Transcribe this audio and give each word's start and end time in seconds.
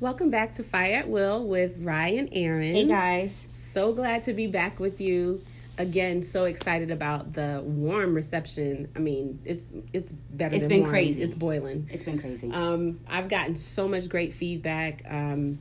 Welcome 0.00 0.30
back 0.30 0.52
to 0.54 0.62
Fire 0.62 0.94
at 0.98 1.08
Will 1.08 1.44
with 1.44 1.74
Ryan 1.80 2.28
Aaron. 2.32 2.74
Hey 2.74 2.86
guys. 2.86 3.34
So 3.50 3.92
glad 3.92 4.22
to 4.24 4.32
be 4.32 4.46
back 4.46 4.78
with 4.78 5.00
you. 5.00 5.42
Again, 5.76 6.22
so 6.22 6.44
excited 6.44 6.90
about 6.90 7.32
the 7.32 7.60
warm 7.64 8.14
reception. 8.14 8.88
I 8.94 9.00
mean, 9.00 9.40
it's 9.44 9.70
it's 9.92 10.12
better 10.12 10.54
It's 10.54 10.64
than 10.64 10.68
been 10.68 10.80
warm. 10.82 10.90
crazy. 10.90 11.22
It's 11.22 11.34
boiling. 11.34 11.88
It's 11.90 12.02
been 12.04 12.18
crazy. 12.20 12.50
Um, 12.52 13.00
I've 13.08 13.28
gotten 13.28 13.56
so 13.56 13.88
much 13.88 14.08
great 14.08 14.34
feedback, 14.34 15.02
um, 15.08 15.58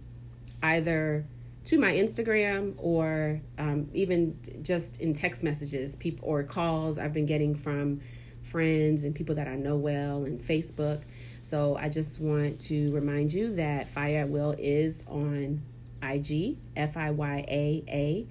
either 0.61 1.25
to 1.65 1.79
my 1.79 1.91
Instagram 1.93 2.75
or 2.77 3.41
um, 3.57 3.89
even 3.93 4.39
just 4.61 5.01
in 5.01 5.13
text 5.13 5.43
messages, 5.43 5.95
people 5.95 6.27
or 6.29 6.43
calls 6.43 6.99
I've 6.99 7.13
been 7.13 7.25
getting 7.25 7.55
from 7.55 8.01
friends 8.43 9.03
and 9.03 9.13
people 9.15 9.35
that 9.35 9.47
I 9.47 9.55
know 9.55 9.75
well 9.77 10.25
and 10.25 10.39
Facebook. 10.41 11.01
So 11.47 11.77
I 11.77 11.87
just 11.87 12.19
want 12.19 12.59
to 12.63 12.91
remind 12.91 13.31
you 13.31 13.55
that 13.55 13.87
Fire 13.87 14.19
at 14.19 14.27
Will 14.27 14.53
is 14.59 15.05
on 15.07 15.61
IG, 16.03 16.57
F 16.75 16.97
I 16.97 17.11
Y 17.11 17.45
A 17.47 17.83
A 17.87 18.27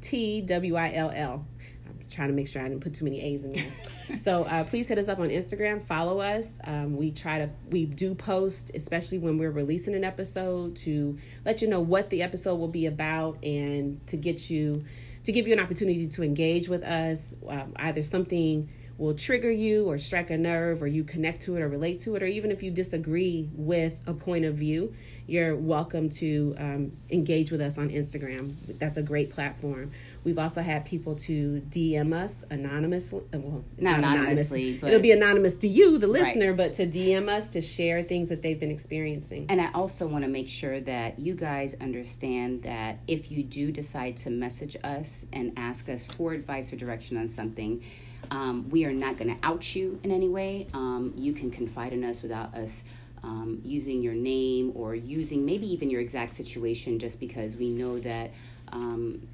T 0.00 0.40
W 0.40 0.74
I 0.74 0.92
L 0.94 1.12
L. 1.14 1.46
I'm 1.86 2.04
trying 2.10 2.26
to 2.26 2.34
make 2.34 2.48
sure 2.48 2.62
I 2.62 2.68
didn't 2.68 2.82
put 2.82 2.94
too 2.94 3.04
many 3.04 3.22
A's 3.22 3.44
in 3.44 3.52
there. 3.52 4.16
so 4.16 4.42
uh, 4.42 4.64
please 4.64 4.88
hit 4.88 4.98
us 4.98 5.06
up 5.06 5.20
on 5.20 5.28
Instagram. 5.28 5.86
Follow 5.86 6.18
us. 6.18 6.58
Um, 6.64 6.96
we 6.96 7.12
try 7.12 7.38
to 7.38 7.50
we 7.70 7.84
do 7.86 8.12
post, 8.16 8.72
especially 8.74 9.18
when 9.18 9.38
we're 9.38 9.52
releasing 9.52 9.94
an 9.94 10.02
episode, 10.02 10.74
to 10.78 11.16
let 11.44 11.62
you 11.62 11.68
know 11.68 11.80
what 11.80 12.10
the 12.10 12.24
episode 12.24 12.56
will 12.56 12.66
be 12.66 12.86
about 12.86 13.38
and 13.44 14.04
to 14.08 14.16
get 14.16 14.50
you 14.50 14.84
to 15.22 15.30
give 15.30 15.46
you 15.46 15.52
an 15.52 15.60
opportunity 15.60 16.08
to 16.08 16.24
engage 16.24 16.68
with 16.68 16.82
us. 16.82 17.36
Um, 17.48 17.72
either 17.76 18.02
something 18.02 18.68
will 18.98 19.14
trigger 19.14 19.50
you 19.50 19.84
or 19.86 19.98
strike 19.98 20.30
a 20.30 20.38
nerve 20.38 20.82
or 20.82 20.86
you 20.86 21.04
connect 21.04 21.42
to 21.42 21.56
it 21.56 21.60
or 21.60 21.68
relate 21.68 21.98
to 22.00 22.14
it 22.16 22.22
or 22.22 22.26
even 22.26 22.50
if 22.50 22.62
you 22.62 22.70
disagree 22.70 23.48
with 23.54 24.00
a 24.06 24.14
point 24.14 24.44
of 24.44 24.54
view 24.54 24.94
you're 25.28 25.56
welcome 25.56 26.08
to 26.08 26.54
um, 26.58 26.92
engage 27.10 27.50
with 27.50 27.60
us 27.60 27.78
on 27.78 27.90
instagram 27.90 28.54
that's 28.78 28.96
a 28.96 29.02
great 29.02 29.28
platform 29.30 29.90
we've 30.24 30.38
also 30.38 30.62
had 30.62 30.84
people 30.86 31.14
to 31.16 31.60
dm 31.68 32.14
us 32.14 32.44
anonymously 32.50 33.22
well 33.32 33.64
Not 33.76 33.98
anonymous. 33.98 34.50
anonymously, 34.50 34.78
but- 34.78 34.88
it'll 34.88 35.02
be 35.02 35.12
anonymous 35.12 35.58
to 35.58 35.68
you 35.68 35.98
the 35.98 36.06
Right. 36.08 36.22
listener 36.26 36.54
but 36.54 36.74
to 36.74 36.86
dm 36.86 37.28
us 37.28 37.50
to 37.50 37.60
share 37.60 38.02
things 38.02 38.28
that 38.30 38.40
they've 38.42 38.58
been 38.58 38.70
experiencing 38.70 39.46
and 39.48 39.60
I 39.60 39.70
also 39.72 40.06
want 40.06 40.24
to 40.24 40.30
make 40.30 40.48
sure 40.48 40.80
that 40.80 41.18
you 41.18 41.34
guys 41.34 41.74
understand 41.80 42.62
that 42.62 43.00
if 43.08 43.30
you 43.30 43.42
do 43.42 43.70
decide 43.72 44.16
to 44.18 44.30
message 44.30 44.76
us 44.84 45.26
and 45.32 45.52
ask 45.56 45.88
us 45.88 46.06
for 46.06 46.32
advice 46.32 46.72
or 46.72 46.76
direction 46.76 47.16
on 47.16 47.28
something, 47.28 47.82
um, 48.30 48.68
we 48.70 48.84
are 48.84 48.92
not 48.92 49.16
going 49.16 49.34
to 49.34 49.46
out 49.46 49.74
you 49.74 49.98
in 50.02 50.10
any 50.10 50.28
way. 50.28 50.66
Um, 50.74 51.12
you 51.16 51.32
can 51.32 51.50
confide 51.50 51.92
in 51.92 52.04
us 52.04 52.22
without 52.22 52.54
us 52.54 52.84
um, 53.22 53.60
using 53.64 54.02
your 54.02 54.14
name 54.14 54.72
or 54.74 54.94
using 54.94 55.44
maybe 55.44 55.66
even 55.72 55.90
your 55.90 56.00
exact 56.00 56.34
situation 56.34 56.98
just 56.98 57.18
because 57.18 57.56
we 57.56 57.70
know 57.70 57.98
that 58.00 58.30
um, 58.72 59.26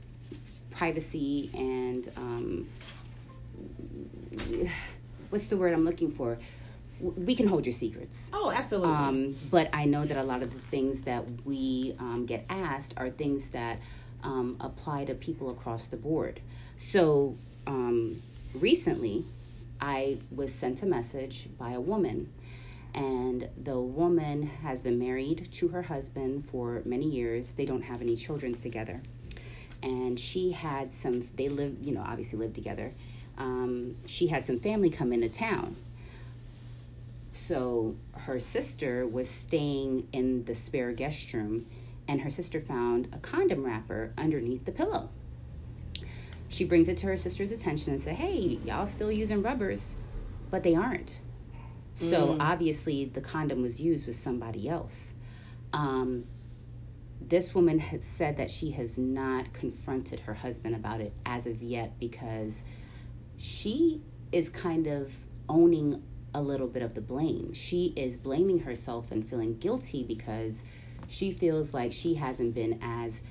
privacy 0.70 1.51
and 1.55 2.11
um, 2.17 2.69
what's 5.31 5.48
the 5.48 5.57
word 5.57 5.73
I'm 5.73 5.85
looking 5.85 6.11
for? 6.11 6.39
We 7.01 7.35
can 7.35 7.48
hold 7.48 7.67
your 7.67 7.73
secrets. 7.73 8.31
oh 8.33 8.53
absolutely 8.53 8.93
Um, 8.93 9.35
but 9.51 9.69
I 9.73 9.87
know 9.87 10.05
that 10.05 10.17
a 10.17 10.23
lot 10.23 10.43
of 10.43 10.53
the 10.53 10.59
things 10.59 11.03
that 11.03 11.25
we 11.45 11.97
um, 11.98 12.27
get 12.27 12.45
asked 12.48 12.95
are 12.97 13.11
things 13.11 13.48
that 13.48 13.81
um, 14.23 14.57
apply 14.61 15.07
to 15.07 15.15
people 15.15 15.51
across 15.51 15.87
the 15.89 15.97
board. 15.97 16.41
So 16.77 17.37
um, 17.67 18.23
recently, 18.55 19.25
I 19.81 20.19
was 20.31 20.55
sent 20.55 20.83
a 20.83 20.86
message 20.86 21.48
by 21.58 21.72
a 21.72 21.81
woman, 21.81 22.33
and 22.95 23.48
the 23.56 23.81
woman 23.81 24.47
has 24.62 24.83
been 24.83 24.98
married 24.98 25.48
to 25.53 25.69
her 25.69 25.83
husband 25.83 26.48
for 26.50 26.83
many 26.84 27.06
years. 27.06 27.53
They 27.53 27.64
don't 27.64 27.83
have 27.83 28.00
any 28.03 28.17
children 28.17 28.55
together. 28.55 29.00
And 29.83 30.20
she 30.20 30.53
had 30.53 30.92
some, 30.92 31.28
they 31.36 31.48
live, 31.48 31.77
you 31.83 31.92
know, 31.92 32.05
obviously 32.06 32.39
live 32.39 32.55
together. 32.55 32.92
Um, 33.39 33.96
she 34.07 34.29
had 34.29 34.46
some 34.46 34.61
family 34.61 34.90
come 34.90 35.13
into 35.13 35.29
town. 35.29 35.77
So 37.33 37.96
her 38.13 38.39
sister 38.39 39.07
was 39.07 39.29
staying 39.29 40.07
in 40.13 40.45
the 40.45 40.55
spare 40.55 40.92
guest 40.92 41.33
room, 41.33 41.67
and 42.07 42.20
her 42.20 42.30
sister 42.30 42.61
found 42.61 43.08
a 43.13 43.19
condom 43.19 43.64
wrapper 43.64 44.13
underneath 44.17 44.64
the 44.64 44.73
pillow. 44.73 45.08
She 46.52 46.64
brings 46.67 46.89
it 46.89 46.98
to 46.98 47.07
her 47.07 47.17
sister's 47.17 47.51
attention 47.51 47.92
and 47.92 48.01
said, 48.01 48.17
"Hey, 48.17 48.58
y'all 48.64 48.86
still 48.86 49.11
using 49.11 49.42
rubbers, 49.42 49.96
but 50.51 50.63
they 50.63 50.74
aren't." 50.74 51.20
So 51.95 52.36
obviously, 52.40 53.07
the 53.07 53.20
condom 53.20 53.63
was 53.63 53.80
used 53.80 54.07
with 54.07 54.17
somebody 54.17 54.68
else. 54.68 55.14
Um, 55.73 56.24
this 57.20 57.55
woman 57.55 57.79
has 57.79 58.05
said 58.05 58.36
that 58.36 58.51
she 58.51 58.73
has 58.73 58.98
not 58.98 59.52
confronted 59.52 60.20
her 60.20 60.35
husband 60.35 60.74
about 60.74 61.01
it 61.01 61.14
as 61.24 61.46
of 61.46 61.63
yet 61.63 61.98
because 61.98 62.63
she 63.39 64.02
is 64.30 64.48
kind 64.48 64.86
of 64.86 65.14
owning 65.48 66.02
a 66.34 66.42
little 66.42 66.67
bit 66.67 66.83
of 66.83 66.95
the 66.95 67.01
blame. 67.01 67.52
She 67.52 67.92
is 67.96 68.17
blaming 68.17 68.61
herself 68.61 69.11
and 69.11 69.27
feeling 69.27 69.58
guilty 69.58 70.02
because 70.02 70.64
she 71.08 71.30
feels 71.30 71.73
like 71.73 71.92
she 71.92 72.14
hasn't 72.14 72.55
been 72.55 72.79
as 72.83 73.23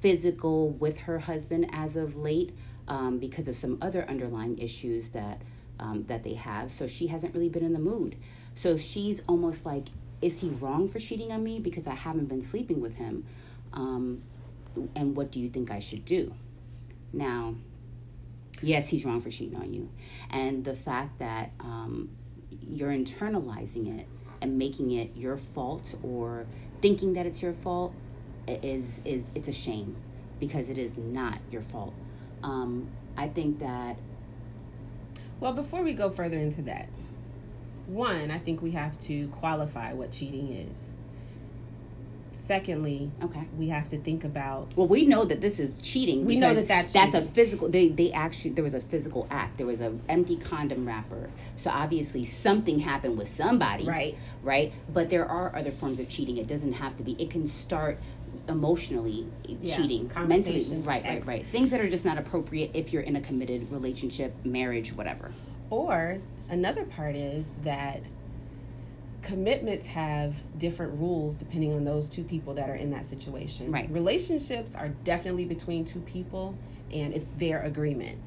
physical 0.00 0.70
with 0.70 0.98
her 1.00 1.20
husband 1.20 1.68
as 1.72 1.96
of 1.96 2.16
late 2.16 2.54
um, 2.88 3.18
because 3.18 3.46
of 3.48 3.56
some 3.56 3.78
other 3.80 4.04
underlying 4.08 4.58
issues 4.58 5.10
that 5.10 5.40
um, 5.78 6.04
that 6.08 6.24
they 6.24 6.34
have. 6.34 6.70
So 6.70 6.86
she 6.86 7.06
hasn't 7.06 7.34
really 7.34 7.48
been 7.48 7.64
in 7.64 7.72
the 7.72 7.78
mood. 7.78 8.16
So 8.54 8.76
she's 8.76 9.22
almost 9.28 9.64
like, 9.64 9.88
is 10.20 10.40
he 10.40 10.48
wrong 10.48 10.88
for 10.88 10.98
cheating 10.98 11.30
on 11.30 11.44
me 11.44 11.60
because 11.60 11.86
I 11.86 11.94
haven't 11.94 12.26
been 12.26 12.42
sleeping 12.42 12.80
with 12.80 12.96
him? 12.96 13.24
Um, 13.72 14.22
and 14.96 15.16
what 15.16 15.30
do 15.30 15.38
you 15.38 15.48
think 15.48 15.70
I 15.70 15.78
should 15.78 16.04
do? 16.04 16.34
Now, 17.12 17.54
yes, 18.60 18.88
he's 18.88 19.04
wrong 19.04 19.20
for 19.20 19.30
cheating 19.30 19.56
on 19.56 19.72
you, 19.72 19.88
and 20.30 20.64
the 20.64 20.74
fact 20.74 21.18
that 21.20 21.52
um, 21.60 22.10
you're 22.66 22.90
internalizing 22.90 23.98
it 24.00 24.06
and 24.40 24.58
making 24.58 24.92
it 24.92 25.16
your 25.16 25.36
fault 25.36 25.94
or 26.02 26.46
thinking 26.80 27.12
that 27.14 27.26
it's 27.26 27.42
your 27.42 27.52
fault 27.52 27.94
is 28.46 29.00
is 29.04 29.24
it's 29.34 29.48
a 29.48 29.52
shame 29.52 29.96
because 30.40 30.70
it 30.70 30.78
is 30.78 30.96
not 30.96 31.38
your 31.50 31.62
fault. 31.62 31.94
Um, 32.42 32.88
I 33.16 33.28
think 33.28 33.58
that 33.60 33.96
Well, 35.40 35.52
before 35.52 35.82
we 35.82 35.92
go 35.92 36.10
further 36.10 36.38
into 36.38 36.62
that, 36.62 36.88
one, 37.86 38.30
I 38.30 38.38
think 38.38 38.62
we 38.62 38.72
have 38.72 38.98
to 39.00 39.28
qualify 39.28 39.92
what 39.92 40.12
cheating 40.12 40.52
is. 40.52 40.92
Secondly, 42.32 43.10
okay. 43.22 43.46
we 43.58 43.68
have 43.68 43.88
to 43.88 43.98
think 43.98 44.22
about 44.22 44.72
Well, 44.76 44.86
we 44.86 45.04
know 45.04 45.24
that 45.24 45.40
this 45.40 45.58
is 45.58 45.78
cheating. 45.78 46.24
We 46.24 46.36
know 46.36 46.54
that 46.54 46.68
that's 46.68 46.92
that's 46.92 47.14
a 47.14 47.22
physical. 47.22 47.68
They 47.68 47.88
they 47.88 48.12
actually 48.12 48.50
there 48.50 48.62
was 48.62 48.74
a 48.74 48.80
physical 48.80 49.26
act. 49.30 49.58
There 49.58 49.66
was 49.66 49.80
an 49.80 50.00
empty 50.08 50.36
condom 50.36 50.86
wrapper. 50.86 51.30
So 51.56 51.70
obviously 51.70 52.24
something 52.24 52.78
happened 52.78 53.18
with 53.18 53.28
somebody. 53.28 53.86
Right. 53.86 54.16
Right. 54.42 54.72
But 54.92 55.10
there 55.10 55.26
are 55.26 55.54
other 55.54 55.72
forms 55.72 55.98
of 55.98 56.08
cheating. 56.08 56.36
It 56.38 56.46
doesn't 56.46 56.74
have 56.74 56.96
to 56.98 57.02
be. 57.02 57.12
It 57.20 57.28
can 57.30 57.46
start 57.46 57.98
emotionally 58.48 59.26
Yeah, 59.46 59.76
cheating, 59.76 60.10
mentally. 60.26 60.64
Right. 60.82 61.04
Right. 61.04 61.26
Right. 61.26 61.46
Things 61.46 61.70
that 61.70 61.80
are 61.80 61.88
just 61.88 62.04
not 62.04 62.18
appropriate 62.18 62.70
if 62.74 62.92
you're 62.92 63.02
in 63.02 63.16
a 63.16 63.20
committed 63.20 63.70
relationship, 63.70 64.34
marriage, 64.44 64.92
whatever. 64.92 65.30
Or 65.70 66.18
another 66.48 66.84
part 66.84 67.14
is 67.14 67.56
that 67.64 68.02
commitments 69.22 69.86
have 69.88 70.36
different 70.58 70.98
rules 70.98 71.36
depending 71.36 71.74
on 71.74 71.84
those 71.84 72.08
two 72.08 72.24
people 72.24 72.54
that 72.54 72.70
are 72.70 72.76
in 72.76 72.90
that 72.92 73.04
situation. 73.04 73.70
Right. 73.70 73.90
Relationships 73.90 74.74
are 74.74 74.88
definitely 74.88 75.44
between 75.44 75.84
two 75.84 76.00
people 76.00 76.56
and 76.92 77.12
it's 77.12 77.32
their 77.32 77.62
agreement. 77.62 78.18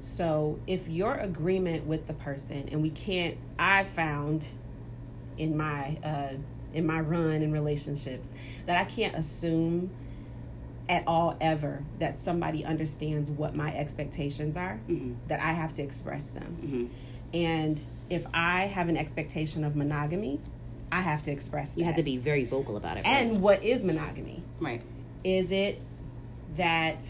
So 0.00 0.58
if 0.66 0.88
your 0.88 1.14
agreement 1.14 1.86
with 1.86 2.06
the 2.06 2.14
person 2.14 2.68
and 2.70 2.80
we 2.80 2.90
can't 2.90 3.36
I 3.58 3.84
found 3.84 4.46
in 5.36 5.56
my 5.56 5.98
uh 6.02 6.34
in 6.76 6.86
my 6.86 7.00
run 7.00 7.42
in 7.42 7.50
relationships 7.52 8.32
that 8.66 8.76
I 8.76 8.84
can't 8.84 9.14
assume 9.16 9.90
at 10.88 11.02
all 11.06 11.36
ever 11.40 11.82
that 11.98 12.16
somebody 12.16 12.64
understands 12.64 13.30
what 13.30 13.56
my 13.56 13.74
expectations 13.74 14.56
are 14.56 14.78
that 15.26 15.40
I 15.40 15.52
have 15.52 15.72
to 15.74 15.82
express 15.82 16.30
them. 16.30 16.90
And 17.34 17.80
if 18.08 18.24
I 18.32 18.60
have 18.62 18.88
an 18.88 18.96
expectation 18.96 19.64
of 19.64 19.74
monogamy, 19.74 20.38
I 20.92 21.00
have 21.00 21.22
to 21.22 21.32
express 21.32 21.72
that. 21.72 21.80
You 21.80 21.86
have 21.86 21.96
to 21.96 22.04
be 22.04 22.18
very 22.18 22.44
vocal 22.44 22.76
about 22.76 22.98
it. 22.98 23.04
right? 23.04 23.06
and 23.06 23.42
what 23.42 23.64
is 23.64 23.82
monogamy? 23.84 24.42
right. 24.60 24.82
Is 25.24 25.50
it 25.50 25.80
that 26.56 27.04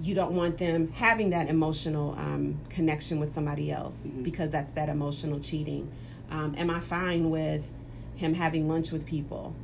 you 0.00 0.14
don't 0.14 0.36
want 0.36 0.58
them 0.58 0.92
having 0.92 1.30
that 1.30 1.48
emotional 1.48 2.12
um, 2.16 2.60
connection 2.68 3.18
with 3.18 3.32
somebody 3.32 3.72
else 3.72 4.06
because 4.22 4.52
that's 4.52 4.72
that 4.74 4.88
emotional 4.88 5.40
cheating? 5.40 5.90
Um, 6.30 6.54
am 6.56 6.70
I 6.70 6.78
fine 6.78 7.30
with 7.30 7.66
him 8.18 8.34
having 8.34 8.68
lunch 8.68 8.90
with 8.92 9.06
people 9.06 9.54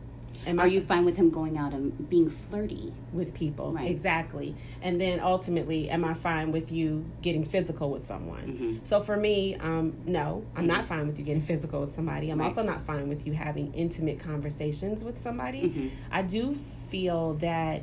Am 0.46 0.60
Are 0.60 0.64
I 0.64 0.66
you 0.66 0.82
fine 0.82 1.06
with 1.06 1.16
him 1.16 1.30
going 1.30 1.56
out 1.56 1.72
and 1.72 2.06
being 2.10 2.28
flirty? 2.28 2.92
with 3.14 3.32
people 3.32 3.72
Right. 3.72 3.90
exactly 3.90 4.54
and 4.82 5.00
then 5.00 5.20
ultimately 5.20 5.88
am 5.88 6.04
i 6.04 6.12
fine 6.14 6.50
with 6.52 6.70
you 6.72 7.04
getting 7.22 7.44
physical 7.44 7.88
with 7.90 8.04
someone 8.04 8.42
Mm-hmm. 8.42 8.76
so 8.84 9.00
for 9.00 9.16
me 9.16 9.54
um, 9.56 9.94
no 10.06 10.44
i'm 10.56 10.66
not 10.66 10.84
fine 10.84 11.06
with 11.06 11.18
you 11.18 11.24
getting 11.24 11.40
physical 11.40 11.80
with 11.80 11.94
somebody 11.94 12.30
i'm 12.30 12.38
Right. 12.40 12.46
also 12.46 12.62
not 12.62 12.84
fine 12.86 13.08
with 13.08 13.26
you 13.26 13.32
having 13.32 13.72
intimate 13.74 14.18
conversations 14.18 15.04
with 15.04 15.20
somebody 15.20 15.62
Mm-hmm. 15.62 15.88
i 16.10 16.22
do 16.22 16.54
feel 16.90 17.34
that 17.34 17.82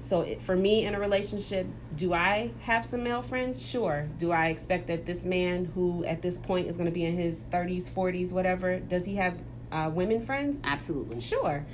so 0.00 0.22
it, 0.22 0.40
for 0.42 0.56
me 0.56 0.86
in 0.86 0.94
a 0.94 0.98
relationship 1.00 1.66
do 1.94 2.14
i 2.14 2.50
have 2.62 2.84
some 2.86 3.04
male 3.04 3.20
friends 3.22 3.54
sure 3.64 4.08
do 4.18 4.32
i 4.32 4.46
expect 4.48 4.86
that 4.86 5.04
this 5.04 5.24
man 5.26 5.66
who 5.74 6.02
at 6.04 6.22
this 6.22 6.38
point 6.38 6.66
is 6.66 6.76
going 6.78 6.86
to 6.86 6.92
be 7.00 7.04
in 7.04 7.14
his 7.16 7.44
30s 7.44 7.90
40s 7.90 8.32
whatever 8.32 8.78
does 8.80 9.04
he 9.04 9.16
have 9.16 9.36
uh, 9.72 9.90
women 9.92 10.20
friends 10.24 10.60
Absolutely. 10.64 11.20
Sure. 11.20 11.64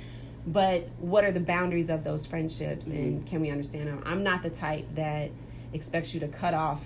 But 0.45 0.87
what 0.99 1.23
are 1.25 1.31
the 1.31 1.39
boundaries 1.41 1.89
of 1.89 2.03
those 2.03 2.25
friendships 2.25 2.85
Mm-hmm. 2.85 2.97
and 2.97 3.25
can 3.27 3.41
we 3.41 3.49
understand 3.51 3.87
them? 3.87 4.01
I'm 4.05 4.23
not 4.23 4.43
the 4.43 4.49
type 4.49 4.85
that 4.95 5.31
expects 5.73 6.13
you 6.13 6.19
to 6.21 6.27
cut 6.27 6.53
off 6.53 6.83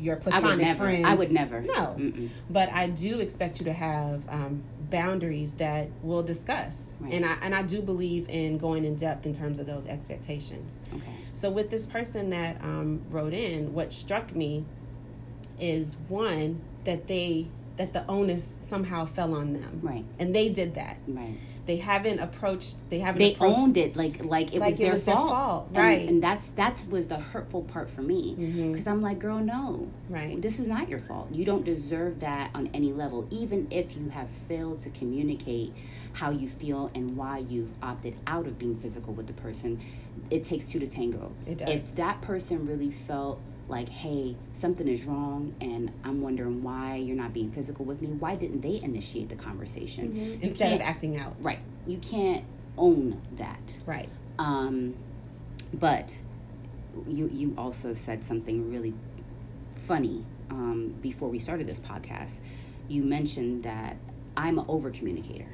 your 0.00 0.16
I 0.16 0.18
platonic 0.18 0.48
would 0.48 0.58
never. 0.58 0.84
friends. 0.84 1.04
I 1.06 1.14
would 1.14 1.30
never. 1.32 1.60
No. 1.60 1.94
Mm-mm. 1.96 2.28
But 2.50 2.72
I 2.72 2.88
do 2.88 3.20
expect 3.20 3.60
you 3.60 3.66
to 3.66 3.72
have 3.72 4.28
um, 4.28 4.64
boundaries 4.90 5.54
that 5.54 5.88
we'll 6.02 6.24
discuss. 6.24 6.92
Right. 6.98 7.12
And 7.14 7.24
I 7.24 7.36
and 7.40 7.54
I 7.54 7.62
do 7.62 7.80
believe 7.82 8.28
in 8.28 8.58
going 8.58 8.84
in 8.84 8.96
depth 8.96 9.26
in 9.26 9.32
terms 9.32 9.60
of 9.60 9.66
those 9.66 9.86
expectations. 9.86 10.80
Okay. 10.92 11.04
So 11.34 11.50
with 11.50 11.70
this 11.70 11.86
person 11.86 12.30
that 12.30 12.60
um, 12.62 13.02
wrote 13.10 13.32
in, 13.32 13.74
what 13.74 13.92
struck 13.92 14.34
me 14.34 14.64
is 15.60 15.96
one 16.08 16.60
that 16.82 17.06
they 17.06 17.46
that 17.82 17.92
the 17.92 18.06
onus 18.10 18.58
somehow 18.60 19.04
fell 19.04 19.34
on 19.34 19.52
them. 19.52 19.80
Right. 19.82 20.04
And 20.18 20.34
they 20.34 20.48
did 20.48 20.74
that 20.76 20.98
Right. 21.08 21.36
they 21.66 21.76
haven't 21.78 22.20
approached 22.20 22.76
they 22.90 23.00
haven't 23.00 23.18
They 23.18 23.34
approached 23.34 23.58
owned 23.58 23.76
it 23.76 23.96
like 23.96 24.24
like 24.24 24.54
it 24.54 24.60
Like 24.60 24.70
was 24.72 24.80
it 24.80 24.82
their 24.84 24.92
was 24.92 25.04
their 25.04 25.14
fault. 25.16 25.30
fault, 25.30 25.66
And- 25.68 25.76
right. 25.78 26.08
And, 26.08 26.22
that's 26.22 26.46
that's 26.48 26.84
was 26.86 27.08
the 27.08 27.18
hurtful 27.18 27.62
part 27.62 27.90
for 27.90 28.02
me 28.02 28.36
mm-hmm. 28.38 28.70
because 28.72 28.86
I'm 28.86 29.02
like, 29.02 29.18
girl, 29.18 29.38
no. 29.40 29.88
Right. 30.08 30.40
This 30.40 30.60
is 30.60 30.68
not 30.68 30.88
your 30.88 31.00
fault. 31.00 31.28
You 31.32 31.44
don't 31.44 31.64
deserve 31.64 32.20
that 32.20 32.50
on 32.54 32.70
any 32.72 32.92
level, 32.92 33.26
even 33.30 33.66
if 33.70 33.96
you 33.96 34.08
have 34.10 34.28
failed 34.48 34.78
to 34.80 34.90
communicate 34.90 35.72
how 36.12 36.30
you 36.30 36.48
feel 36.48 36.90
and 36.94 37.16
why 37.16 37.38
you've 37.38 37.72
opted 37.82 38.14
out 38.28 38.46
of 38.46 38.58
being 38.58 38.76
physical 38.76 39.12
with 39.14 39.26
the 39.26 39.32
person. 39.32 39.80
It 40.30 40.44
takes 40.44 40.66
two 40.66 40.78
to 40.78 40.86
tango. 40.86 41.32
It 41.46 41.58
does. 41.58 41.68
If 41.68 41.96
that 41.96 42.20
person 42.20 42.66
really 42.66 42.90
felt 42.92 43.40
like, 43.68 43.88
hey, 43.88 44.36
something 44.52 44.86
is 44.88 45.04
wrong, 45.04 45.54
and 45.60 45.92
I'm 46.04 46.20
wondering 46.20 46.62
why 46.62 46.96
you're 46.96 47.16
not 47.16 47.32
being 47.32 47.50
physical 47.50 47.84
with 47.84 48.02
me. 48.02 48.08
Why 48.08 48.34
didn't 48.34 48.60
they 48.60 48.80
initiate 48.82 49.28
the 49.28 49.36
conversation? 49.36 50.14
You 50.14 50.38
instead 50.42 50.72
of 50.72 50.80
acting 50.80 51.18
out 51.18 51.36
Right. 51.40 51.60
You 51.86 51.98
can't 51.98 52.44
own 52.78 53.20
that. 53.36 53.74
right 53.86 54.08
Um, 54.38 54.94
but 55.74 56.20
you 57.06 57.28
you 57.32 57.54
also 57.56 57.94
said 57.94 58.24
something 58.24 58.70
really 58.70 58.94
funny 59.74 60.24
um, 60.50 60.94
before 61.00 61.28
we 61.28 61.38
started 61.38 61.66
this 61.66 61.80
podcast. 61.80 62.40
You 62.88 63.02
mentioned 63.02 63.62
that 63.62 63.96
I'm 64.36 64.58
an 64.58 64.66
over 64.68 64.90
communicator, 64.90 65.48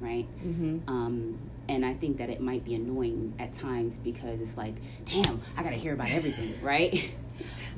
right? 0.00 0.26
mm-hmm. 0.44 0.88
Um, 0.88 1.38
and 1.68 1.84
I 1.84 1.94
think 1.94 2.18
that 2.18 2.30
it 2.30 2.40
might 2.40 2.64
be 2.64 2.74
annoying 2.74 3.34
at 3.38 3.52
times 3.52 3.98
because 3.98 4.40
it's 4.40 4.56
like, 4.56 4.74
damn, 5.06 5.40
I 5.56 5.62
gotta 5.62 5.76
hear 5.76 5.94
about 5.94 6.10
everything, 6.10 6.52
right? 6.64 7.14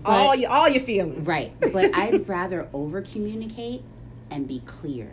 But- 0.02 0.10
all 0.10 0.34
you, 0.34 0.48
all 0.48 0.68
your 0.68 0.82
feelings 0.82 1.26
Right. 1.26 1.52
But 1.72 1.94
I'd 1.96 2.28
rather 2.28 2.68
over 2.72 3.00
communicate 3.02 3.82
and 4.30 4.46
be 4.46 4.60
clear 4.66 5.12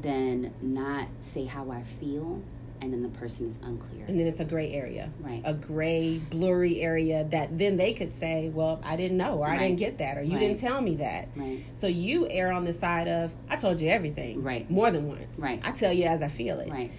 than 0.00 0.52
not 0.60 1.08
say 1.20 1.44
how 1.46 1.70
I 1.70 1.82
feel 1.82 2.40
and 2.80 2.92
then 2.92 3.02
the 3.04 3.08
person 3.10 3.46
is 3.46 3.58
unclear. 3.62 4.04
and 4.08 4.18
then 4.18 4.26
it's 4.26 4.40
a 4.40 4.44
gray 4.44 4.72
area 4.72 5.08
Right. 5.20 5.40
a 5.44 5.54
gray 5.54 6.18
blurry 6.18 6.80
area 6.80 7.22
that 7.30 7.56
then 7.56 7.76
they 7.76 7.92
could 7.92 8.12
say 8.12 8.48
well 8.48 8.80
i 8.82 8.96
didn't 8.96 9.18
know 9.18 9.38
or 9.38 9.46
i 9.46 9.50
Right. 9.50 9.58
didn't 9.68 9.78
get 9.78 9.98
that 9.98 10.18
or 10.18 10.22
you 10.22 10.32
Right. 10.32 10.40
didn't 10.40 10.58
tell 10.58 10.80
me 10.80 10.96
that 10.96 11.28
Right. 11.36 11.60
so 11.74 11.86
you 11.86 12.26
err 12.28 12.50
on 12.50 12.64
the 12.64 12.72
side 12.72 13.06
of 13.06 13.32
i 13.48 13.54
told 13.54 13.80
you 13.80 13.88
everything 13.88 14.42
Right. 14.42 14.68
more 14.68 14.90
than 14.90 15.06
once 15.06 15.38
Right. 15.38 15.60
i 15.62 15.70
tell 15.70 15.92
you 15.92 16.06
as 16.06 16.22
i 16.24 16.28
feel 16.28 16.58
it 16.58 16.70
Right. 16.72 16.90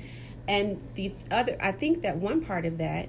And 0.47 0.81
the 0.95 1.13
other 1.31 1.55
i 1.61 1.71
think 1.71 2.01
that 2.01 2.17
one 2.17 2.41
part 2.41 2.65
of 2.65 2.77
that 2.77 3.07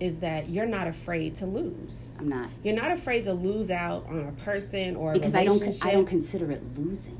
is 0.00 0.20
that 0.20 0.48
you're 0.48 0.66
not 0.66 0.86
afraid 0.86 1.34
to 1.34 1.44
lose 1.46 2.12
I'm 2.20 2.28
not. 2.28 2.50
you're 2.62 2.76
not 2.76 2.92
afraid 2.92 3.24
to 3.24 3.32
lose 3.32 3.68
out 3.70 4.06
on 4.08 4.20
a 4.28 4.32
person 4.44 4.94
or 4.94 5.10
a 5.10 5.14
Because 5.14 5.34
I 5.34 5.44
don't 5.44 5.60
I 5.84 5.90
don't 5.92 6.06
consider 6.06 6.52
it 6.52 6.62
losing. 6.78 7.18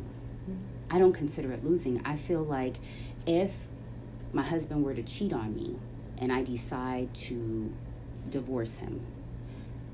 I 0.88 0.98
don't 1.00 1.12
consider 1.12 1.50
it 1.52 1.64
losing. 1.64 2.00
I 2.04 2.14
feel 2.14 2.42
like 2.42 2.76
if 3.26 3.66
my 4.32 4.42
husband 4.42 4.84
were 4.84 4.94
to 4.94 5.02
cheat 5.02 5.32
on 5.32 5.56
me 5.56 5.76
and 6.18 6.32
I 6.32 6.44
decide 6.44 7.12
to 7.26 7.72
divorce 8.30 8.78
him, 8.78 9.00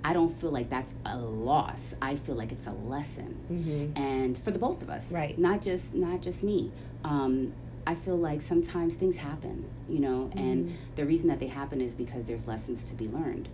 I 0.04 0.12
don't 0.12 0.28
feel 0.28 0.50
like 0.50 0.68
that's 0.68 0.92
a 1.06 1.16
loss. 1.16 1.94
I 2.02 2.16
feel 2.16 2.34
like 2.34 2.52
it's 2.52 2.66
a 2.66 2.72
lesson. 2.72 3.38
Mhm. 3.50 3.98
and 3.98 4.36
for 4.36 4.50
the 4.50 4.58
both 4.58 4.82
of 4.82 4.90
us 4.90 5.10
Right. 5.10 5.38
not 5.38 5.62
just 5.62 5.94
not 5.94 6.20
just 6.20 6.44
me 6.44 6.70
um, 7.02 7.54
i 7.86 7.94
feel 7.94 8.16
like 8.16 8.40
sometimes 8.42 8.94
things 8.94 9.18
happen 9.18 9.68
you 9.88 9.98
know 9.98 10.30
and 10.36 10.66
Mm-hmm. 10.66 10.74
the 10.96 11.04
reason 11.04 11.28
that 11.28 11.38
they 11.40 11.46
happen 11.48 11.80
is 11.80 11.94
because 11.94 12.24
there's 12.24 12.46
lessons 12.46 12.84
to 12.84 12.94
be 12.94 13.08
learned 13.08 13.48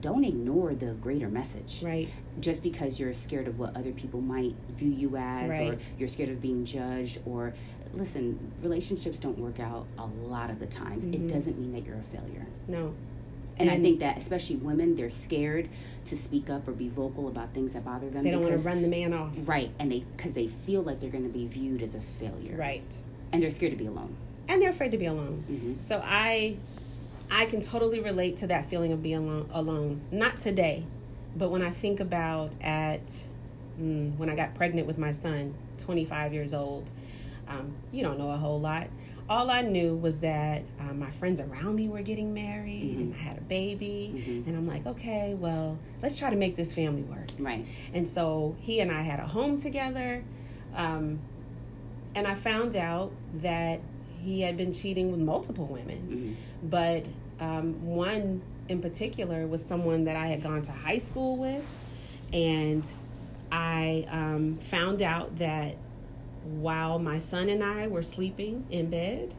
don't 0.00 0.24
ignore 0.24 0.74
the 0.74 0.92
greater 0.94 1.28
message 1.28 1.80
right 1.82 2.08
just 2.40 2.62
because 2.62 3.00
you're 3.00 3.14
scared 3.14 3.48
of 3.48 3.58
what 3.58 3.74
other 3.76 3.92
people 3.92 4.20
might 4.20 4.54
view 4.70 4.90
you 4.90 5.16
as 5.16 5.50
or 5.60 5.78
you're 5.98 6.08
scared 6.08 6.28
of 6.28 6.40
being 6.42 6.64
judged 6.64 7.18
or 7.26 7.54
listen 7.92 8.52
relationships 8.62 9.18
don't 9.18 9.38
work 9.38 9.60
out 9.60 9.86
a 9.98 10.04
lot 10.06 10.50
of 10.50 10.58
the 10.58 10.66
times 10.66 11.04
Mm-hmm. 11.06 11.24
it 11.26 11.28
doesn't 11.32 11.58
mean 11.58 11.72
that 11.72 11.84
you're 11.86 11.98
a 11.98 12.02
failure 12.02 12.46
no 12.68 12.94
and, 13.56 13.70
I 13.70 13.78
think 13.78 14.00
that 14.00 14.18
especially 14.18 14.56
women, 14.56 14.96
they're 14.96 15.10
scared 15.10 15.68
to 16.06 16.16
speak 16.16 16.50
up 16.50 16.66
or 16.66 16.72
be 16.72 16.88
vocal 16.88 17.28
about 17.28 17.54
things 17.54 17.72
that 17.74 17.84
bother 17.84 18.10
them. 18.10 18.24
they 18.24 18.32
don't 18.32 18.42
want 18.42 18.52
to 18.60 18.66
run 18.66 18.82
the 18.82 18.88
man 18.88 19.14
off 19.14 19.30
Right, 19.46 19.70
and 19.78 19.92
they 19.92 20.00
because 20.16 20.34
they 20.34 20.48
feel 20.48 20.82
like 20.82 20.98
they're 20.98 21.08
going 21.08 21.22
to 21.22 21.30
be 21.32 21.46
viewed 21.46 21.80
as 21.80 21.94
a 21.94 22.00
failure. 22.00 22.56
right 22.56 22.98
and 23.34 23.42
they're 23.42 23.50
scared 23.50 23.72
to 23.72 23.78
be 23.78 23.86
alone. 23.86 24.16
and 24.48 24.60
they're 24.62 24.70
afraid 24.70 24.90
to 24.92 24.98
be 24.98 25.06
alone. 25.06 25.42
Mhm. 25.50 25.82
So 25.82 26.02
I, 26.04 26.56
I 27.30 27.46
can 27.46 27.60
totally 27.60 27.98
relate 28.00 28.36
to 28.38 28.46
that 28.48 28.68
feeling 28.70 28.92
of 28.92 29.02
being 29.02 29.16
alone. 29.26 29.48
Alone, 29.52 30.00
not 30.12 30.38
today, 30.38 30.84
but 31.36 31.50
when 31.50 31.62
I 31.62 31.70
think 31.70 31.98
about 32.00 32.50
at 32.60 33.26
mm, 33.80 34.16
when 34.18 34.28
I 34.30 34.36
got 34.36 34.54
pregnant 34.54 34.86
with 34.86 34.98
my 34.98 35.10
son, 35.12 35.54
25 35.78 36.32
years 36.32 36.54
old. 36.54 36.90
Um, 37.48 37.74
you 37.92 38.02
don't 38.02 38.18
know 38.18 38.30
a 38.30 38.36
whole 38.36 38.60
lot. 38.60 38.86
All 39.28 39.50
I 39.50 39.62
knew 39.62 39.96
was 39.96 40.20
that 40.20 40.62
um, 40.78 40.98
my 40.98 41.10
friends 41.10 41.40
around 41.40 41.74
me 41.76 41.88
were 41.88 42.02
getting 42.02 42.32
married 42.34 42.96
and 42.98 43.14
I 43.14 43.18
had 43.18 43.38
a 43.38 43.40
baby, 43.40 44.42
and 44.46 44.54
I'm 44.56 44.66
like, 44.68 44.86
okay, 44.86 45.34
well, 45.34 45.78
let's 46.02 46.18
try 46.18 46.28
to 46.30 46.36
make 46.36 46.56
this 46.56 46.74
family 46.74 47.02
work. 47.02 47.28
Right, 47.38 47.64
And 47.94 48.06
so 48.06 48.54
he 48.60 48.80
and 48.80 48.92
I 48.92 49.00
had 49.02 49.20
a 49.20 49.26
home 49.26 49.56
together. 49.56 50.22
Um, 50.74 51.20
and 52.14 52.26
I 52.26 52.34
found 52.34 52.76
out 52.76 53.12
that 53.42 53.80
he 54.22 54.40
had 54.40 54.56
been 54.56 54.72
cheating 54.72 55.10
with 55.10 55.20
multiple 55.20 55.66
women. 55.66 56.36
But 56.62 57.04
um, 57.40 57.84
one 57.84 58.42
in 58.68 58.80
particular 58.80 59.46
was 59.46 59.64
someone 59.64 60.04
that 60.04 60.16
I 60.16 60.26
had 60.26 60.42
gone 60.42 60.62
to 60.62 60.72
high 60.72 60.98
school 60.98 61.36
with. 61.36 61.64
And 62.32 62.90
I 63.52 64.06
um, 64.10 64.56
found 64.58 65.02
out 65.02 65.38
that 65.38 65.76
while 66.44 66.98
my 66.98 67.18
son 67.18 67.48
and 67.48 67.62
I 67.62 67.86
were 67.86 68.02
sleeping 68.02 68.66
in 68.70 68.90
bed, 68.90 69.34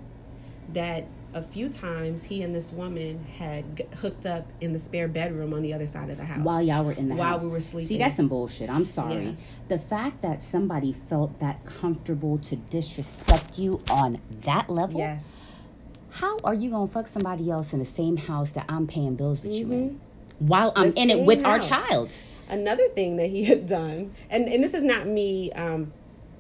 that 0.74 1.06
a 1.36 1.42
few 1.42 1.68
times 1.70 2.24
he 2.24 2.42
and 2.42 2.56
this 2.56 2.72
woman 2.72 3.26
had 3.38 3.76
g- 3.78 3.84
hooked 3.98 4.26
up 4.26 4.48
in 4.62 4.72
the 4.72 4.80
spare 4.80 5.08
bedroom 5.10 5.54
on 5.54 5.62
the 5.62 5.74
other 5.74 5.86
side 5.86 6.10
of 6.10 6.16
the 6.18 6.24
house. 6.24 6.40
while 6.44 6.62
y'all 6.62 6.84
were 6.86 6.94
in 6.94 7.10
the 7.10 7.16
While 7.16 7.32
house. 7.34 7.44
we 7.44 7.50
were 7.52 7.60
sleeping. 7.60 7.90
See, 7.90 7.98
that's 7.98 8.16
some 8.16 8.30
bullshit. 8.30 8.70
I'm 8.70 8.86
sorry. 8.86 9.26
Yeah. 9.26 9.32
The 9.68 9.78
fact 9.80 10.22
that 10.22 10.42
somebody 10.42 10.96
felt 11.10 11.38
that 11.42 11.66
comfortable 11.66 12.38
to 12.40 12.56
disrespect 12.56 13.60
you 13.60 13.82
on 13.92 14.20
that 14.42 14.70
level. 14.70 14.98
Yes. 15.00 15.50
How 16.10 16.38
are 16.46 16.54
you 16.54 16.70
gonna 16.70 16.88
fuck 16.88 17.08
somebody 17.08 17.52
else 17.52 17.74
in 17.74 17.80
the 17.80 17.86
same 17.86 18.16
house 18.16 18.52
that 18.52 18.66
I'm 18.70 18.88
paying 18.88 19.16
bills 19.16 19.44
with 19.44 19.54
you 19.54 19.66
in? 19.72 19.90
Mm-hmm. 19.90 20.48
While 20.48 20.72
I'm 20.78 20.92
The 20.92 21.02
in 21.02 21.10
it 21.10 21.26
with 21.26 21.44
our 21.46 21.60
child. 21.60 22.16
Another 22.48 22.88
thing 22.90 23.18
that 23.18 23.28
he 23.28 23.44
had 23.46 23.68
done, 23.68 24.14
and, 24.30 24.46
and 24.46 24.64
this 24.64 24.74
is 24.74 24.84
not 24.84 25.08
me 25.08 25.52
um, 25.54 25.92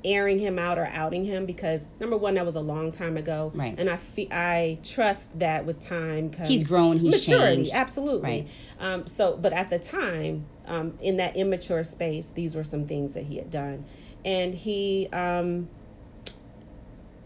airing 0.05 0.39
him 0.39 0.57
out 0.57 0.77
or 0.77 0.85
outing 0.85 1.25
him 1.25 1.45
because 1.45 1.89
number 1.99 2.15
one, 2.15 2.35
that 2.35 2.45
was 2.45 2.55
a 2.55 2.61
long 2.61 2.91
time 2.91 3.17
ago, 3.17 3.51
Right. 3.53 3.75
And 3.77 3.89
I 3.89 3.97
fe- 3.97 4.29
I 4.31 4.77
trust 4.83 5.39
that 5.39 5.65
with 5.65 5.79
time, 5.81 6.31
He's 6.45 6.67
grown, 6.67 6.99
he's 6.99 7.11
maturity, 7.27 7.55
changed. 7.63 7.71
absolutely. 7.73 8.29
Right. 8.29 8.47
Um, 8.79 9.07
so, 9.07 9.35
but 9.35 9.51
at 9.51 9.69
the 9.69 9.79
time, 9.79 10.45
um, 10.67 10.97
in 11.01 11.17
that 11.17 11.35
immature 11.35 11.83
space, 11.83 12.29
these 12.29 12.55
were 12.55 12.63
some 12.63 12.85
things 12.85 13.13
that 13.15 13.23
he 13.25 13.37
had 13.37 13.49
done, 13.49 13.83
and 14.23 14.53
he. 14.55 15.09
Um, 15.11 15.67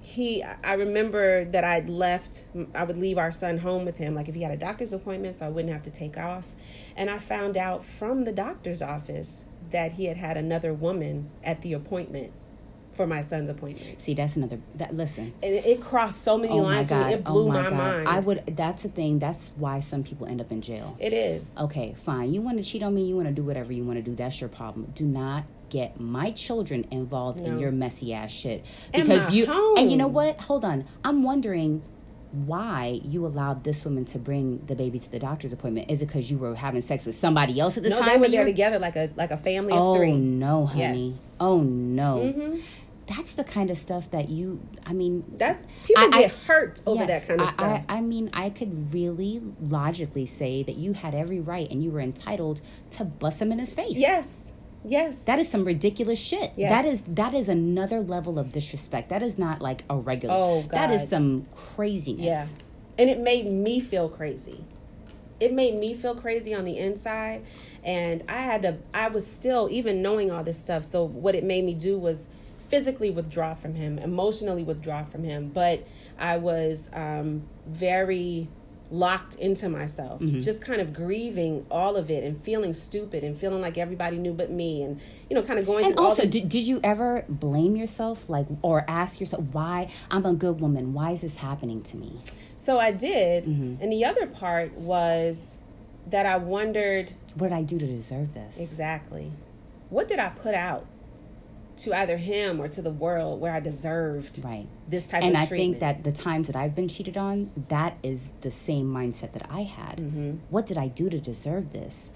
he 0.02 0.42
i 0.64 0.74
remember 0.74 1.44
that 1.46 1.64
i'd 1.66 1.90
left 1.90 2.46
i 2.74 2.84
would 2.86 2.98
leave 2.98 3.18
our 3.18 3.32
son 3.34 3.60
home 3.60 3.84
with 3.86 3.98
him 3.98 4.16
like 4.16 4.30
if 4.30 4.34
he 4.34 4.42
had 4.42 4.52
a 4.52 4.58
doctor's 4.58 4.94
appointment 4.94 5.36
so 5.36 5.46
i 5.46 5.50
wouldn't 5.50 5.72
have 5.72 5.84
to 5.84 5.92
take 5.92 6.18
off 6.18 6.52
and 6.96 7.10
i 7.10 7.20
found 7.20 7.58
out 7.58 7.84
from 7.84 8.24
the 8.24 8.32
doctor's 8.32 8.82
office 8.82 9.44
that 9.72 9.92
he 9.94 10.06
had 10.06 10.16
had 10.18 10.38
another 10.38 10.74
woman 10.74 11.30
at 11.44 11.62
the 11.62 11.74
appointment 11.74 12.32
for 13.00 13.08
my 13.08 13.22
son's 13.22 13.50
appointment. 13.50 14.02
See, 14.02 14.14
that's 14.14 14.36
another. 14.36 14.60
That 14.76 14.94
listen. 14.94 15.32
And 15.42 15.54
it, 15.54 15.66
it 15.66 15.82
crossed 15.82 16.22
so 16.22 16.38
many 16.38 16.52
Oh 16.52 16.64
my 16.64 16.76
lines 16.76 16.90
for 16.90 16.96
me. 16.96 17.02
god. 17.04 17.14
It 17.14 17.24
blew 17.24 17.46
oh 17.46 17.48
my, 17.48 17.62
my, 17.62 17.70
god. 17.70 17.78
mind. 17.78 18.08
I 18.10 18.20
would. 18.20 18.44
That's 18.58 18.84
the 18.84 18.90
thing. 18.90 19.20
That's 19.20 19.52
why 19.56 19.80
some 19.80 20.04
people 20.04 20.28
end 20.28 20.42
up 20.42 20.52
in 20.52 20.62
jail. 20.62 20.98
It 21.00 21.14
is. 21.14 21.56
Okay, 21.58 21.96
fine. 22.04 22.34
You 22.34 22.42
want 22.42 22.58
to 22.58 22.64
cheat 22.70 22.84
on 22.84 22.94
me. 22.94 23.06
You 23.06 23.16
want 23.16 23.30
to 23.30 23.34
do 23.34 23.42
whatever 23.44 23.72
you 23.72 23.86
want 23.86 24.00
to 24.00 24.04
do. 24.04 24.16
That's 24.16 24.42
your 24.42 24.50
problem. 24.50 24.92
Do 24.96 25.06
not 25.06 25.46
get 25.70 25.98
my 25.98 26.32
children 26.32 26.86
involved 26.92 27.40
in 27.46 27.58
your 27.58 27.72
messy 27.72 28.12
ass 28.14 28.32
shit 28.32 28.66
And 28.94 29.08
because 29.08 29.30
my 29.30 29.34
you. 29.34 29.76
And 29.78 29.90
you 29.90 29.96
know 29.98 30.08
what? 30.08 30.42
Hold 30.42 30.66
on. 30.66 30.86
I'm 31.06 31.24
wondering 31.24 31.84
why 32.32 33.00
you 33.04 33.26
allowed 33.26 33.64
this 33.64 33.84
woman 33.86 34.06
to 34.06 34.20
bring 34.20 34.64
the 34.68 34.76
baby 34.76 35.00
to 35.00 35.10
the 35.12 35.18
doctor's 35.20 35.52
appointment. 35.54 35.90
Is 35.90 36.02
it 36.04 36.08
because 36.08 36.30
you 36.30 36.38
were 36.38 36.54
having 36.54 36.82
sex 36.82 37.04
with 37.06 37.16
somebody 37.16 37.60
else 37.60 37.76
at 37.78 37.82
the 37.84 37.90
No, 37.90 38.00
time? 38.00 38.08
they 38.10 38.16
were 38.18 38.22
when 38.22 38.32
there 38.32 38.46
together 38.46 38.78
like 38.78 38.96
a 38.96 39.10
like 39.16 39.32
a 39.32 39.38
family 39.38 39.74
of 39.74 39.80
Oh 39.82 39.96
three. 39.96 40.12
no, 40.12 40.66
honey. 40.68 41.10
Yes. 41.10 41.30
Oh 41.40 41.62
no. 41.62 42.34
Mhm. 42.36 42.62
That's 43.10 43.34
the 43.34 43.44
kind 43.44 43.72
of 43.72 43.78
stuff 43.78 44.12
that 44.12 44.30
you. 44.30 44.62
I 44.86 44.94
mean, 44.94 45.24
That's 45.36 45.64
people 45.84 46.04
I- 46.04 46.10
I- 46.14 46.22
get 46.22 46.32
hurt 46.32 46.82
over 46.86 47.04
yes, 47.06 47.26
that 47.26 47.28
kind 47.28 47.42
of 47.42 47.48
I, 47.50 47.52
stuff. 47.54 47.84
I, 47.90 47.98
I 47.98 48.02
mean, 48.02 48.30
I 48.34 48.50
could 48.52 48.94
really 48.94 49.42
logically 49.60 50.28
say 50.28 50.62
that 50.64 50.76
you 50.76 50.94
had 50.94 51.16
every 51.16 51.40
right 51.40 51.70
and 51.72 51.84
you 51.84 51.90
were 51.90 52.02
entitled 52.02 52.62
to 52.92 53.04
bust 53.06 53.42
him 53.42 53.52
in 53.52 53.60
his 53.60 53.74
face. 53.74 53.98
yes. 53.98 54.46
Yes. 54.86 55.26
That 55.26 55.40
is 55.40 55.50
some 55.50 55.66
ridiculous 55.66 56.18
shit. 56.18 56.54
Yes. 56.56 56.70
That 56.72 56.86
is 56.90 57.02
that 57.02 57.34
is 57.34 57.50
another 57.50 58.00
level 58.00 58.40
of 58.40 58.54
disrespect. 58.54 59.10
That 59.10 59.22
is 59.22 59.38
not 59.38 59.60
like 59.62 59.84
a 59.90 59.98
regular. 59.98 60.34
Oh, 60.34 60.62
God. 60.62 60.72
That 60.72 60.92
is 60.92 61.10
some 61.10 61.48
craziness. 61.54 62.26
Yeah. 62.26 62.48
And 62.98 63.10
it 63.10 63.20
made 63.20 63.52
me 63.52 63.82
feel 63.82 64.08
crazy. 64.08 64.64
It 65.42 65.52
made 65.54 65.76
me 65.76 65.94
feel 65.94 66.16
crazy 66.16 66.54
on 66.54 66.64
the 66.64 66.78
inside. 66.78 67.44
And 67.84 68.24
I 68.30 68.38
had 68.38 68.62
to, 68.62 68.78
I 68.94 69.10
was 69.10 69.28
still, 69.28 69.68
even 69.70 70.02
knowing 70.02 70.32
all 70.32 70.44
this 70.46 70.58
stuff. 70.62 70.86
So, 70.86 71.04
what 71.04 71.36
it 71.36 71.44
made 71.44 71.66
me 71.66 71.74
do 71.74 71.98
was 72.00 72.30
physically 72.70 73.10
withdraw 73.10 73.54
from 73.56 73.76
him, 73.76 73.98
emotionally 74.00 74.64
withdraw 74.64 75.04
from 75.04 75.24
him. 75.24 75.50
But 75.54 75.86
I 76.18 76.38
was 76.38 76.90
um, 76.94 77.44
very 77.68 78.48
locked 78.92 79.36
into 79.36 79.70
myself, 79.70 80.20
Mm-hmm. 80.22 80.40
just 80.42 80.64
kind 80.64 80.82
of 80.82 80.94
grieving 80.94 81.66
all 81.70 81.96
of 81.96 82.10
it 82.10 82.24
and 82.24 82.36
feeling 82.36 82.74
stupid 82.74 83.24
and 83.24 83.38
feeling 83.38 83.62
like 83.62 83.78
everybody 83.78 84.18
knew 84.18 84.34
but 84.34 84.50
me. 84.52 84.82
And, 84.82 85.00
you 85.30 85.36
know, 85.36 85.44
kind 85.44 85.60
of 85.60 85.66
going 85.68 85.86
And 85.86 85.94
through 85.96 86.04
all 86.04 86.10
also, 86.12 86.24
this. 86.24 86.32
did, 86.32 86.50
did 86.50 86.64
you 86.68 86.80
ever 86.84 87.24
blame 87.30 87.76
yourself, 87.76 88.30
like, 88.30 88.48
or 88.64 88.86
ask 88.88 89.20
yourself, 89.20 89.44
why 89.52 89.92
I'm 90.10 90.26
a 90.26 90.34
good 90.34 90.60
woman? 90.60 90.94
Why 90.94 91.12
is 91.12 91.22
this 91.22 91.38
happening 91.38 91.82
to 91.84 91.98
me? 91.98 92.22
so 92.56 92.78
I 92.80 92.92
did. 92.92 93.46
Mm-hmm. 93.46 93.82
And 93.82 93.92
the 93.92 94.04
other 94.06 94.26
part 94.28 94.74
was 94.74 95.60
that 96.08 96.26
I 96.26 96.38
wondered 96.38 97.14
What 97.36 97.50
did 97.50 97.56
I 97.56 97.62
do 97.62 97.78
to 97.80 97.86
deserve 97.86 98.34
this? 98.34 98.58
Exactly. 98.60 99.32
What 99.90 100.08
did 100.08 100.18
I 100.20 100.30
put 100.30 100.56
out 100.56 100.86
to 101.84 101.94
either 101.94 102.18
him 102.18 102.60
or 102.60 102.68
to 102.68 102.82
the 102.82 102.90
world 102.92 103.40
where 103.40 103.54
I 103.54 103.60
deserved 103.60 104.42
Right. 104.44 104.68
this 104.88 105.10
type 105.10 105.24
and 105.24 105.36
of 105.36 105.42
I 105.44 105.46
treatment? 105.46 105.76
And 105.82 105.84
I 105.84 105.94
think 105.94 106.04
that 106.04 106.16
the 106.16 106.24
times 106.24 106.48
that 106.48 106.56
I've 106.56 106.76
been 106.76 106.88
cheated 106.88 107.18
on, 107.18 107.52
that 107.70 107.98
is 108.04 108.32
the 108.42 108.52
same 108.52 108.86
mindset 108.94 109.34
that 109.34 109.48
I 109.50 109.64
had. 109.64 109.98
Mm-hmm. 109.98 110.32
What 110.50 110.66
did 110.66 110.78
I 110.78 110.88
do 110.88 111.10
to 111.10 111.20
deserve 111.20 111.72
this? 111.72 112.12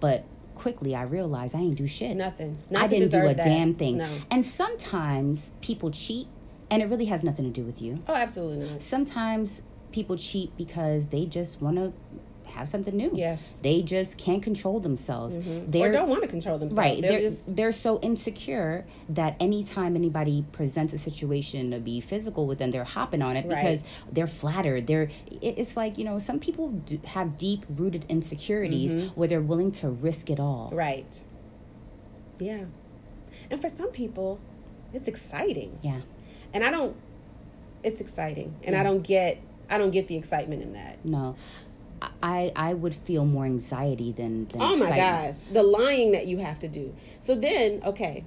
But 0.00 0.24
quickly 0.54 0.94
I 0.94 1.02
realized 1.02 1.54
I 1.54 1.60
ain't 1.60 1.76
do 1.76 1.86
shit. 1.86 2.16
nothing. 2.16 2.58
Not 2.70 2.84
I 2.84 2.86
didn't 2.86 3.10
do 3.10 3.18
a 3.26 3.34
that. 3.34 3.44
damn 3.44 3.74
thing. 3.74 3.98
No. 3.98 4.08
And 4.30 4.46
sometimes 4.46 5.52
people 5.60 5.90
cheat 5.90 6.28
and 6.70 6.82
it 6.82 6.86
really 6.88 7.06
has 7.06 7.22
nothing 7.24 7.44
to 7.44 7.50
do 7.50 7.64
with 7.66 7.82
you. 7.82 8.02
Oh, 8.08 8.14
absolutely 8.14 8.68
not. 8.68 8.80
Sometimes 8.82 9.62
people 9.92 10.16
cheat 10.16 10.56
because 10.56 11.06
they 11.06 11.26
just 11.26 11.60
want 11.60 11.76
to 11.76 11.92
have 12.52 12.68
something 12.68 12.96
new. 12.96 13.10
Yes. 13.12 13.58
They 13.62 13.82
just 13.82 14.16
can't 14.18 14.42
control 14.42 14.80
themselves. 14.80 15.36
or 15.36 15.40
They're 15.66 15.92
don't 15.92 16.08
want 16.08 16.22
to 16.22 16.28
control 16.28 16.58
themselves. 16.58 16.76
Right. 16.78 17.00
They're, 17.00 17.12
They're, 17.12 17.20
just 17.20 17.56
they're 17.56 17.72
so 17.72 17.98
insecure 18.00 18.84
that 19.10 19.36
anytime 19.40 19.96
anybody 19.96 20.44
presents 20.52 20.92
a 20.92 20.98
situation 20.98 21.70
to 21.72 21.78
be 21.80 22.00
physical 22.00 22.46
with 22.46 22.58
them, 22.58 22.70
they're 22.70 22.84
hopping 22.84 23.22
on 23.22 23.36
it 23.36 23.46
Right. 23.46 23.56
because 23.56 23.84
they're 24.10 24.26
flattered. 24.26 24.86
They're 24.86 25.08
it's 25.40 25.76
like, 25.76 25.98
you 25.98 26.04
know, 26.04 26.18
some 26.18 26.38
people 26.38 26.68
do 26.70 27.00
have 27.06 27.36
deep 27.38 27.64
rooted 27.68 28.06
insecurities 28.08 28.92
Mm-hmm. 28.94 29.08
where 29.18 29.28
they're 29.28 29.40
willing 29.40 29.70
to 29.72 29.88
risk 29.88 30.30
it 30.30 30.40
all. 30.40 30.70
right. 30.72 31.20
Yeah. 32.38 32.64
And 33.50 33.60
for 33.60 33.68
some 33.68 33.88
people, 33.90 34.40
it's 34.92 35.08
exciting. 35.08 35.78
Yeah. 35.82 36.00
And 36.52 36.64
I 36.64 36.70
don't 36.70 36.96
it's 37.82 38.00
exciting. 38.00 38.54
And 38.64 38.76
I 38.76 38.82
don't 38.82 39.02
get 39.02 39.40
I 39.70 39.78
don't 39.78 39.90
get 39.90 40.06
the 40.06 40.16
excitement 40.16 40.62
in 40.62 40.72
that. 40.74 41.04
No. 41.04 41.34
I 42.22 42.52
I 42.56 42.74
would 42.74 42.94
feel 42.94 43.24
more 43.24 43.44
anxiety 43.44 44.12
than, 44.12 44.46
than 44.46 44.60
Oh 44.62 44.76
my 44.76 44.88
excitement. 44.88 44.98
gosh, 45.34 45.40
the 45.52 45.62
lying 45.62 46.12
that 46.12 46.26
you 46.26 46.38
have 46.38 46.58
to 46.60 46.68
do. 46.68 46.94
So 47.18 47.34
then, 47.34 47.82
okay, 47.84 48.24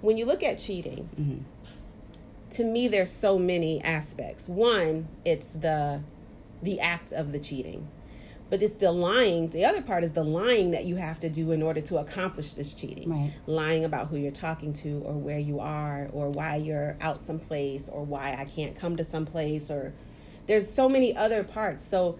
when 0.00 0.16
you 0.16 0.26
look 0.26 0.42
at 0.42 0.58
cheating, 0.58 1.08
Mm-hmm. 1.20 1.38
to 2.50 2.64
me 2.64 2.88
there's 2.88 3.10
so 3.10 3.38
many 3.38 3.82
aspects. 3.82 4.48
One, 4.48 5.08
it's 5.24 5.52
the 5.54 6.00
the 6.62 6.80
act 6.80 7.12
of 7.12 7.32
the 7.32 7.38
cheating. 7.38 7.88
But 8.50 8.62
it's 8.62 8.74
the 8.74 8.92
lying. 8.92 9.48
The 9.48 9.64
other 9.64 9.80
part 9.82 10.04
is 10.04 10.12
the 10.12 10.22
lying 10.22 10.70
that 10.72 10.84
you 10.84 10.96
have 10.96 11.18
to 11.20 11.28
do 11.30 11.50
in 11.50 11.62
order 11.62 11.80
to 11.80 11.96
accomplish 11.96 12.52
this 12.52 12.74
cheating. 12.74 13.08
Right. 13.10 13.32
Lying 13.46 13.84
about 13.84 14.08
who 14.08 14.16
you're 14.16 14.30
talking 14.30 14.72
to 14.74 15.02
or 15.04 15.14
where 15.14 15.38
you 15.38 15.60
are 15.60 16.08
or 16.12 16.28
why 16.28 16.56
you're 16.56 16.96
out 17.00 17.22
someplace 17.22 17.88
or 17.88 18.04
why 18.04 18.36
I 18.38 18.44
can't 18.44 18.76
come 18.76 18.96
to 18.96 19.02
someplace 19.04 19.70
or 19.70 19.94
there's 20.46 20.70
so 20.70 20.88
many 20.90 21.16
other 21.16 21.42
parts. 21.42 21.82
So 21.82 22.18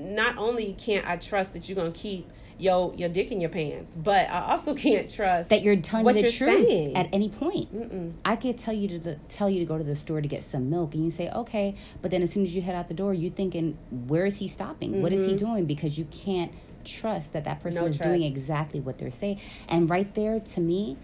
not 0.00 0.38
only 0.38 0.74
can't 0.74 1.06
I 1.06 1.16
trust 1.16 1.52
that 1.54 1.68
you're 1.68 1.76
gonna 1.76 1.90
keep 1.90 2.30
your 2.58 2.94
your 2.94 3.08
dick 3.08 3.32
in 3.32 3.40
your 3.40 3.50
pants, 3.50 3.96
but 3.96 4.28
I 4.30 4.52
also 4.52 4.74
can't 4.86 5.12
trust 5.12 5.50
that 5.50 5.62
you're 5.64 5.76
telling 5.76 6.04
what 6.04 6.14
the 6.14 6.22
you're 6.22 6.30
truth 6.30 6.66
saying. 6.66 6.96
at 6.96 7.08
any 7.12 7.28
point. 7.28 8.14
I 8.24 8.36
could 8.36 8.58
tell 8.58 8.74
you 8.74 8.88
to 8.88 8.98
the, 8.98 9.14
tell 9.28 9.50
you 9.50 9.58
to 9.60 9.64
go 9.66 9.78
to 9.78 9.84
the 9.84 9.96
store 9.96 10.20
to 10.20 10.28
get 10.28 10.44
some 10.44 10.70
milk, 10.70 10.94
and 10.94 11.04
you 11.04 11.10
say 11.10 11.30
okay, 11.30 11.74
but 12.00 12.10
then 12.10 12.22
as 12.22 12.32
soon 12.32 12.44
as 12.44 12.54
you 12.54 12.62
head 12.62 12.74
out 12.74 12.88
the 12.88 12.94
door, 12.94 13.14
you're 13.14 13.32
thinking, 13.32 13.76
where 13.90 14.26
is 14.26 14.38
he 14.38 14.48
stopping? 14.48 15.02
What 15.02 15.12
is 15.12 15.26
he 15.26 15.34
doing? 15.36 15.66
Because 15.66 15.98
you 15.98 16.06
can't 16.10 16.52
trust 16.84 17.32
that 17.32 17.44
that 17.44 17.62
person 17.62 17.72
Mm-hmm. 17.82 17.84
No 17.84 17.90
is 17.90 17.98
doing 17.98 18.22
exactly 18.22 18.80
what 18.80 18.98
they're 18.98 19.10
saying. 19.10 19.40
And 19.68 19.88
right 19.88 20.12
there, 20.14 20.38
to 20.40 20.60
me, 20.60 20.96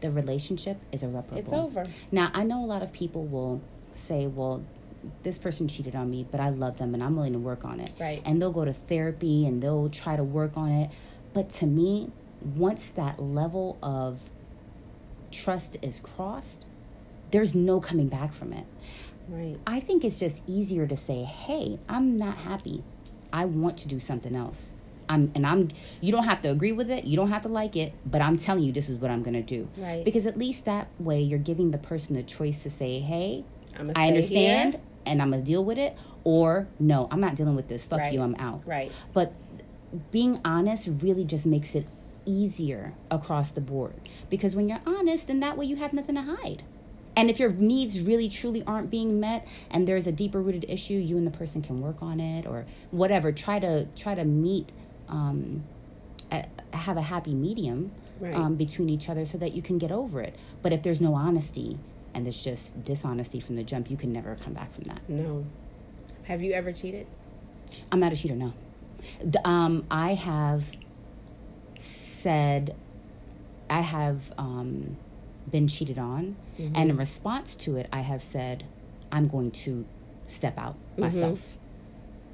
the 0.00 0.10
relationship 0.10 0.78
is 0.92 1.02
irreparable. 1.02 1.38
It's 1.38 1.52
over. 1.52 1.86
Now 2.10 2.30
I 2.34 2.42
know 2.42 2.64
a 2.64 2.66
lot 2.66 2.82
of 2.82 2.92
people 2.92 3.24
will 3.24 3.62
say, 3.94 4.26
well. 4.26 4.64
This 5.22 5.38
person 5.38 5.68
cheated 5.68 5.94
on 5.94 6.10
me, 6.10 6.26
but 6.30 6.40
I 6.40 6.50
love 6.50 6.78
them 6.78 6.94
and 6.94 7.02
I'm 7.02 7.16
willing 7.16 7.32
to 7.32 7.38
work 7.38 7.64
on 7.64 7.80
it. 7.80 7.90
Right. 7.98 8.22
And 8.24 8.40
they'll 8.40 8.52
go 8.52 8.64
to 8.64 8.72
therapy 8.72 9.46
and 9.46 9.62
they'll 9.62 9.88
try 9.88 10.16
to 10.16 10.24
work 10.24 10.56
on 10.56 10.70
it. 10.70 10.90
But 11.34 11.50
to 11.50 11.66
me, 11.66 12.10
once 12.40 12.88
that 12.88 13.20
level 13.20 13.78
of 13.82 14.30
trust 15.30 15.76
is 15.82 16.00
crossed, 16.00 16.64
there's 17.30 17.54
no 17.54 17.80
coming 17.80 18.08
back 18.08 18.32
from 18.32 18.52
it. 18.52 18.64
right. 19.28 19.58
I 19.66 19.80
think 19.80 20.04
it's 20.04 20.18
just 20.18 20.42
easier 20.46 20.86
to 20.86 20.96
say, 20.96 21.24
"Hey, 21.24 21.78
I'm 21.88 22.16
not 22.16 22.38
happy. 22.38 22.84
I 23.32 23.44
want 23.44 23.76
to 23.78 23.88
do 23.88 23.98
something 24.00 24.34
else." 24.36 24.72
I'm 25.08 25.30
and 25.34 25.46
I'm 25.46 25.68
you 26.00 26.10
don't 26.12 26.24
have 26.24 26.42
to 26.42 26.50
agree 26.50 26.72
with 26.72 26.90
it, 26.90 27.04
you 27.04 27.16
don't 27.16 27.30
have 27.30 27.42
to 27.42 27.48
like 27.48 27.76
it, 27.76 27.92
but 28.04 28.20
I'm 28.20 28.36
telling 28.36 28.64
you 28.64 28.72
this 28.72 28.88
is 28.88 28.98
what 29.00 29.10
I'm 29.10 29.22
going 29.22 29.34
to 29.34 29.42
do. 29.42 29.68
Right. 29.76 30.04
Because 30.04 30.26
at 30.26 30.38
least 30.38 30.64
that 30.64 30.88
way 30.98 31.20
you're 31.20 31.38
giving 31.38 31.70
the 31.70 31.78
person 31.78 32.14
the 32.16 32.22
choice 32.22 32.62
to 32.62 32.70
say, 32.70 33.00
"Hey, 33.00 33.44
I 33.76 34.08
understand 34.08 34.74
here." 34.74 34.82
And 35.06 35.22
I'm 35.22 35.32
to 35.32 35.40
deal 35.40 35.64
with 35.64 35.78
it," 35.78 35.96
or 36.24 36.68
"No, 36.78 37.08
I'm 37.10 37.20
not 37.20 37.36
dealing 37.36 37.56
with 37.56 37.68
this. 37.68 37.86
Fuck 37.86 38.00
Right. 38.00 38.12
you, 38.12 38.20
I'm 38.22 38.34
out." 38.36 38.62
Right. 38.66 38.90
But 39.12 39.32
being 40.10 40.40
honest 40.44 40.88
really 41.00 41.24
just 41.24 41.46
makes 41.46 41.74
it 41.74 41.86
easier 42.26 42.92
across 43.10 43.50
the 43.52 43.60
board. 43.60 43.94
Because 44.28 44.56
when 44.56 44.68
you're 44.68 44.80
honest, 44.84 45.28
then 45.28 45.40
that 45.40 45.56
way 45.56 45.64
you 45.64 45.76
have 45.76 45.92
nothing 45.92 46.16
to 46.16 46.22
hide. 46.22 46.64
And 47.16 47.30
if 47.30 47.38
your 47.40 47.50
needs 47.50 48.00
really 48.00 48.28
truly 48.28 48.62
aren't 48.66 48.90
being 48.90 49.20
met 49.20 49.46
and 49.70 49.88
there's 49.88 50.06
a 50.06 50.12
deeper 50.12 50.42
rooted 50.42 50.66
issue, 50.68 50.94
you 50.94 51.16
and 51.16 51.26
the 51.26 51.30
person 51.30 51.62
can 51.62 51.80
work 51.80 52.02
on 52.02 52.20
it 52.20 52.46
or 52.46 52.66
whatever. 52.90 53.32
Try 53.32 53.58
to 53.60 53.86
try 53.96 54.14
to 54.14 54.24
meet 54.24 54.68
um, 55.08 55.62
a, 56.30 56.44
have 56.76 56.96
a 56.96 57.02
happy 57.02 57.32
medium 57.32 57.92
Right. 58.18 58.34
um, 58.34 58.54
between 58.56 58.88
each 58.88 59.08
other 59.10 59.26
so 59.26 59.36
that 59.38 59.52
you 59.52 59.60
can 59.62 59.76
get 59.78 59.92
over 59.92 60.20
it. 60.22 60.34
But 60.62 60.72
if 60.72 60.82
there's 60.82 61.00
no 61.02 61.14
honesty 61.14 61.78
and 62.16 62.24
there's 62.24 62.42
just 62.42 62.82
dishonesty 62.82 63.38
from 63.40 63.56
the 63.56 63.62
jump, 63.62 63.90
you 63.90 63.96
can 63.96 64.10
never 64.10 64.34
come 64.36 64.54
back 64.54 64.74
from 64.74 64.84
that. 64.84 65.06
No. 65.06 65.44
Have 66.24 66.42
you 66.42 66.52
ever 66.54 66.72
cheated? 66.72 67.06
I'm 67.92 68.00
not 68.00 68.10
a 68.12 68.16
cheater, 68.16 68.34
no. 68.34 68.54
D- 69.28 69.38
Um, 69.44 69.84
I 69.90 70.14
have 70.14 70.64
said, 71.78 72.74
I 73.68 73.80
have 73.82 74.32
um, 74.38 74.96
been 75.50 75.68
cheated 75.68 75.98
on, 75.98 76.36
Mm-hmm. 76.58 76.72
and 76.74 76.88
in 76.90 76.96
response 76.96 77.54
to 77.56 77.76
it, 77.76 77.86
I 77.92 78.00
have 78.00 78.22
said, 78.22 78.64
I'm 79.12 79.28
going 79.28 79.50
to 79.66 79.84
step 80.26 80.56
out 80.56 80.74
Mm-hmm. 80.92 81.02
myself 81.02 81.58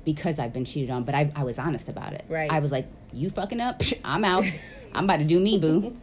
because 0.04 0.38
I've 0.38 0.52
been 0.52 0.64
cheated 0.64 0.90
on. 0.90 1.02
But 1.02 1.16
I, 1.16 1.32
I 1.34 1.42
was 1.42 1.58
honest 1.58 1.88
about 1.88 2.12
it. 2.12 2.24
Right. 2.28 2.50
I 2.50 2.60
was 2.60 2.70
like, 2.70 2.86
you 3.12 3.30
fucking 3.30 3.60
up, 3.60 3.82
I'm 4.04 4.24
out. 4.24 4.44
I'm 4.94 5.04
about 5.04 5.20
to 5.20 5.24
do 5.24 5.40
me, 5.40 5.58
boo. 5.58 5.96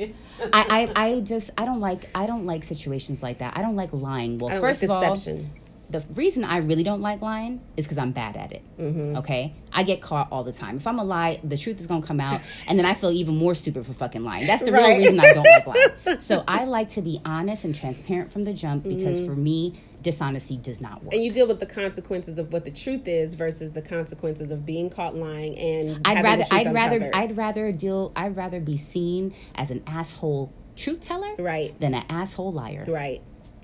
I, 0.51 0.89
I, 0.96 1.08
I 1.08 1.20
just, 1.20 1.51
I 1.58 1.66
don't 1.66 1.80
like, 1.80 2.10
I 2.16 2.25
don't 2.25 2.46
like 2.46 2.63
situations 2.63 3.22
like 3.22 3.39
that. 3.39 3.56
I 3.56 3.62
don't 3.62 3.75
like 3.75 3.94
lying. 3.94 4.38
Well, 4.39 4.60
first 4.60 4.82
like 4.82 4.89
of 4.89 4.92
all, 4.92 5.13
deception. 5.16 5.51
The 5.89 6.01
reason 6.13 6.43
I 6.43 6.58
really 6.58 6.84
don't 6.84 7.01
like 7.01 7.22
lying 7.22 7.62
is 7.75 7.86
because 7.86 7.98
I'm 7.98 8.12
bad 8.12 8.36
at 8.38 8.51
it. 8.51 8.62
Mm-hmm. 8.79 9.17
Okay, 9.17 9.53
I 9.74 9.84
get 9.84 10.01
caught 10.01 10.27
all 10.31 10.43
the 10.43 10.51
time. 10.53 10.77
If 10.77 10.86
I'm 10.86 11.00
a 11.00 11.03
lie, 11.03 11.39
the 11.43 11.58
truth 11.58 11.79
is 11.79 11.88
gonna 11.88 12.05
come 12.05 12.19
out, 12.19 12.41
and 12.67 12.77
then 12.77 12.86
I 12.86 12.93
feel 12.93 13.12
even 13.12 13.36
more 13.38 13.55
stupid 13.55 13.86
for 13.86 13.93
fucking 13.93 14.24
lying. 14.24 14.46
That's 14.46 14.63
the 14.63 14.72
real 14.72 14.98
reason 14.98 15.19
I 15.19 15.34
don't 15.34 15.43
like 15.46 15.65
lying. 15.67 16.19
So 16.19 16.43
I 16.48 16.65
like 16.65 16.89
to 16.91 17.01
be 17.01 17.22
honest 17.25 17.63
and 17.65 17.74
transparent 17.75 18.31
from 18.31 18.43
the 18.43 18.53
jump 18.53 18.84
because 18.84 19.17
Mm-hmm. 19.19 19.25
for 19.27 19.36
me, 19.36 19.79
dishonesty 20.01 20.58
does 20.58 20.79
not 20.81 21.03
work. 21.03 21.13
And 21.13 21.24
you 21.24 21.31
deal 21.31 21.48
with 21.48 21.60
the 21.60 21.65
consequences 21.65 22.38
of 22.39 22.53
what 22.53 22.63
the 22.65 22.72
truth 22.72 23.08
is 23.08 23.34
versus 23.34 23.74
the 23.74 23.81
consequences 23.81 24.50
of 24.51 24.65
being 24.65 24.89
caught 24.89 25.15
lying 25.15 25.58
and 25.58 26.01
I'd 26.05 26.17
having 26.17 26.24
rather 26.31 26.43
the 26.43 26.50
truth 26.50 26.67
I'd 26.67 26.74
rather 26.74 26.96
uncovered. 26.98 27.15
I'd 27.15 27.38
rather 27.38 27.72
deal 27.72 28.12
I'd 28.15 28.36
rather 28.38 28.60
be 28.60 28.77
seen 28.77 29.34
as 29.55 29.72
an 29.72 29.84
asshole 29.88 30.53
truth 30.75 31.01
teller 31.01 31.36
Right. 31.38 31.77
than 31.81 31.93
an 31.96 32.05
asshole 32.10 32.53
liar. 32.53 32.86
right. 32.88 33.22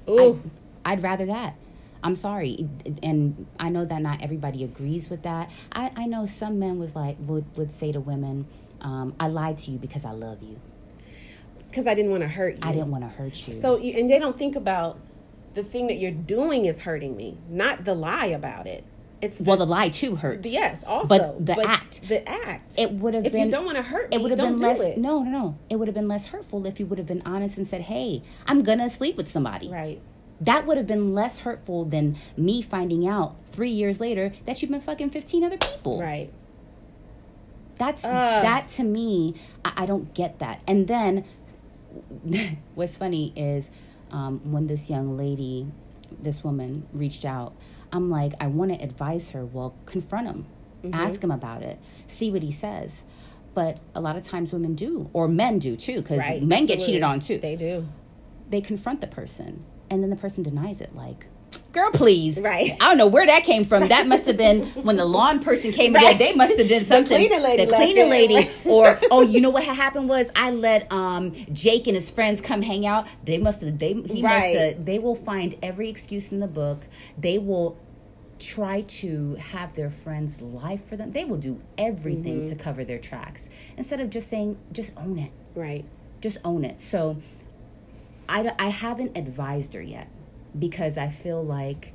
I, 0.08 0.36
I'd 0.84 1.01
rather 1.03 1.25
that. 1.27 1.55
I'm 2.06 2.14
sorry, 2.14 2.70
and 3.02 3.48
I 3.60 3.70
know 3.70 3.84
that 3.84 4.00
not 4.00 4.22
everybody 4.22 4.64
agrees 4.64 5.10
with 5.10 5.24
that. 5.24 5.50
I, 5.72 5.92
I 5.96 6.06
know 6.06 6.28
some 6.28 6.60
men 6.60 6.78
was 6.78 6.96
like 6.96 7.18
would 7.22 7.46
would 7.58 7.72
say 7.74 7.92
to 7.92 8.00
women, 8.00 8.46
um, 8.82 9.16
"I 9.20 9.28
lied 9.28 9.58
to 9.60 9.72
you 9.72 9.80
because 9.80 10.06
I 10.06 10.12
love 10.12 10.44
you. 10.44 10.60
because 11.68 11.88
I 11.88 11.96
didn't 11.96 12.12
want 12.12 12.22
to 12.22 12.30
hurt 12.30 12.58
you. 12.58 12.60
I 12.62 12.74
didn't 12.74 12.92
want 12.92 13.06
to 13.06 13.10
hurt 13.10 13.48
you." 13.48 13.54
So, 13.54 13.78
and 13.78 14.08
they 14.08 14.20
don't 14.20 14.38
think 14.38 14.56
about 14.56 15.00
the 15.56 15.64
thing 15.64 15.88
that 15.88 15.96
you're 15.96 16.12
doing 16.12 16.66
is 16.66 16.82
hurting 16.82 17.18
me, 17.18 17.40
not 17.50 17.86
the 17.86 17.96
lie 17.96 18.28
about 18.28 18.68
it. 18.68 18.84
It's 19.20 19.40
the, 19.40 19.46
well, 19.46 19.58
the 19.58 19.66
lie 19.66 19.90
too 19.90 20.16
hurts. 20.16 20.48
yes, 20.48 20.84
also, 20.84 21.08
but 21.18 21.44
the 21.44 21.60
act. 21.68 22.08
the 22.08 22.30
act. 22.30 22.76
It 22.78 22.92
would 22.92 23.16
have 23.16 23.26
if 23.26 23.32
been. 23.32 23.46
you 23.46 23.52
don't 23.52 23.66
want 23.66 23.78
to 23.78 23.82
hurt 23.82 24.12
me, 24.12 24.18
it 24.18 24.22
would 24.22 24.30
have 24.30 24.38
been 24.38 24.58
less. 24.58 24.80
it. 24.80 25.00
No, 25.00 25.24
no, 25.24 25.32
no. 25.32 25.58
It 25.72 25.78
would 25.78 25.88
have 25.88 25.96
been 25.96 26.08
less 26.08 26.28
hurtful 26.28 26.68
if 26.68 26.80
you 26.80 26.86
would 26.86 27.00
have 27.00 27.08
been 27.08 27.24
honest 27.26 27.58
and 27.58 27.66
said, 27.66 27.82
"Hey, 27.82 28.22
I'm 28.46 28.62
gonna 28.62 28.92
sleep 28.92 29.18
with 29.18 29.28
somebody." 29.28 29.70
Right. 29.72 30.00
That 30.42 30.65
would 30.68 30.77
have 30.77 30.88
been 30.88 31.13
less 31.13 31.42
hurtful 31.42 31.86
than 31.86 32.18
me 32.36 32.62
finding 32.62 33.08
out 33.08 33.36
three 33.51 33.70
years 33.72 34.00
later 34.01 34.34
that 34.46 34.62
you've 34.62 34.72
been 34.72 34.82
fucking 34.82 35.10
fifteen 35.12 35.44
other 35.44 35.58
people. 35.58 36.00
Right. 36.01 36.30
That's 37.77 38.04
Ugh. 38.06 38.12
that 38.12 38.70
to 38.72 38.84
me. 38.84 39.36
I, 39.63 39.74
I 39.77 39.86
don't 39.86 40.13
get 40.13 40.39
that. 40.39 40.62
And 40.68 40.88
then 40.88 41.25
what's 42.75 42.98
funny 42.98 43.34
is 43.36 43.70
um, 44.12 44.39
when 44.51 44.68
this 44.68 44.89
young 44.89 45.18
lady, 45.18 45.68
this 46.22 46.44
woman, 46.44 46.86
reached 46.94 47.25
out. 47.25 47.54
I'm 47.92 48.10
like, 48.10 48.34
I 48.39 48.48
want 48.48 48.74
to 48.74 48.84
advise 48.84 49.32
her. 49.32 49.46
Well, 49.46 49.74
confront 49.86 50.27
him, 50.27 50.46
Mm-hmm. 50.84 50.94
ask 50.94 51.24
him 51.24 51.32
about 51.32 51.63
it, 51.63 51.80
see 52.06 52.30
what 52.30 52.44
he 52.44 52.51
says. 52.51 53.04
But 53.56 53.80
a 53.96 54.01
lot 54.01 54.18
of 54.18 54.24
times 54.24 54.54
women 54.54 54.75
do, 54.75 55.10
or 55.13 55.27
men 55.27 55.58
do 55.58 55.75
too, 55.75 56.01
because 56.01 56.20
Right. 56.20 56.44
men 56.44 56.68
get 56.68 56.80
cheated 56.80 57.01
on 57.01 57.20
too. 57.22 57.39
They 57.39 57.56
do. 57.56 57.88
They 58.50 58.62
confront 58.62 59.01
the 59.01 59.08
person, 59.08 59.63
and 59.89 60.01
then 60.04 60.10
the 60.10 60.15
person 60.15 60.44
denies 60.44 60.82
it. 60.82 60.96
Like, 60.96 61.25
girl, 61.72 61.92
please. 61.92 62.39
Right. 62.39 62.72
I 62.82 62.86
don't 62.89 62.98
know 62.98 63.08
where 63.08 63.25
that 63.25 63.44
came 63.44 63.65
from. 63.65 63.88
That 63.89 64.08
must 64.08 64.25
have 64.25 64.38
been 64.38 64.65
when 64.84 64.96
the 64.98 65.06
lawn 65.06 65.39
person 65.44 65.72
came 65.72 65.94
Right. 65.94 66.18
They 66.18 66.34
must 66.34 66.58
have 66.58 66.68
done 66.70 66.86
something 66.86 67.18
The 67.18 67.27
cleaning 67.27 67.44
lady 67.44 67.65
The 67.65 67.75
cleaning 67.75 68.10
lady. 68.10 68.50
or 68.65 69.00
oh, 69.12 69.22
you 69.22 69.42
know 69.42 69.50
what 69.50 69.63
happened 69.63 70.08
was 70.10 70.30
I 70.36 70.51
let 70.51 70.92
um 70.92 71.32
Jake 71.54 71.88
and 71.88 71.96
his 71.96 72.10
friends 72.12 72.42
come 72.42 72.62
hang 72.62 72.86
out. 72.86 73.08
They 73.24 73.38
must 73.38 73.62
have. 73.62 73.77
They 73.80 73.94
he 73.94 74.22
Right. 74.24 74.54
must 74.54 74.60
have. 74.77 74.86
They 74.86 75.00
will 75.00 75.15
find 75.15 75.56
every 75.62 75.89
excuse 75.89 76.32
in 76.32 76.39
the 76.39 76.48
book. 76.48 76.82
They 77.18 77.38
will 77.38 77.77
try 78.39 78.82
to 78.82 79.36
have 79.36 79.75
their 79.75 79.89
friends 79.89 80.42
lie 80.42 80.75
for 80.77 80.98
them. 80.98 81.12
They 81.13 81.24
will 81.24 81.38
do 81.38 81.62
everything 81.77 82.42
Mm-hmm. 82.42 82.46
to 82.48 82.56
cover 82.56 82.84
their 82.84 83.00
tracks 83.00 83.50
instead 83.77 84.01
of 84.01 84.10
just 84.10 84.30
saying, 84.30 84.58
just 84.74 84.92
own 84.98 85.18
it 85.20 85.32
Right. 85.56 85.86
just 86.22 86.38
own 86.44 86.65
it. 86.65 86.82
So 86.82 87.18
I, 88.27 88.53
I 88.58 88.70
haven't 88.70 89.17
advised 89.17 89.74
her 89.74 89.82
yet 89.82 90.08
because 90.58 90.98
I 90.98 91.10
feel 91.10 91.44
like 91.44 91.94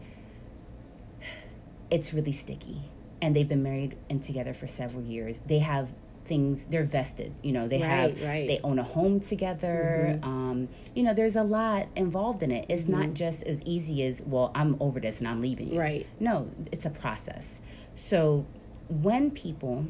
it's 1.90 2.12
really 2.14 2.32
sticky. 2.32 2.82
And 3.22 3.34
they've 3.36 3.48
been 3.48 3.62
married 3.62 3.96
and 4.08 4.22
together 4.22 4.54
for 4.54 4.66
several 4.66 5.02
years. 5.02 5.40
They 5.46 5.58
have 5.58 5.90
things, 6.24 6.66
they're 6.66 6.84
vested. 6.84 7.34
You 7.42 7.52
know, 7.52 7.68
they 7.68 7.80
Right, 7.80 7.88
have, 7.88 8.22
right. 8.22 8.26
Mm-hmm. 8.42 8.46
they 8.46 8.60
own 8.62 8.78
a 8.78 8.84
home 8.84 9.20
together. 9.20 10.18
Um, 10.22 10.68
you 10.94 11.02
know, 11.02 11.12
there's 11.12 11.36
a 11.36 11.42
lot 11.42 11.88
involved 11.96 12.42
in 12.42 12.50
it. 12.50 12.66
It's 12.68 12.84
Mm-hmm. 12.84 12.92
not 12.92 13.14
just 13.14 13.42
as 13.42 13.60
easy 13.62 14.04
as, 14.06 14.22
well, 14.24 14.52
I'm 14.54 14.76
over 14.80 15.00
this 15.00 15.18
and 15.18 15.28
I'm 15.28 15.40
leaving 15.42 15.72
you. 15.72 15.80
Right. 15.80 16.06
No, 16.18 16.48
it's 16.72 16.86
a 16.86 16.90
process. 16.90 17.60
So 17.94 18.46
when 18.88 19.30
people 19.32 19.86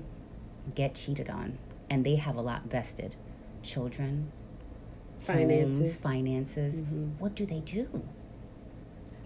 get 0.74 0.94
cheated 0.94 1.28
on 1.28 1.58
and 1.90 2.04
they 2.04 2.16
have 2.16 2.36
a 2.36 2.40
lot 2.40 2.64
vested, 2.64 3.14
children, 3.62 4.32
Finances. 5.20 5.78
homes, 5.78 6.00
finances, 6.00 6.80
Mm-hmm. 6.80 7.04
what 7.18 7.34
do 7.34 7.46
they 7.46 7.60
do? 7.60 8.02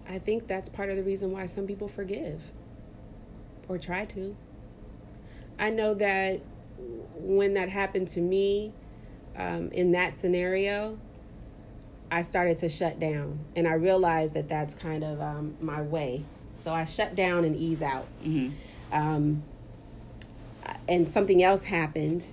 I 0.08 0.18
think 0.18 0.46
that's 0.46 0.68
part 0.68 0.90
of 0.90 0.96
the 0.96 1.02
reason 1.02 1.32
why 1.32 1.46
some 1.46 1.66
people 1.66 1.88
forgive 1.88 2.42
or 3.68 3.78
try 3.78 4.04
to. 4.06 4.36
I 5.58 5.70
know 5.70 5.94
that 5.94 6.40
when 7.16 7.54
that 7.54 7.68
happened 7.70 8.08
to 8.08 8.20
me 8.20 8.72
um, 9.36 9.70
in 9.70 9.92
that 9.92 10.16
scenario, 10.16 10.98
I 12.10 12.22
started 12.22 12.58
to 12.58 12.68
shut 12.68 13.00
down 13.00 13.38
and 13.56 13.66
I 13.66 13.72
realized 13.74 14.34
that 14.34 14.48
that's 14.48 14.74
kind 14.74 15.02
of 15.04 15.20
um, 15.22 15.56
my 15.60 15.80
way. 15.80 16.24
So 16.54 16.72
I 16.72 16.84
shut 16.84 17.14
down 17.14 17.44
and 17.44 17.56
ease 17.56 17.82
out. 17.82 18.06
Um, 18.92 19.42
and 20.88 21.10
something 21.10 21.42
else 21.42 21.64
happened 21.64 22.26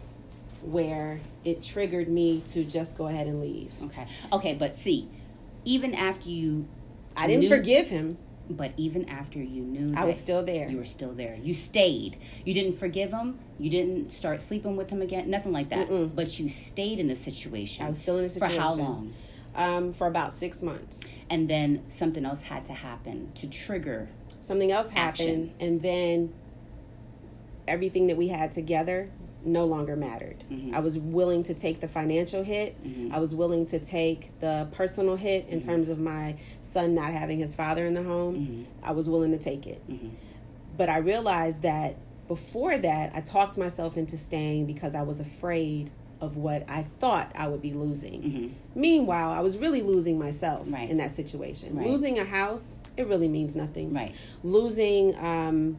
where 0.63 1.19
it 1.43 1.63
triggered 1.63 2.07
me 2.07 2.41
to 2.47 2.63
just 2.63 2.97
go 2.97 3.07
ahead 3.07 3.27
and 3.27 3.41
leave. 3.41 3.71
Okay. 3.83 4.05
Okay, 4.31 4.53
but 4.53 4.75
see, 4.77 5.09
even 5.65 5.93
after 5.93 6.29
you 6.29 6.67
I 7.15 7.27
didn't 7.27 7.41
knew- 7.41 7.49
forgive 7.49 7.89
him. 7.89 8.17
But 8.49 8.73
even 8.75 9.07
after 9.07 9.39
you 9.39 9.61
knew 9.61 9.93
I 9.95 10.03
was 10.03 10.19
still 10.19 10.43
there. 10.43 10.67
You 10.69 10.77
were 10.77 10.83
still 10.85 11.13
there. 11.13 11.37
You 11.41 11.53
stayed. 11.53 12.17
You 12.43 12.53
didn't 12.53 12.73
forgive 12.73 13.11
him. 13.11 13.39
You 13.57 13.69
didn't 13.69 14.11
start 14.11 14.41
sleeping 14.41 14.75
with 14.75 14.89
him 14.89 15.01
again. 15.01 15.29
Nothing 15.29 15.53
like 15.53 15.69
that. 15.69 15.87
But 16.13 16.37
you 16.37 16.49
stayed 16.49 16.99
in 16.99 17.07
the 17.07 17.15
situation. 17.15 17.85
I 17.85 17.89
was 17.89 17.99
still 17.99 18.17
in 18.17 18.23
the 18.23 18.29
situation. 18.29 18.55
For 18.57 18.61
how 18.61 18.73
long? 18.73 19.13
Um, 19.55 19.93
for 19.93 20.05
about 20.07 20.33
six 20.33 20.61
months. 20.61 20.99
And 21.29 21.49
then 21.49 21.83
something 21.87 22.25
else 22.25 22.41
had 22.41 22.65
to 22.65 22.73
happen 22.73 23.31
to 23.35 23.47
trigger. 23.47 24.09
Something 24.41 24.69
else 24.71 24.89
happened, 24.89 25.51
Action. 25.51 25.53
and 25.61 25.81
then 25.81 26.33
everything 27.67 28.07
that 28.07 28.17
we 28.17 28.27
had 28.29 28.51
together 28.51 29.09
no 29.43 29.65
longer 29.65 29.95
mattered. 29.95 30.43
Mm-hmm. 30.51 30.75
I 30.75 30.79
was 30.79 30.99
willing 30.99 31.43
to 31.43 31.53
take 31.53 31.79
the 31.79 31.87
financial 31.87 32.43
hit. 32.43 32.77
I 33.11 33.19
was 33.19 33.33
willing 33.33 33.65
to 33.67 33.79
take 33.79 34.37
the 34.39 34.67
personal 34.71 35.15
hit 35.15 35.45
Mm-hmm. 35.45 35.53
in 35.53 35.59
terms 35.59 35.89
of 35.89 35.99
my 35.99 36.37
son 36.61 36.93
not 36.95 37.11
having 37.13 37.39
his 37.39 37.55
father 37.55 37.85
in 37.87 37.93
the 37.95 38.03
home. 38.03 38.35
Mm-hmm. 38.35 38.63
I 38.85 38.91
was 38.91 39.09
willing 39.09 39.31
to 39.31 39.37
take 39.39 39.65
it. 39.67 39.81
But 40.77 40.89
I 40.89 40.97
realized 40.97 41.63
that 41.63 41.95
before 42.27 42.77
that, 42.77 43.11
I 43.15 43.21
talked 43.21 43.57
myself 43.57 43.97
into 43.97 44.17
staying 44.17 44.65
because 44.65 44.95
I 44.95 45.01
was 45.01 45.19
afraid 45.19 45.91
of 46.21 46.37
what 46.37 46.63
I 46.69 46.83
thought 46.83 47.31
I 47.35 47.47
would 47.47 47.61
be 47.63 47.73
losing. 47.73 48.55
Meanwhile, 48.75 49.31
I 49.31 49.39
was 49.39 49.57
really 49.57 49.81
losing 49.81 50.19
myself 50.19 50.61
Mm-hmm. 50.65 50.73
Right. 50.75 50.89
in 50.89 50.97
that 50.97 51.11
situation. 51.15 51.75
Right. 51.75 51.87
Losing 51.87 52.19
a 52.19 52.25
house, 52.25 52.75
it 52.95 53.07
really 53.07 53.27
means 53.27 53.55
nothing. 53.55 53.91
Right. 53.93 54.13
Losing 54.43 55.15
um, 55.17 55.77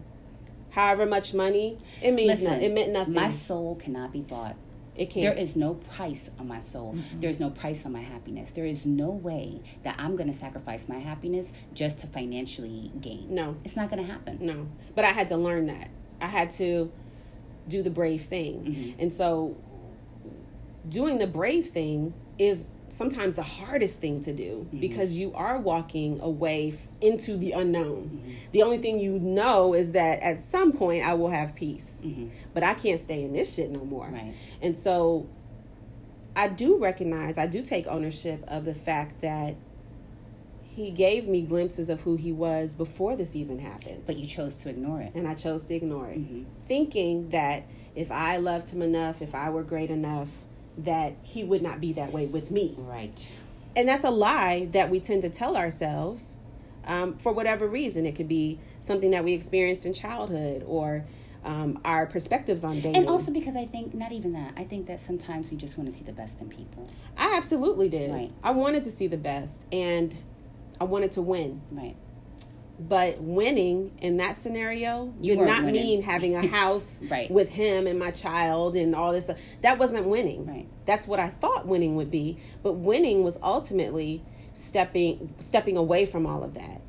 however 0.73 1.07
much 1.07 1.33
money, 1.35 1.79
it 2.03 2.13
means 2.13 2.29
Listen, 2.29 2.45
nothing. 2.47 2.63
It 2.65 2.73
meant 2.75 2.93
nothing. 2.93 3.15
My 3.15 3.29
soul 3.31 3.77
cannot 3.77 4.13
be 4.13 4.21
bought. 4.21 4.57
it 4.97 5.09
can't. 5.09 5.25
There 5.25 5.43
is 5.45 5.57
no 5.57 5.75
price 5.75 6.29
on 6.39 6.49
my 6.49 6.61
soul. 6.61 6.97
There's 7.19 7.41
no 7.41 7.49
price 7.51 7.87
on 7.87 7.93
my 7.93 8.03
happiness. 8.03 8.51
There 8.51 8.67
is 8.67 8.85
no 8.85 9.09
way 9.11 9.61
that 9.85 9.95
I'm 9.99 10.17
going 10.17 10.31
to 10.31 10.37
sacrifice 10.39 10.89
my 10.89 10.99
happiness 10.99 11.53
just 11.73 12.01
to 12.01 12.07
financially 12.07 12.91
gain. 13.01 13.27
No. 13.31 13.57
It's 13.65 13.77
not 13.77 13.89
going 13.91 14.05
to 14.05 14.11
happen. 14.13 14.39
No, 14.41 14.67
but 14.95 15.05
I 15.07 15.13
had 15.13 15.29
to 15.29 15.37
learn 15.37 15.67
that. 15.67 15.89
I 16.21 16.27
had 16.27 16.51
to 16.53 16.93
do 17.69 17.83
the 17.83 17.91
brave 17.91 18.23
thing. 18.23 18.65
Mm-hmm. 18.65 19.01
And 19.01 19.13
so 19.13 19.57
doing 20.89 21.19
the 21.19 21.27
brave 21.27 21.67
thing 21.67 22.13
is 22.39 22.75
sometimes 22.93 23.37
the 23.37 23.43
hardest 23.43 24.01
thing 24.01 24.21
to 24.21 24.33
do 24.35 24.67
Mm-hmm. 24.67 24.81
because 24.81 25.19
you 25.19 25.33
are 25.35 25.59
walking 25.59 26.21
away 26.21 26.69
f- 26.69 26.89
into 27.01 27.37
the 27.39 27.53
unknown. 27.53 28.11
Mm-hmm. 28.13 28.33
The 28.53 28.63
only 28.63 28.79
thing 28.79 28.99
you 29.01 29.19
know 29.19 29.73
is 29.75 29.93
that 29.93 30.21
at 30.23 30.41
some 30.41 30.73
point 30.73 31.03
I 31.05 31.15
will 31.15 31.31
have 31.31 31.55
peace. 31.55 32.05
But 32.53 32.63
I 32.63 32.75
can't 32.75 33.01
stay 33.01 33.23
in 33.25 33.33
this 33.33 33.55
shit 33.55 33.71
no 33.71 33.85
more. 33.85 34.07
Mm-hmm. 34.07 34.15
Right. 34.15 34.35
And 34.61 34.77
so 34.77 35.27
I 36.37 36.49
do 36.49 36.79
recognize, 36.79 37.39
I 37.39 37.47
do 37.47 37.63
take 37.63 37.87
ownership 37.87 38.45
of 38.47 38.65
the 38.67 38.75
fact 38.75 39.21
that 39.23 39.55
he 40.63 40.91
gave 40.91 41.29
me 41.29 41.43
glimpses 41.43 41.91
of 41.91 42.03
who 42.03 42.17
he 42.17 42.33
was 42.33 42.75
before 42.75 43.15
this 43.17 43.37
even 43.37 43.59
happened 43.59 44.05
But 44.07 44.17
you 44.17 44.27
chose 44.27 44.57
to 44.63 44.71
ignore 44.71 45.03
it. 45.03 45.13
and 45.15 45.29
I 45.29 45.35
chose 45.35 45.65
to 45.67 45.75
ignore 45.75 46.09
it, 46.09 46.19
Mm-hmm. 46.19 46.45
thinking 46.67 47.29
that 47.31 47.65
if 47.95 48.11
I 48.11 48.39
loved 48.39 48.71
him 48.71 48.81
enough, 48.81 49.21
if 49.21 49.35
I 49.35 49.51
were 49.51 49.63
great 49.63 49.91
enough, 49.91 50.45
that 50.79 51.15
he 51.23 51.45
would 51.45 51.63
not 51.63 51.81
be 51.81 51.93
that 51.93 52.13
way 52.13 52.27
with 52.27 52.51
me. 52.51 52.75
Right. 52.79 53.33
And 53.77 53.89
that's 53.89 54.05
a 54.05 54.11
lie 54.11 54.69
that 54.73 54.91
we 54.91 55.01
tend 55.01 55.23
to 55.23 55.31
tell 55.31 55.57
ourselves 55.57 56.37
um, 56.87 57.17
for 57.17 57.33
whatever 57.33 57.67
reason. 57.67 58.07
It 58.07 58.15
could 58.15 58.29
be 58.29 58.59
something 58.81 59.11
that 59.11 59.25
we 59.25 59.33
experienced 59.33 59.87
in 59.87 59.93
childhood 59.93 60.63
or 60.67 61.05
um, 61.45 61.81
our 61.85 62.07
perspectives 62.07 62.65
on 62.65 62.77
dating. 62.77 62.97
And 62.97 63.09
also 63.09 63.33
because 63.33 63.57
I 63.57 63.67
think, 63.67 63.95
not 63.95 64.13
even 64.13 64.33
that, 64.35 64.53
I 64.57 64.65
think 64.65 64.87
that 64.87 65.01
sometimes 65.01 65.51
we 65.51 65.57
just 65.57 65.77
want 65.77 65.91
to 65.91 65.97
see 65.97 66.05
the 66.05 66.13
best 66.13 66.41
in 66.41 66.49
people. 66.49 66.87
I 67.17 67.35
absolutely 67.37 67.89
did. 67.89 68.13
Right. 68.13 68.33
I 68.43 68.51
wanted 68.53 68.85
to 68.85 68.91
see 68.91 69.07
the 69.07 69.17
best 69.17 69.67
and 69.73 70.17
I 70.81 70.85
wanted 70.85 71.13
to 71.13 71.23
win. 71.23 71.63
Right. 71.71 71.97
But 72.79 73.21
winning 73.21 73.93
in 74.01 74.17
that 74.17 74.35
scenario 74.35 75.15
You 75.21 75.37
did 75.37 75.39
weren't 75.41 75.65
winning. 75.67 75.73
mean 75.83 76.03
having 76.03 76.35
a 76.37 76.47
house 76.59 77.01
Right. 77.09 77.31
with 77.31 77.51
him 77.51 77.87
and 77.87 77.99
my 77.99 78.11
child 78.11 78.75
and 78.75 78.95
all 78.95 79.13
this. 79.13 79.25
stuff. 79.25 79.39
That 79.61 79.79
wasn't 79.79 80.07
winning. 80.09 80.47
Right. 80.47 80.67
That's 80.87 81.07
what 81.07 81.21
I 81.21 81.29
thought 81.29 81.67
winning 81.67 81.97
would 81.97 82.11
be. 82.11 82.39
But 82.63 82.73
winning 82.75 83.23
was 83.23 83.39
ultimately 83.43 84.25
stepping 84.55 85.35
stepping 85.39 85.77
away 85.77 86.05
from 86.07 86.27
all 86.27 86.43
of 86.45 86.55
that 86.55 86.83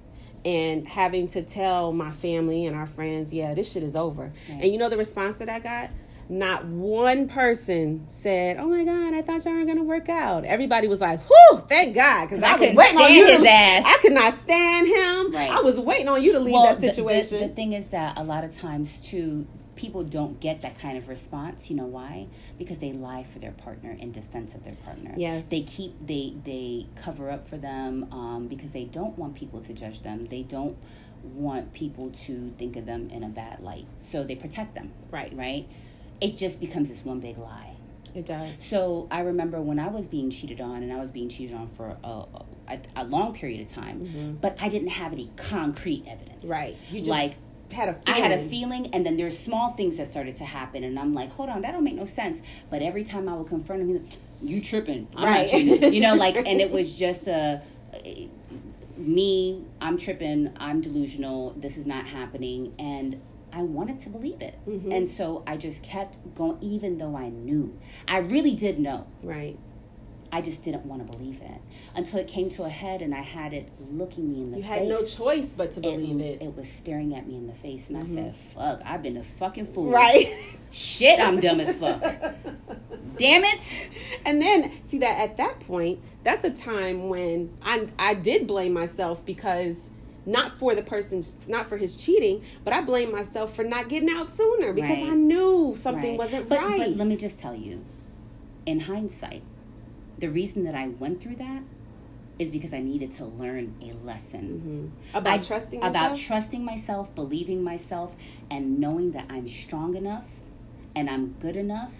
and 0.45 0.85
having 0.87 1.27
to 1.27 1.41
tell 1.41 1.93
my 1.93 2.11
family 2.11 2.65
and 2.65 2.75
our 2.75 2.85
friends, 2.85 3.31
yeah, 3.33 3.53
this 3.53 3.71
shit 3.71 3.83
is 3.83 3.95
over. 3.95 4.33
And 4.49 4.65
you 4.65 4.77
know 4.77 4.89
the 4.89 4.97
response 4.97 5.39
that 5.39 5.47
I 5.49 5.59
got? 5.59 5.89
Not 6.33 6.65
one 6.65 7.27
person 7.27 8.05
said, 8.07 8.57
"Oh 8.57 8.65
my 8.65 8.83
God, 8.83 9.13
I 9.13 9.21
thought 9.21 9.45
y'all 9.45 9.53
were 9.53 9.65
gonna 9.65 9.83
work 9.83 10.09
out." 10.09 10.45
Everybody 10.45 10.87
was 10.87 10.99
like, 10.99 11.21
"Whew, 11.27 11.59
thank 11.69 11.93
God," 11.93 12.27
because 12.27 12.41
I 12.41 12.53
I, 12.53 12.59
was 12.59 12.73
waiting 12.73 12.97
on 12.97 13.13
you. 13.13 13.27
to- 13.27 13.33
his 13.33 13.45
ass. 13.45 13.83
I 13.85 13.97
could 14.01 14.13
not 14.13 14.33
stand 14.33 14.87
him. 14.87 15.31
Right. 15.31 15.51
I 15.51 15.61
was 15.61 15.79
waiting 15.79 16.09
on 16.09 16.23
you 16.23 16.31
to 16.31 16.39
leave 16.39 16.55
that 16.55 16.77
the- 16.77 16.87
the- 16.87 16.93
situation. 16.93 17.39
The, 17.41 17.49
thing 17.49 17.73
is 17.73 17.89
that 17.89 18.17
a 18.17 18.23
lot 18.23 18.43
of 18.43 18.51
times 18.51 18.99
too, 18.99 19.45
people 19.75 20.03
don't 20.03 20.39
get 20.39 20.63
that 20.63 20.79
kind 20.79 20.97
of 20.97 21.07
response. 21.07 21.69
You 21.69 21.75
know 21.75 21.85
why? 21.85 22.25
Because 22.57 22.79
they 22.79 22.93
lie 22.93 23.25
for 23.31 23.37
their 23.37 23.51
partner 23.51 23.91
in 23.91 24.11
defense 24.11 24.55
of 24.55 24.63
their 24.63 24.75
partner. 24.75 25.13
Yes. 25.15 25.49
They 25.49 25.61
keep 25.61 25.93
they 26.03 26.33
they 26.43 26.87
cover 26.95 27.29
up 27.29 27.47
for 27.47 27.57
them 27.57 28.11
um, 28.11 28.47
because 28.47 28.71
they 28.71 28.85
don't 28.85 29.19
want 29.19 29.35
people 29.35 29.61
to 29.61 29.71
judge 29.71 30.01
them. 30.01 30.25
They 30.31 30.41
don't 30.41 30.77
want 31.23 31.73
people 31.73 32.09
to 32.25 32.49
think 32.57 32.75
of 32.75 32.87
them 32.87 33.11
in 33.11 33.23
a 33.23 33.29
bad 33.29 33.59
light. 33.59 33.85
So 34.01 34.23
they 34.23 34.35
protect 34.35 34.73
them. 34.73 34.93
Right. 35.11 35.31
Right. 35.35 35.67
It 36.21 36.37
just 36.37 36.59
becomes 36.59 36.89
this 36.89 37.03
one 37.03 37.19
big 37.19 37.37
lie. 37.37 37.75
it 38.15 38.25
does. 38.25 38.55
So 38.63 39.07
I 39.11 39.21
remember 39.21 39.61
when 39.61 39.79
I 39.79 39.87
was 39.87 40.07
being 40.07 40.29
cheated 40.29 40.61
on, 40.61 40.83
and 40.83 40.93
I 40.93 40.97
was 40.99 41.11
being 41.11 41.29
cheated 41.29 41.55
on 41.55 41.69
for 41.69 41.97
a, 42.03 42.25
a, 42.67 42.79
a 42.95 43.03
long 43.05 43.33
period 43.33 43.59
of 43.61 43.67
time, 43.67 44.37
but 44.41 44.55
I 44.59 44.69
didn't 44.69 44.89
have 44.89 45.11
any 45.13 45.31
concrete 45.35 46.05
evidence. 46.07 46.43
Mm-hmm. 46.43 46.51
Right. 46.51 46.77
You 46.91 46.99
just 46.99 47.09
like 47.09 47.35
had 47.71 47.89
a 47.89 47.97
I 48.05 48.13
feeling. 48.13 48.21
had 48.23 48.31
a 48.39 48.43
feeling, 48.43 48.87
and 48.93 49.05
then 49.05 49.17
there's 49.17 49.37
small 49.37 49.71
things 49.71 49.97
that 49.97 50.07
started 50.07 50.37
to 50.37 50.45
happen, 50.45 50.83
and 50.83 50.97
I'm 50.99 51.13
like, 51.13 51.31
hold 51.31 51.49
on, 51.49 51.61
that 51.63 51.71
don't 51.71 51.83
make 51.83 51.95
no 51.95 52.05
sense. 52.05 52.41
But 52.69 52.81
every 52.83 53.03
time 53.03 53.27
I 53.27 53.33
would 53.33 53.47
confront 53.47 53.81
him, 53.81 53.87
he's 53.89 53.99
like, 53.99 54.13
you 54.41 54.61
tripping? 54.61 55.07
I'm 55.15 55.25
Right. 55.25 55.49
tripping. 55.49 55.93
You 55.93 56.01
know, 56.01 56.13
like, 56.15 56.35
and 56.35 56.47
it 56.61 56.69
was 56.77 56.97
just 56.97 57.27
a. 57.27 57.61
Me, 58.95 59.63
I'm 59.81 59.97
tripping. 59.97 60.51
I'm 60.57 60.79
delusional. 60.81 61.51
This 61.57 61.77
is 61.77 61.85
not 61.87 62.05
happening, 62.05 62.75
and 62.77 63.19
I 63.55 63.61
wanted 63.61 63.99
to 64.01 64.09
believe 64.09 64.41
it, 64.41 64.55
Mm-hmm. 64.67 64.91
and 64.91 65.09
so 65.09 65.43
I 65.45 65.57
just 65.57 65.83
kept 65.83 66.17
going, 66.35 66.57
even 66.61 66.97
though 66.97 67.15
I 67.15 67.29
knew. 67.29 67.77
I 68.07 68.17
really 68.17 68.55
did 68.55 68.79
know. 68.79 69.05
Right. 69.21 69.57
I 70.31 70.41
just 70.41 70.63
didn't 70.63 70.87
want 70.87 71.05
to 71.05 71.15
believe 71.15 71.39
it 71.43 71.61
until 71.95 72.17
it 72.19 72.27
came 72.27 72.49
to 72.51 72.63
a 72.63 72.69
head, 72.69 73.03
and 73.03 73.13
I 73.13 73.21
had 73.21 73.53
it 73.53 73.69
looking 73.91 74.31
me 74.31 74.41
in 74.41 74.49
the 74.51 74.57
You 74.57 74.63
face. 74.63 74.71
You 74.71 74.79
had 74.79 74.87
no 74.89 75.05
choice 75.05 75.53
but 75.55 75.71
to 75.73 75.79
It, 75.79 75.83
believe 75.83 76.19
it. 76.21 76.41
it 76.41 76.55
was 76.57 76.67
staring 76.67 77.13
at 77.13 77.27
me 77.27 77.35
in 77.35 77.45
the 77.45 77.53
face, 77.53 77.87
and 77.89 77.97
I 77.99 78.03
said, 78.03 78.35
"Fuck! 78.35 78.81
I've 78.83 79.03
been 79.03 79.17
a 79.17 79.21
fucking 79.23 79.67
fool. 79.67 79.91
Right. 79.91 80.25
Shit, 80.71 81.19
I'm 81.19 81.39
dumb 81.39 81.59
as 81.59 81.75
fuck. 81.75 82.01
Damn 83.19 83.43
it. 83.43 83.87
And 84.25 84.41
then 84.41 84.71
see 84.83 84.97
that 84.97 85.19
at 85.19 85.37
that 85.37 85.59
point, 85.59 85.99
that's 86.23 86.43
a 86.43 86.49
time 86.49 87.09
when 87.09 87.55
I 87.61 87.87
I 87.99 88.15
did 88.15 88.47
blame 88.47 88.73
myself 88.73 89.23
because 89.23 89.91
not 90.25 90.57
for 90.57 90.73
the 90.75 90.81
person's 90.81 91.47
not 91.47 91.67
for 91.67 91.77
his 91.77 91.95
cheating, 91.97 92.43
but 92.63 92.73
I 92.73 92.81
blame 92.81 93.11
myself 93.11 93.55
for 93.55 93.63
not 93.63 93.89
getting 93.89 94.09
out 94.09 94.31
sooner 94.31 94.73
because 94.73 94.97
Right. 94.97 95.11
I 95.11 95.15
knew 95.15 95.73
something 95.75 96.11
Right. 96.11 96.19
wasn't 96.19 96.49
but, 96.49 96.59
right. 96.59 96.77
But 96.79 96.97
let 96.97 97.07
me 97.07 97.17
just 97.17 97.39
tell 97.39 97.55
you, 97.55 97.83
in 98.65 98.81
hindsight, 98.81 99.43
the 100.19 100.29
reason 100.29 100.63
that 100.63 100.75
I 100.75 100.87
went 100.87 101.21
through 101.21 101.35
that 101.37 101.63
is 102.39 102.49
because 102.49 102.73
I 102.73 102.79
needed 102.79 103.11
to 103.13 103.25
learn 103.25 103.75
a 103.81 103.93
lesson 104.05 104.91
mm-hmm. 105.11 105.17
about 105.17 105.39
I- 105.39 105.41
trusting 105.41 105.83
about 105.83 106.17
trusting 106.17 106.63
myself, 106.63 107.13
believing 107.15 107.63
myself, 107.63 108.15
and 108.49 108.79
knowing 108.79 109.11
that 109.11 109.25
I'm 109.29 109.47
strong 109.47 109.95
enough 109.95 110.27
and 110.95 111.09
I'm 111.09 111.35
good 111.39 111.55
enough, 111.55 111.93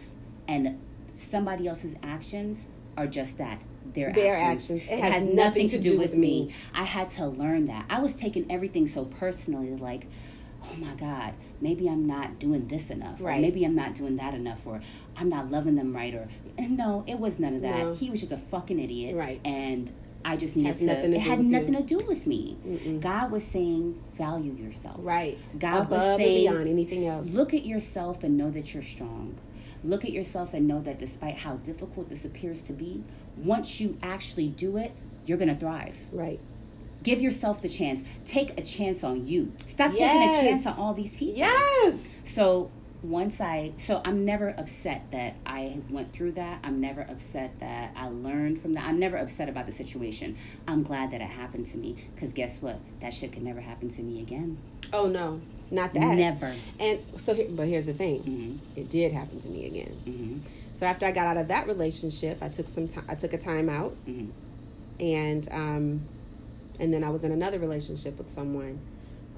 and 0.48 0.80
somebody 1.16 1.68
else's 1.68 1.96
actions 2.04 2.68
are 2.98 3.08
just 3.08 3.38
that. 3.38 3.60
Their, 3.94 4.12
Their 4.12 4.34
actions. 4.36 4.82
actions. 4.84 5.00
It 5.00 5.04
has 5.12 5.24
nothing 5.26 5.70
to 5.70 5.80
do 5.80 5.98
with 5.98 6.16
me. 6.16 6.52
I 6.74 6.84
had 6.84 7.10
to 7.12 7.28
learn 7.28 7.66
that. 7.68 7.86
I 7.90 8.00
was 8.00 8.14
taking 8.14 8.52
everything 8.52 8.88
so 8.88 9.06
personally, 9.06 9.76
like, 9.76 10.08
oh 10.66 10.76
my 10.78 10.94
God, 10.96 11.34
maybe 11.62 11.88
I'm 11.90 12.06
not 12.06 12.40
doing 12.40 12.68
this 12.68 12.90
enough, 12.90 13.20
or 13.22 13.26
Right. 13.26 13.42
maybe 13.42 13.64
I'm 13.66 13.76
not 13.76 13.94
doing 13.96 14.16
that 14.18 14.34
enough, 14.34 14.66
or 14.66 14.82
I'm 15.18 15.30
not 15.30 15.52
loving 15.52 15.76
them 15.76 15.96
right, 15.96 16.14
or 16.14 16.28
no, 16.60 17.04
it 17.08 17.20
was 17.20 17.38
none 17.40 17.56
of 17.56 17.62
that. 17.62 17.78
No. 17.80 17.94
He 17.94 18.10
was 18.10 18.20
just 18.22 18.32
a 18.32 18.38
fucking 18.38 18.80
idiot, 18.80 19.16
Right. 19.16 19.40
And 19.46 19.92
I 20.26 20.38
just 20.38 20.56
needed 20.56 20.76
to. 20.78 20.86
nothing 20.86 21.12
to 21.12 21.18
it 21.18 21.22
had 21.22 21.38
with 21.40 21.48
you. 21.48 21.52
nothing 21.52 21.74
to 21.76 21.84
do 21.84 21.98
with 22.08 22.26
me. 22.26 22.98
God 23.02 23.30
was 23.30 23.44
saying, 23.44 24.02
value 24.16 24.54
yourself. 24.54 24.96
right. 25.00 25.38
God 25.60 25.82
Above 25.82 25.90
was 25.92 26.18
saying, 26.18 26.48
anything 26.68 27.06
else. 27.08 27.34
Look 27.34 27.54
at 27.54 27.66
yourself 27.66 28.24
and 28.24 28.38
know 28.38 28.50
that 28.50 28.74
you're 28.74 28.82
strong. 28.84 29.36
Look 29.84 30.06
at 30.06 30.12
yourself 30.12 30.54
and 30.54 30.68
know 30.68 30.82
that 30.82 31.00
despite 31.00 31.40
how 31.40 31.56
difficult 31.56 32.10
this 32.10 32.24
appears 32.24 32.62
to 32.64 32.74
be, 32.74 33.04
once 33.36 33.80
you 33.80 33.98
actually 34.02 34.48
do 34.48 34.78
it, 34.78 34.94
you're 35.26 35.38
going 35.38 35.50
to 35.50 35.56
thrive. 35.56 35.98
Right. 36.12 36.40
Give 37.04 37.22
yourself 37.22 37.62
the 37.62 37.70
chance. 37.70 38.02
Take 38.26 38.58
a 38.58 38.62
chance 38.62 39.04
on 39.04 39.28
you. 39.28 39.52
Stop 39.68 39.92
taking 39.92 40.06
a 40.06 40.32
chance 40.32 40.66
on 40.66 40.78
all 40.78 40.94
these 40.94 41.16
people. 41.16 41.38
Yes. 41.38 42.08
So 42.24 42.72
once 43.04 43.42
I, 43.42 43.74
so 43.78 44.02
I'm 44.06 44.24
never 44.24 44.56
upset 44.58 45.12
that 45.12 45.36
I 45.46 45.80
went 45.90 46.14
through 46.14 46.32
that. 46.34 46.60
I'm 46.64 46.80
never 46.80 47.02
upset 47.02 47.60
that 47.60 47.92
I 47.96 48.08
learned 48.08 48.62
from 48.62 48.74
that. 48.76 48.86
I'm 48.88 48.98
never 48.98 49.18
upset 49.18 49.50
about 49.50 49.66
the 49.66 49.74
situation. 49.74 50.38
I'm 50.68 50.84
glad 50.84 51.12
that 51.12 51.20
it 51.20 51.28
happened 51.28 51.68
to 51.68 51.78
me 51.78 51.98
because 52.16 52.32
guess 52.32 52.62
what? 52.62 52.80
That 53.02 53.14
shit 53.14 53.34
could 53.34 53.44
never 53.44 53.60
happen 53.60 53.90
to 53.90 54.02
me 54.02 54.22
again. 54.22 54.58
Oh 54.94 55.08
no, 55.08 55.42
not 55.74 55.94
that. 55.94 56.16
Never. 56.16 56.54
And 56.80 57.00
so, 57.18 57.34
here- 57.34 57.48
but 57.52 57.68
here's 57.68 57.88
the 57.88 57.94
thing: 57.94 58.20
Mm-hmm. 58.22 58.80
it 58.80 58.90
did 58.90 59.12
happen 59.12 59.40
to 59.42 59.50
me 59.50 59.66
again. 59.68 60.42
So 60.72 60.86
after 60.88 61.06
I 61.06 61.12
got 61.12 61.28
out 61.28 61.38
of 61.38 61.48
that 61.50 61.68
relationship, 61.68 62.38
I 62.42 62.48
took 62.50 62.68
some 62.68 62.88
time. 62.88 63.06
I 63.10 63.16
took 63.16 63.34
a 63.34 63.38
time 63.38 63.70
out, 63.70 63.96
Mm-hmm. 64.08 64.30
and 65.00 65.48
um, 65.52 66.02
and 66.80 66.94
then 66.94 67.04
I 67.04 67.10
was 67.10 67.24
in 67.24 67.32
another 67.32 67.60
relationship 67.60 68.18
with 68.18 68.30
someone 68.30 68.80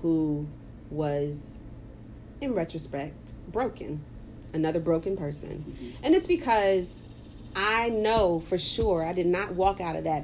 who 0.01 0.47
was, 0.89 1.59
in 2.41 2.53
retrospect, 2.53 3.33
broken, 3.51 4.01
another 4.53 4.79
broken 4.79 5.17
person, 5.17 5.63
Mm-hmm. 5.67 6.05
and 6.05 6.15
it's 6.15 6.27
because 6.27 7.01
I 7.55 7.89
know 7.89 8.39
for 8.39 8.57
sure 8.57 9.03
I 9.05 9.13
did 9.13 9.25
not 9.27 9.53
walk 9.53 9.79
out 9.81 9.95
of 9.95 10.03
that 10.05 10.23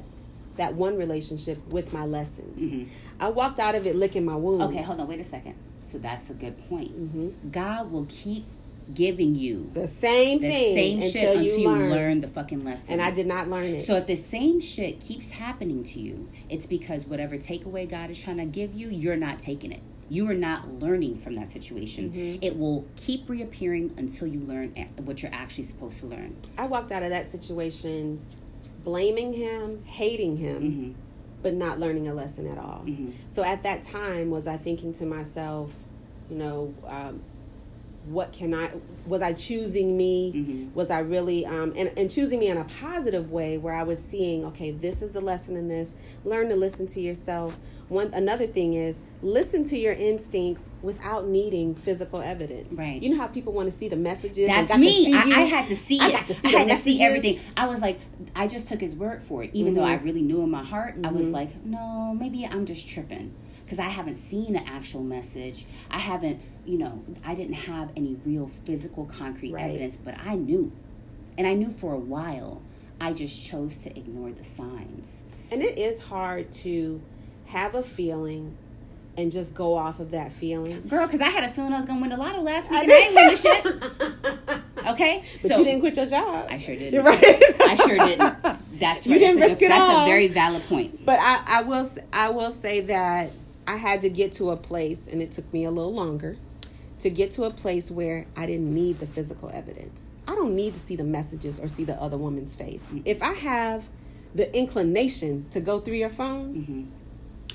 that 0.58 0.74
one 0.76 0.97
relationship 0.97 1.65
with 1.67 1.93
my 1.93 2.04
lessons. 2.06 2.88
I 3.21 3.30
walked 3.30 3.58
out 3.60 3.74
of 3.76 3.88
it 3.88 3.95
licking 3.95 4.26
my 4.26 4.36
wounds. 4.36 4.63
Mm-hmm. 4.65 4.76
Okay, 4.78 4.84
hold 4.86 5.00
on, 5.00 5.08
wait 5.08 5.19
a 5.21 5.24
second. 5.24 5.56
So 5.91 5.97
that's 5.97 6.30
a 6.30 6.34
good 6.34 6.58
point. 6.69 7.51
God 7.51 7.91
will 7.91 8.08
keep 8.10 8.45
giving 8.93 9.36
you 9.36 9.69
The 9.73 9.88
same 9.88 10.39
the 10.39 10.47
thing 10.49 10.75
same 10.75 10.95
until 11.01 11.12
shit 11.12 11.43
you, 11.43 11.51
until 11.51 11.60
you 11.60 11.69
learn. 11.69 11.89
learn 11.91 12.21
the 12.21 12.27
fucking 12.27 12.63
lesson. 12.65 12.93
And 12.93 13.01
I 13.01 13.12
did 13.12 13.27
not 13.27 13.47
learn 13.47 13.65
it. 13.65 13.86
So 13.86 13.95
if 13.95 14.08
the 14.08 14.15
same 14.15 14.60
shit 14.60 14.99
keeps 14.99 15.32
happening 15.32 15.84
to 15.86 15.99
you, 15.99 16.30
it's 16.49 16.65
because 16.65 17.06
whatever 17.06 17.38
takeaway 17.38 17.89
God 17.89 18.10
is 18.10 18.19
trying 18.21 18.38
to 18.38 18.45
give 18.45 18.73
you, 18.73 18.89
you're 18.89 19.15
not 19.15 19.39
taking 19.39 19.71
it. 19.71 19.82
You 20.10 20.30
are 20.30 20.34
not 20.34 20.67
learning 20.80 21.19
from 21.19 21.36
that 21.36 21.51
situation. 21.51 22.10
Mm-hmm. 22.10 22.43
It 22.43 22.58
will 22.58 22.86
keep 22.97 23.30
reappearing 23.30 23.93
until 23.97 24.27
you 24.27 24.41
learn 24.41 24.73
what 24.97 25.21
you're 25.21 25.34
actually 25.34 25.65
supposed 25.65 25.99
to 25.99 26.08
learn. 26.08 26.36
I 26.58 26.65
walked 26.65 26.91
out 26.91 27.04
of 27.04 27.10
that 27.12 27.30
situation 27.30 28.19
blaming 28.84 29.34
him, 29.34 29.84
hating 29.86 30.38
him, 30.38 30.62
Mm-hmm. 30.62 30.91
But 31.41 31.54
not 31.54 31.80
learning 31.80 32.08
a 32.08 32.13
lesson 32.13 32.47
at 32.47 32.58
all. 32.58 32.86
So 33.30 33.43
at 33.43 33.63
that 33.63 33.84
time, 33.84 34.30
was 34.30 34.47
I 34.47 34.58
thinking 34.58 34.93
to 34.93 35.06
myself, 35.06 35.73
you 36.30 36.38
know, 36.38 36.73
um, 36.88 37.21
what 38.06 38.34
can 38.34 38.54
I, 38.54 38.71
was 39.06 39.21
I 39.21 39.34
choosing 39.34 39.95
me? 39.95 40.34
Mm-hmm. 40.36 40.73
Was 40.73 40.89
I 40.89 40.99
really, 40.99 41.45
um, 41.45 41.73
and, 41.75 41.91
and 41.95 42.10
choosing 42.10 42.39
me 42.39 42.47
in 42.47 42.58
a 42.58 42.63
positive 42.63 43.32
way 43.32 43.58
where 43.58 43.73
I 43.73 43.84
was 43.84 44.04
seeing, 44.04 44.43
okay, 44.45 44.71
this 44.71 45.01
is 45.01 45.13
the 45.13 45.21
lesson 45.21 45.56
in 45.56 45.67
this. 45.67 45.93
Learn 46.25 46.49
to 46.49 46.56
listen 46.56 46.88
to 46.88 47.01
yourself. 47.01 47.58
One 47.91 48.13
another 48.13 48.47
thing 48.47 48.73
is 48.73 49.01
listen 49.21 49.65
to 49.65 49.77
your 49.77 49.91
instincts 49.91 50.69
without 50.82 51.27
needing 51.27 51.75
physical 51.75 52.21
evidence. 52.21 52.77
Right. 52.80 53.04
You 53.04 53.10
know 53.10 53.17
how 53.17 53.27
people 53.27 53.51
want 53.51 53.69
to 53.69 53.77
see 53.77 53.89
the 53.89 53.97
messages. 53.97 54.47
That's 54.47 54.77
me. 54.77 55.13
I? 55.13 55.19
I 55.19 55.41
had 55.41 55.67
to 55.67 55.75
see 55.75 55.99
I 55.99 56.08
it. 56.08 56.12
got 56.13 56.27
to 56.27 56.34
see 56.34 56.47
I 56.47 56.60
had 56.60 56.69
to 56.69 56.77
see 56.77 57.04
everything. 57.04 57.39
I 57.58 57.67
was 57.67 57.82
like, 57.82 57.99
I 58.34 58.47
just 58.47 58.69
took 58.69 58.80
his 58.80 58.95
word 58.95 59.21
for 59.21 59.43
it, 59.43 59.49
even 59.54 59.73
though 59.73 59.84
I 59.84 59.95
Mm-hmm. 59.97 60.06
really 60.06 60.21
knew 60.21 60.41
in 60.41 60.49
my 60.49 60.63
heart. 60.63 60.95
I 61.04 61.12
was 61.12 61.32
like, 61.32 61.65
no, 61.65 62.15
maybe 62.17 62.45
I'm 62.49 62.65
just 62.65 62.88
tripping 62.88 63.34
because 63.65 63.77
I 63.77 63.89
haven't 63.89 64.15
seen 64.15 64.54
the 64.54 64.65
actual 64.65 65.04
message. 65.04 65.65
I 65.89 65.99
haven't, 65.99 66.39
you 66.65 66.77
know, 66.77 67.04
I 67.25 67.36
didn't 67.36 67.56
have 67.56 67.91
any 67.97 68.15
real 68.25 68.47
physical, 68.47 69.06
concrete 69.06 69.51
Right. 69.51 69.65
evidence, 69.65 69.97
but 69.97 70.15
I 70.17 70.36
knew, 70.36 70.71
and 71.38 71.45
I 71.45 71.56
knew 71.56 71.69
for 71.71 71.93
a 71.93 71.99
while. 71.99 72.62
I 73.01 73.13
just 73.13 73.43
chose 73.45 73.75
to 73.77 73.89
ignore 73.97 74.32
the 74.32 74.43
signs. 74.43 75.23
And 75.51 75.63
it 75.63 75.77
is 75.80 76.01
hard 76.04 76.51
to 76.54 77.01
have 77.51 77.75
a 77.75 77.83
feeling 77.83 78.57
and 79.17 79.31
just 79.31 79.53
go 79.53 79.75
off 79.75 79.99
of 79.99 80.11
that 80.11 80.31
feeling. 80.31 80.81
Girl, 80.87 81.05
because 81.05 81.21
I 81.21 81.29
had 81.29 81.43
a 81.43 81.49
feeling 81.49 81.73
I 81.73 81.77
was 81.77 81.85
going 81.85 81.99
to 81.99 82.01
win 82.01 82.09
the 82.11 82.17
lotto 82.17 82.41
last 82.41 82.71
week 82.71 82.83
and 82.83 82.91
I 82.91 82.95
ain't 82.95 83.15
win 83.15 83.27
the 83.27 83.35
shit. 83.35 84.61
Okay? 84.87 85.23
But 85.41 85.57
you 85.57 85.63
didn't 85.63 85.81
quit 85.81 85.95
your 85.95 86.07
job. 86.07 86.47
I 86.49 86.57
sure 86.57 86.75
didn't. 86.75 86.93
You're 86.93 87.03
right. 87.03 87.23
I 87.61 87.75
sure 87.75 87.97
didn't. 87.97 88.43
That's 88.79 89.05
You 89.07 89.19
didn't 89.19 89.39
that's 89.39 89.51
a, 89.51 89.53
risk 89.53 89.61
it 89.61 89.69
that's 89.69 89.93
all. 89.93 90.03
a 90.03 90.07
very 90.07 90.27
valid 90.27 90.63
point. 90.63 91.05
But 91.05 91.19
I, 91.21 91.43
I 91.45 91.61
will 91.61 91.87
I 92.11 92.29
will 92.29 92.51
say 92.51 92.81
that 92.81 93.29
I 93.67 93.77
had 93.77 94.01
to 94.01 94.09
get 94.09 94.31
to 94.33 94.49
a 94.49 94.57
place, 94.57 95.07
and 95.07 95.21
it 95.21 95.31
took 95.31 95.51
me 95.53 95.65
a 95.65 95.71
little 95.71 95.93
longer 95.93 96.37
to 96.99 97.09
get 97.09 97.31
to 97.31 97.43
a 97.43 97.51
place 97.51 97.91
where 97.91 98.25
I 98.35 98.45
didn't 98.45 98.73
need 98.73 98.99
the 98.99 99.07
physical 99.07 99.49
evidence. 99.53 100.07
I 100.27 100.35
don't 100.35 100.55
need 100.55 100.73
to 100.73 100.79
see 100.79 100.95
the 100.95 101.03
messages 101.03 101.59
or 101.59 101.67
see 101.67 101.83
the 101.83 102.01
other 102.01 102.17
woman's 102.17 102.55
face. 102.55 102.87
Mm-hmm. 102.87 103.01
If 103.05 103.21
I 103.21 103.33
have 103.33 103.87
the 104.33 104.55
inclination 104.55 105.45
to 105.51 105.59
go 105.59 105.79
through 105.79 105.95
your 105.95 106.09
phone, 106.09 106.91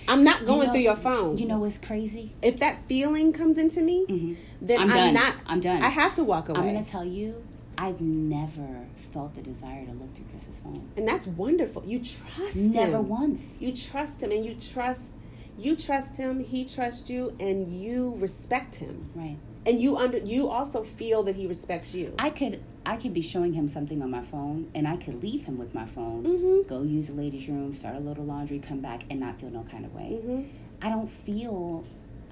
I'm 0.08 0.24
not 0.24 0.44
going 0.46 0.60
Mm-hmm. 0.60 0.66
know- 0.66 0.72
through 0.72 0.80
your 0.82 0.96
phone. 0.96 1.38
You 1.38 1.46
know 1.46 1.58
what's 1.58 1.78
crazy? 1.78 2.32
if 2.42 2.58
that 2.60 2.82
feeling 2.88 3.32
comes 3.32 3.58
into 3.58 3.80
me, 3.82 4.36
then 4.60 4.80
I'm 4.80 4.90
I'm, 4.90 4.96
done. 4.96 5.14
not. 5.14 5.34
I'm 5.46 5.60
done. 5.60 5.82
I 5.82 5.88
have 5.88 6.14
to 6.14 6.24
walk 6.24 6.48
away, 6.48 6.58
I'm 6.60 6.66
gonna 6.74 6.84
tell 6.84 7.04
you, 7.04 7.42
I've 7.78 8.00
never 8.00 8.86
felt 9.12 9.34
the 9.34 9.42
desire 9.42 9.84
to 9.84 9.92
look 9.92 10.14
through 10.14 10.24
Chris's 10.30 10.58
phone. 10.62 10.88
and 10.96 11.06
that's 11.06 11.26
wonderful. 11.26 11.84
You 11.84 11.98
trust 11.98 12.56
Never 12.56 12.78
him. 12.86 12.90
Never 12.92 13.00
once. 13.02 13.56
You 13.60 13.74
trust 13.74 14.22
him, 14.22 14.30
and 14.32 14.44
you 14.44 14.54
trust. 14.54 15.14
You 15.58 15.74
trust 15.76 16.16
him. 16.16 16.40
He 16.40 16.64
trusts 16.64 17.08
you, 17.10 17.34
and 17.40 17.70
you 17.70 18.14
respect 18.18 18.76
him, 18.76 19.10
Right. 19.14 19.36
And 19.66 19.80
you 19.80 19.96
under. 19.96 20.18
You 20.18 20.48
also 20.48 20.82
feel 20.82 21.22
that 21.24 21.36
he 21.36 21.46
respects 21.46 21.94
you. 21.94 22.14
I 22.18 22.30
could 22.30 22.62
I 22.86 22.96
could 22.96 23.12
be 23.12 23.20
showing 23.20 23.52
him 23.54 23.66
something 23.68 24.00
on 24.00 24.10
my 24.10 24.22
phone 24.22 24.70
and 24.74 24.86
I 24.86 24.96
could 24.96 25.20
leave 25.22 25.44
him 25.44 25.58
with 25.58 25.74
my 25.74 25.84
phone, 25.84 26.22
Mhm. 26.24 26.68
go 26.68 26.82
use 26.82 27.08
the 27.08 27.14
ladies' 27.14 27.48
room, 27.48 27.74
start 27.74 27.96
a 27.96 28.00
little 28.00 28.24
laundry, 28.24 28.60
come 28.60 28.80
back 28.80 29.02
and 29.10 29.18
not 29.18 29.40
feel 29.40 29.50
no 29.50 29.64
kind 29.64 29.84
of 29.84 29.92
way. 29.94 30.18
hmm 30.22 30.42
I 30.80 30.88
don't 30.90 31.10
feel 31.10 31.84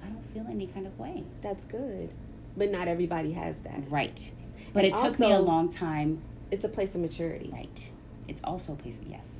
I 0.03 0.07
don't 0.07 0.25
feel 0.33 0.45
any 0.49 0.67
kind 0.67 0.87
of 0.87 0.97
way. 0.97 1.23
That's 1.41 1.65
good, 1.65 2.13
but 2.55 2.71
not 2.71 2.87
everybody 2.87 3.31
has 3.33 3.59
that. 3.61 3.83
Right. 3.89 4.31
But 4.71 4.85
And 4.85 4.93
it 4.93 4.99
took 4.99 5.19
me 5.19 5.31
a 5.31 5.39
long 5.39 5.69
time. 5.69 6.21
It's 6.51 6.63
a 6.63 6.69
place 6.69 6.95
of 6.95 7.01
maturity. 7.01 7.49
Right. 7.51 7.89
It's 8.27 8.41
also 8.43 8.73
a 8.73 8.75
place 8.75 8.97
Of, 8.97 9.07
yes. 9.09 9.34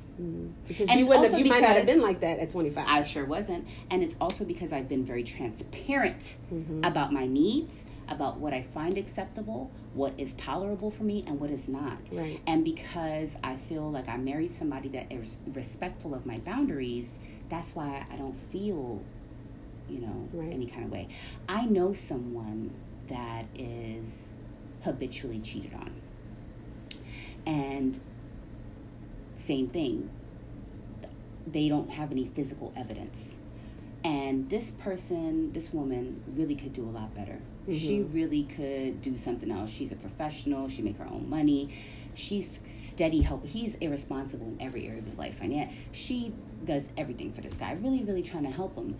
Because 0.66 0.88
And 0.90 0.98
you 1.00 1.06
wouldn't 1.06 1.30
have. 1.30 1.38
You 1.38 1.44
might 1.44 1.60
not 1.62 1.76
have 1.76 1.86
been 1.86 2.00
like 2.02 2.20
that 2.20 2.38
at 2.38 2.50
25. 2.50 2.84
I 2.88 3.02
sure 3.02 3.24
wasn't. 3.24 3.66
And 3.90 4.02
it's 4.02 4.16
also 4.20 4.44
because 4.44 4.72
I've 4.72 4.88
been 4.88 5.04
very 5.04 5.22
transparent 5.22 6.36
Mm-hmm. 6.52 6.84
about 6.84 7.12
my 7.12 7.26
needs, 7.26 7.84
about 8.08 8.38
what 8.38 8.54
I 8.54 8.62
find 8.62 8.96
acceptable, 8.96 9.70
what 9.94 10.14
is 10.16 10.32
tolerable 10.34 10.90
for 10.90 11.02
me, 11.02 11.24
and 11.26 11.38
what 11.40 11.50
is 11.50 11.68
not. 11.68 11.98
Right. 12.10 12.40
And 12.46 12.64
because 12.64 13.36
I 13.42 13.56
feel 13.56 13.90
like 13.90 14.08
I 14.08 14.16
married 14.16 14.52
somebody 14.52 14.88
that 14.90 15.10
is 15.12 15.36
respectful 15.52 16.14
of 16.14 16.24
my 16.24 16.38
boundaries, 16.38 17.18
that's 17.48 17.74
why 17.74 18.06
I 18.10 18.16
don't 18.16 18.36
feel, 18.50 19.02
you 19.90 19.98
know, 20.00 20.28
Right. 20.32 20.52
any 20.52 20.66
kind 20.66 20.84
of 20.84 20.90
way. 20.92 21.08
I 21.48 21.66
know 21.66 21.92
someone 21.92 22.70
that 23.08 23.44
is 23.54 24.32
habitually 24.82 25.40
cheated 25.40 25.74
on. 25.74 25.90
And 27.44 28.00
same 29.36 29.68
thing, 29.68 30.10
they 31.46 31.68
don't 31.68 31.90
have 31.90 32.10
any 32.10 32.26
physical 32.26 32.72
evidence. 32.76 33.36
And 34.04 34.50
this 34.50 34.70
person, 34.70 35.52
this 35.52 35.72
woman, 35.72 36.22
really 36.28 36.54
could 36.54 36.72
do 36.72 36.82
a 36.84 36.90
lot 36.90 37.14
better. 37.14 37.40
She 37.68 38.02
really 38.02 38.44
could 38.44 39.02
do 39.02 39.18
something 39.18 39.50
else. 39.50 39.70
She's 39.70 39.90
a 39.90 39.96
professional. 39.96 40.68
She 40.68 40.82
make 40.82 40.98
her 40.98 41.06
own 41.06 41.28
money. 41.28 41.70
She's 42.14 42.60
steady 42.66 43.22
help. 43.22 43.46
He's 43.46 43.74
irresponsible 43.76 44.46
in 44.46 44.58
every 44.60 44.86
area 44.86 45.00
of 45.00 45.04
his 45.04 45.18
life. 45.18 45.38
Finance. 45.38 45.72
She 45.90 46.32
does 46.64 46.90
everything 46.96 47.32
for 47.32 47.40
this 47.40 47.54
guy. 47.54 47.72
Really, 47.72 48.04
really 48.04 48.22
trying 48.22 48.44
to 48.44 48.50
help 48.50 48.76
him. 48.76 48.96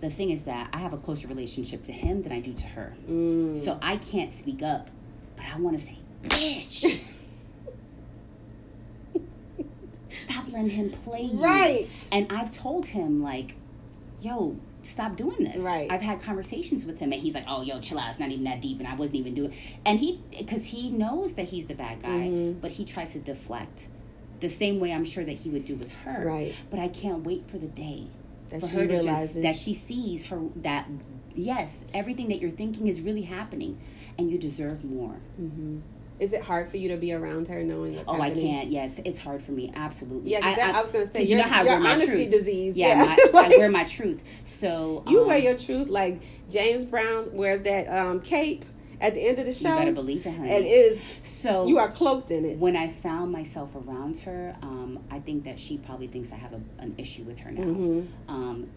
The 0.00 0.10
thing 0.10 0.30
is 0.30 0.42
that 0.44 0.70
I 0.72 0.78
have 0.78 0.92
a 0.92 0.98
closer 0.98 1.28
relationship 1.28 1.84
to 1.84 1.92
him 1.92 2.22
than 2.22 2.32
I 2.32 2.40
do 2.40 2.52
to 2.52 2.66
her. 2.66 2.94
Mm. 3.08 3.64
So 3.64 3.78
I 3.80 3.96
can't 3.96 4.32
speak 4.32 4.62
up, 4.62 4.90
but 5.36 5.46
I 5.46 5.58
want 5.58 5.78
to 5.78 5.84
say, 5.84 5.98
bitch. 6.22 7.00
Stop 10.08 10.47
letting 10.58 10.76
him 10.76 10.90
play 10.90 11.22
you. 11.22 11.42
Right. 11.42 11.88
And 12.12 12.30
I've 12.32 12.54
told 12.56 12.86
him, 12.88 13.22
like, 13.22 13.54
yo, 14.20 14.56
stop 14.82 15.16
doing 15.16 15.44
this. 15.44 15.56
Right. 15.62 15.90
I've 15.90 16.02
had 16.02 16.20
conversations 16.22 16.84
with 16.84 16.98
him, 16.98 17.12
and 17.12 17.20
he's 17.22 17.34
like, 17.34 17.44
oh, 17.48 17.62
yo, 17.62 17.80
chill 17.80 17.98
out. 17.98 18.10
It's 18.10 18.18
not 18.18 18.30
even 18.30 18.44
that 18.44 18.60
deep, 18.60 18.78
and 18.78 18.88
I 18.88 18.94
wasn't 18.94 19.16
even 19.16 19.34
doing 19.34 19.54
And 19.86 19.98
he, 19.98 20.20
because 20.36 20.66
he 20.66 20.90
knows 20.90 21.34
that 21.34 21.48
he's 21.48 21.66
the 21.66 21.74
bad 21.74 22.02
guy, 22.02 22.08
Mm-hmm. 22.28 22.60
but 22.60 22.72
he 22.72 22.84
tries 22.84 23.12
to 23.12 23.20
deflect 23.20 23.88
the 24.40 24.48
same 24.48 24.78
way 24.80 24.92
I'm 24.92 25.04
sure 25.04 25.24
that 25.24 25.32
he 25.32 25.50
would 25.50 25.64
do 25.64 25.74
with 25.74 25.92
her. 26.04 26.24
Right. 26.26 26.54
But 26.70 26.78
I 26.80 26.88
can't 26.88 27.24
wait 27.24 27.48
for 27.50 27.58
the 27.58 27.66
day 27.66 28.06
That 28.50 28.60
for 28.60 28.68
she 28.68 28.74
her 28.76 28.86
to 28.86 28.92
realizes- 28.94 29.34
just 29.34 29.42
that 29.42 29.56
she 29.56 29.74
sees 29.74 30.26
her 30.26 30.40
that 30.56 30.88
yes, 31.34 31.84
everything 31.94 32.28
that 32.28 32.40
you're 32.40 32.50
thinking 32.50 32.86
is 32.88 33.00
really 33.02 33.22
happening, 33.22 33.78
and 34.18 34.30
you 34.30 34.38
deserve 34.38 34.84
more. 34.84 35.16
Is 36.20 36.32
it 36.32 36.42
hard 36.42 36.68
for 36.68 36.76
you 36.78 36.88
to 36.88 36.96
be 36.96 37.12
around 37.12 37.46
her 37.48 37.62
knowing 37.62 37.94
what's 37.96 38.10
Oh, 38.10 38.20
I 38.20 38.30
can't. 38.30 38.70
Yeah, 38.70 38.84
it's, 38.86 38.98
it's 39.04 39.18
hard 39.20 39.40
for 39.42 39.52
me. 39.52 39.72
Absolutely. 39.74 40.32
Yeah, 40.32 40.40
'cause 40.40 40.56
that- 40.56 40.74
I 40.74 40.80
was 40.80 40.90
gonna 40.90 41.06
say, 41.06 41.22
you 41.22 41.36
know 41.36 41.44
how 41.44 41.60
I 41.60 41.64
wear 41.64 41.80
my 41.80 41.94
truth. 41.96 42.30
disease, 42.30 42.76
Yeah, 42.76 42.88
yeah. 42.88 43.04
my, 43.32 43.40
Like- 43.42 43.52
I 43.52 43.56
wear 43.58 43.70
my 43.70 43.84
truth. 43.84 44.22
So 44.44 45.04
You 45.06 45.20
um, 45.22 45.26
wear 45.28 45.38
your 45.38 45.56
truth 45.56 45.88
like 45.88 46.20
James 46.50 46.84
Brown 46.84 47.32
wears 47.32 47.60
that 47.60 47.88
um, 47.88 48.20
cape 48.20 48.64
at 49.00 49.14
the 49.14 49.20
end 49.20 49.38
of 49.38 49.46
the 49.46 49.52
show. 49.52 49.76
better 49.78 49.92
believe 49.92 50.26
it, 50.26 50.32
honey. 50.34 50.50
And 50.50 50.64
it 50.64 50.68
is 50.68 51.00
so 51.22 51.66
you 51.68 51.78
are 51.78 51.88
cloaked 51.88 52.32
in 52.32 52.44
it. 52.44 52.58
when 52.58 52.74
I 52.76 52.88
found 52.88 53.30
myself 53.30 53.76
around 53.76 54.18
her, 54.20 54.56
um, 54.60 54.98
I 55.10 55.20
think 55.20 55.44
that 55.44 55.58
she 55.60 55.78
probably 55.78 56.08
thinks 56.08 56.32
I 56.32 56.36
have 56.36 56.52
a, 56.52 56.60
an 56.80 56.94
issue 56.98 57.22
with 57.22 57.38
her 57.38 57.52
now. 57.52 57.62
Mm-hmm. 57.62 58.34
Um, 58.34 58.70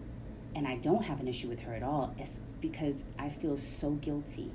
and 0.53 0.67
I 0.67 0.75
don't 0.75 1.03
have 1.05 1.19
an 1.21 1.27
issue 1.27 1.47
with 1.47 1.61
her 1.61 1.73
at 1.73 1.81
all. 1.81 2.13
It's 2.19 2.39
because 2.59 3.03
I 3.17 3.29
feel 3.29 3.57
so 3.57 3.91
guilty 3.91 4.51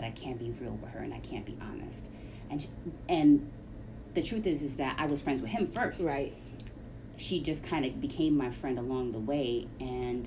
that 0.00 0.06
I 0.06 0.10
can't 0.10 0.38
be 0.38 0.50
real 0.60 0.72
with 0.80 0.90
her 0.92 1.00
and 1.00 1.12
I 1.12 1.18
can't 1.20 1.44
be 1.44 1.56
honest. 1.60 2.08
And 2.50 2.62
she, 2.62 2.68
and 3.08 3.50
the 4.14 4.22
truth 4.22 4.46
is, 4.46 4.62
is 4.62 4.76
that 4.76 4.96
I 4.98 5.06
was 5.06 5.22
friends 5.22 5.40
with 5.42 5.50
him 5.50 5.66
first. 5.68 6.02
right. 6.02 6.34
She 7.16 7.40
just 7.40 7.62
kind 7.62 7.84
of 7.84 8.00
became 8.00 8.34
my 8.36 8.50
friend 8.50 8.78
along 8.78 9.12
the 9.12 9.18
way, 9.18 9.68
and 9.78 10.26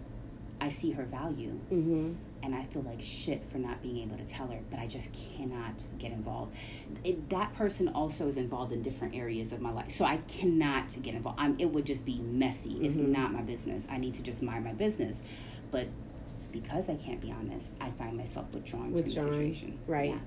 I 0.62 0.70
see 0.70 0.92
her 0.92 1.04
value. 1.04 1.60
Mm-hmm. 1.72 2.14
and 2.44 2.54
I 2.54 2.66
feel 2.66 2.84
like 2.84 3.02
shit 3.02 3.44
for 3.46 3.58
not 3.58 3.82
being 3.82 3.98
able 4.00 4.18
to 4.18 4.26
tell 4.26 4.48
her, 4.48 4.60
but 4.70 4.78
I 4.80 4.86
just 4.86 5.10
cannot 5.14 5.82
get 5.98 6.12
involved. 6.12 6.56
It, 7.04 7.30
that 7.32 7.56
person 7.56 7.88
also 7.88 8.28
is 8.28 8.38
involved 8.38 8.72
in 8.74 8.84
different 8.84 9.16
areas 9.16 9.52
of 9.54 9.60
my 9.62 9.72
life, 9.72 9.92
so 9.92 10.06
I 10.06 10.18
cannot 10.28 10.96
get 11.02 11.16
involved. 11.16 11.40
I'm, 11.42 11.56
it 11.58 11.72
would 11.72 11.86
just 11.86 12.06
be 12.06 12.20
messy. 12.20 12.78
It's 12.82 12.96
Mm-hmm. 12.96 13.12
not 13.12 13.34
my 13.34 13.42
business. 13.42 13.88
I 13.90 13.98
need 13.98 14.14
to 14.16 14.22
just 14.22 14.44
mind 14.44 14.64
my 14.64 14.74
business, 14.74 15.24
but 15.72 15.88
because 16.54 16.90
I 16.90 16.96
can't 16.96 17.20
be 17.20 17.32
honest, 17.32 17.74
I 17.82 17.90
find 17.92 18.16
myself 18.16 18.46
withdrawing, 18.54 18.94
Withdrawing, 18.94 19.28
from 19.30 19.38
the 19.42 19.54
situation. 19.54 19.80
right. 19.88 20.12
Yeah. 20.12 20.18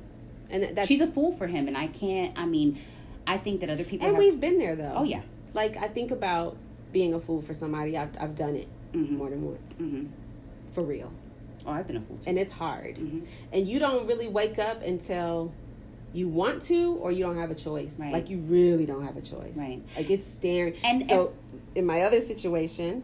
And 0.50 0.62
that- 0.62 0.74
that's 0.74 0.88
She's 0.88 1.00
a 1.00 1.06
fool 1.06 1.32
for 1.32 1.46
him, 1.46 1.66
and 1.68 1.76
I 1.76 1.86
can't. 1.86 2.38
I 2.38 2.44
mean, 2.46 2.78
I 3.26 3.38
think 3.38 3.60
that 3.60 3.70
other 3.70 3.82
people. 3.84 4.06
and 4.06 4.16
have, 4.16 4.22
we've 4.24 4.38
been 4.38 4.58
there 4.58 4.76
though. 4.76 4.92
Oh 4.96 5.02
yeah. 5.04 5.22
Like 5.54 5.76
I 5.78 5.88
think 5.88 6.10
about 6.10 6.56
being 6.92 7.14
a 7.14 7.20
fool 7.20 7.40
for 7.40 7.54
somebody. 7.54 7.96
I've 7.96 8.10
I've 8.20 8.34
done 8.34 8.54
it 8.56 8.68
Mhm. 8.92 9.12
more 9.12 9.30
than 9.30 9.42
once. 9.44 9.78
hmm 9.78 10.04
For 10.70 10.84
real. 10.84 11.10
Oh, 11.66 11.72
I've 11.72 11.86
been 11.88 11.96
a 11.96 12.00
fool 12.00 12.16
too. 12.18 12.28
And 12.28 12.38
it's 12.38 12.52
hard. 12.52 12.96
Mhm. 12.96 13.22
And 13.52 13.66
you 13.66 13.78
don't 13.80 14.06
really 14.06 14.28
wake 14.28 14.58
up 14.58 14.82
until 14.82 15.52
you 16.12 16.28
want 16.28 16.62
to 16.62 16.92
or 17.02 17.10
you 17.10 17.24
don't 17.24 17.36
have 17.38 17.50
a 17.50 17.54
choice. 17.56 17.98
Right. 17.98 18.12
Like 18.12 18.30
you 18.30 18.38
really 18.38 18.86
don't 18.86 19.04
have 19.04 19.16
a 19.16 19.20
choice. 19.20 19.56
Right. 19.58 19.82
Like 19.96 20.08
it's 20.10 20.24
staring. 20.24 20.74
And- 20.84 21.02
so 21.02 21.32
in 21.74 21.84
my 21.86 22.02
other 22.02 22.20
situation, 22.20 23.02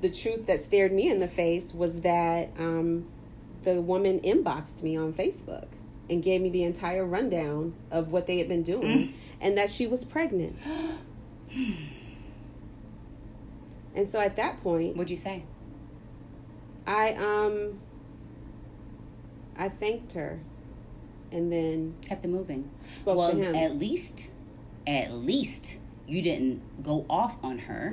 the 0.00 0.08
truth 0.08 0.46
that 0.46 0.62
stared 0.62 0.92
me 0.92 1.08
in 1.08 1.18
the 1.18 1.28
face 1.28 1.74
was 1.74 2.02
that 2.02 2.50
um, 2.58 3.06
the 3.62 3.80
woman 3.80 4.20
inboxed 4.20 4.82
me 4.82 4.96
on 4.96 5.12
Facebook 5.12 5.66
and 6.08 6.22
gave 6.22 6.40
me 6.40 6.48
the 6.48 6.62
entire 6.62 7.04
rundown 7.04 7.74
of 7.90 8.12
what 8.12 8.26
they 8.26 8.38
had 8.38 8.48
been 8.48 8.62
doing 8.62 9.14
and 9.40 9.58
that 9.58 9.70
she 9.70 9.86
was 9.86 10.04
pregnant. 10.04 10.56
and 13.94 14.08
so 14.08 14.20
at 14.20 14.36
that 14.36 14.62
point, 14.62 14.96
What'd 14.96 15.10
you 15.10 15.16
say? 15.16 15.42
I 16.86 17.12
um 17.14 17.80
I 19.56 19.68
thanked 19.68 20.12
her 20.12 20.40
and 21.30 21.52
then 21.52 21.94
Kept 22.02 22.24
it 22.24 22.28
moving. 22.28 22.70
spoke 22.94 23.18
well, 23.18 23.30
to 23.30 23.36
him. 23.36 23.54
at 23.54 23.76
least, 23.76 24.30
at 24.86 25.12
least 25.12 25.76
you 26.08 26.22
didn't 26.22 26.82
go 26.82 27.04
off 27.10 27.36
on 27.44 27.58
her. 27.58 27.92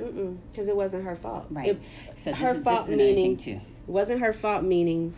because 0.50 0.68
it 0.68 0.74
wasn't 0.76 1.04
her 1.04 1.14
fault. 1.14 1.46
Right. 1.50 1.68
It, 1.68 1.80
So 2.16 2.30
this 2.30 2.38
her 2.40 2.54
is- 2.54 2.62
fault 2.62 2.88
meaning 2.88 3.36
too. 3.36 3.60
It 3.86 3.90
wasn't 3.90 4.20
her 4.20 4.32
fault 4.32 4.64
meaning 4.64 5.14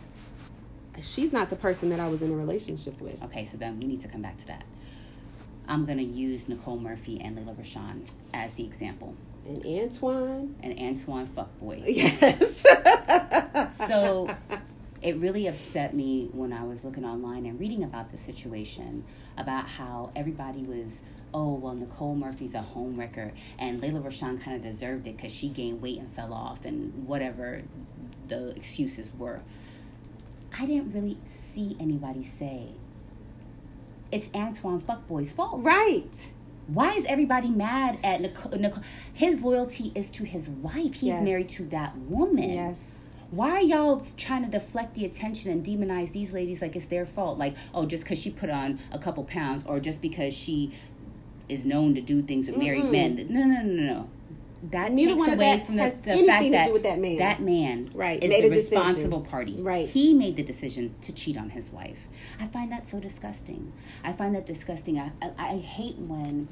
she's 1.01 1.33
not 1.33 1.49
the 1.49 1.57
person 1.57 1.91
that 1.91 2.01
I 2.01 2.09
was 2.09 2.23
in 2.23 2.33
a 2.33 2.37
relationship 2.37 3.01
with. 3.01 3.23
Okay, 3.25 3.45
so 3.45 3.57
then 3.57 3.79
we 3.81 3.87
need 3.87 4.01
to 4.03 4.09
come 4.09 4.21
back 4.23 4.37
to 4.39 4.47
that. 4.49 4.65
I'm 5.69 5.85
gonna 5.85 6.03
use 6.03 6.49
Nicole 6.49 6.79
Murphy 6.79 7.21
and 7.21 7.37
Lela 7.37 7.55
Rochon 7.55 8.11
as 8.35 8.55
the 8.55 8.65
example, 8.65 9.15
And 9.47 9.65
Antoine, 9.65 10.57
and 10.63 10.79
Antoine 10.79 11.27
fuckboy. 11.29 11.83
yes. 11.87 12.65
so 13.89 14.29
it 15.03 15.17
really 15.17 15.47
upset 15.47 15.95
me 15.95 16.29
when 16.33 16.53
I 16.53 16.65
was 16.65 16.85
looking 16.85 17.05
online 17.05 17.47
and 17.47 17.61
reading 17.61 17.85
about 17.85 18.11
the 18.11 18.19
situation 18.19 19.05
about 19.37 19.67
how 19.69 20.11
everybody 20.17 20.63
was, 20.63 21.01
oh, 21.35 21.55
well, 21.55 21.75
Nicole 21.75 22.14
Murphy's 22.14 22.55
a 22.55 22.62
home 22.62 22.99
wrecker, 22.99 23.33
and 23.59 23.81
Lela 23.83 24.01
Rochon 24.01 24.41
kind 24.41 24.57
of 24.57 24.62
deserved 24.62 25.07
it 25.07 25.17
because 25.17 25.33
she 25.33 25.49
gained 25.49 25.81
weight 25.83 25.99
and 25.99 26.12
fell 26.14 26.33
off, 26.33 26.64
and 26.64 27.07
whatever 27.07 27.62
the 28.29 28.49
excuses 28.57 29.12
were. 29.19 29.41
I 30.59 30.67
didn't 30.67 30.93
really 30.93 31.19
see 31.31 31.77
anybody 31.79 32.25
say 32.25 32.69
it's 34.11 34.31
Antoine 34.35 34.81
Fuckboy's 34.81 35.33
fault. 35.33 35.62
right. 35.62 36.31
Why 36.67 36.93
is 36.93 37.07
everybody 37.07 37.49
mad 37.49 37.99
at 38.05 38.21
Nicole? 38.21 38.53
Nicole? 38.59 38.83
His 39.14 39.41
loyalty 39.41 39.91
is 39.95 40.11
to 40.12 40.25
his 40.25 40.51
wife. 40.51 40.95
He's 40.95 41.03
Yes. 41.05 41.23
married 41.25 41.49
to 41.51 41.64
that 41.67 41.97
woman. 41.97 42.51
Yes. 42.51 42.99
Why 43.31 43.51
are 43.53 43.61
y'all 43.62 44.07
trying 44.19 44.45
to 44.45 44.51
deflect 44.51 44.95
the 44.95 45.05
attention 45.07 45.51
and 45.51 45.64
demonize 45.64 46.12
these 46.12 46.33
ladies 46.35 46.61
like 46.61 46.77
it's 46.77 46.85
their 46.87 47.07
fault? 47.07 47.38
Like, 47.38 47.55
oh, 47.75 47.87
just 47.87 48.03
because 48.05 48.19
she 48.19 48.31
put 48.31 48.51
on 48.51 48.79
a 48.93 48.99
couple 48.99 49.25
pounds, 49.25 49.64
or 49.67 49.81
just 49.81 50.03
because 50.03 50.35
she 50.35 50.73
is 51.49 51.65
known 51.65 51.95
to 51.95 52.01
do 52.01 52.23
things 52.23 52.47
with 52.49 52.57
married 52.57 52.85
men? 52.87 53.27
No, 53.29 53.41
no, 53.45 53.47
no, 53.47 53.63
no, 53.63 53.95
no. 53.95 54.11
That 54.71 54.91
Neither 54.93 55.15
takes 55.15 55.27
away 55.29 55.37
that 55.37 55.67
from 55.67 55.77
the, 55.77 55.91
the 56.03 56.11
anything 56.11 56.27
fact 56.27 56.45
to 56.45 56.51
that 56.51 56.67
do 56.67 56.73
with 56.73 56.83
that 56.83 56.99
man. 56.99 57.17
That 57.19 57.41
man, 57.41 57.87
Right, 57.95 58.23
is 58.23 58.29
made 58.29 58.45
the 58.45 58.49
decision. 58.51 58.79
responsible 58.79 59.21
party. 59.21 59.55
Right. 59.63 59.89
He 59.89 60.15
made 60.15 60.35
the 60.37 60.43
decision 60.43 60.97
to 61.03 61.13
cheat 61.13 61.37
on 61.37 61.51
his 61.51 61.71
wife. 61.71 62.09
I 62.41 62.47
find 62.49 62.71
that 62.73 62.89
so 62.89 62.99
disgusting. 62.99 63.73
I 64.03 64.13
find 64.13 64.35
that 64.35 64.47
disgusting. 64.47 64.99
I, 64.99 65.13
I, 65.23 65.31
I 65.39 65.57
hate 65.59 65.97
when 65.99 66.49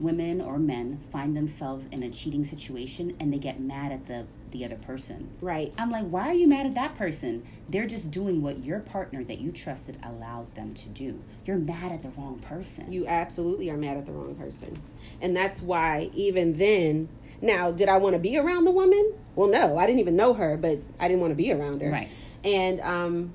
women 0.00 0.40
or 0.40 0.58
men 0.58 1.00
find 1.12 1.36
themselves 1.36 1.86
in 1.92 2.02
a 2.02 2.10
cheating 2.10 2.44
situation 2.44 3.16
and 3.20 3.32
they 3.32 3.38
get 3.38 3.60
mad 3.60 3.92
at 3.92 4.06
the 4.06 4.26
the 4.50 4.64
other 4.64 4.76
person. 4.76 5.28
Right. 5.40 5.72
I'm 5.78 5.90
like, 5.90 6.06
why 6.06 6.28
are 6.28 6.34
you 6.34 6.46
mad 6.46 6.66
at 6.66 6.74
that 6.74 6.94
person? 6.96 7.44
They're 7.68 7.86
just 7.86 8.10
doing 8.10 8.42
what 8.42 8.64
your 8.64 8.80
partner 8.80 9.22
that 9.24 9.38
you 9.38 9.52
trusted 9.52 9.98
allowed 10.02 10.54
them 10.54 10.74
to 10.74 10.88
do. 10.88 11.22
You're 11.44 11.58
mad 11.58 11.92
at 11.92 12.02
the 12.02 12.10
wrong 12.10 12.38
person. 12.38 12.92
You 12.92 13.06
absolutely 13.06 13.68
are 13.70 13.76
mad 13.76 13.96
at 13.96 14.06
the 14.06 14.12
wrong 14.12 14.34
person. 14.34 14.80
And 15.20 15.36
that's 15.36 15.62
why, 15.62 16.10
even 16.14 16.54
then, 16.54 17.08
now, 17.42 17.70
did 17.70 17.88
I 17.88 17.98
want 17.98 18.14
to 18.14 18.18
be 18.18 18.38
around 18.38 18.64
the 18.64 18.70
woman? 18.70 19.14
Well, 19.34 19.48
no, 19.48 19.76
I 19.78 19.86
didn't 19.86 20.00
even 20.00 20.16
know 20.16 20.32
her, 20.34 20.56
but 20.56 20.78
I 20.98 21.08
didn't 21.08 21.20
want 21.20 21.32
to 21.32 21.36
be 21.36 21.52
around 21.52 21.82
her. 21.82 21.90
Right. 21.90 22.08
And, 22.44 22.80
um, 22.80 23.32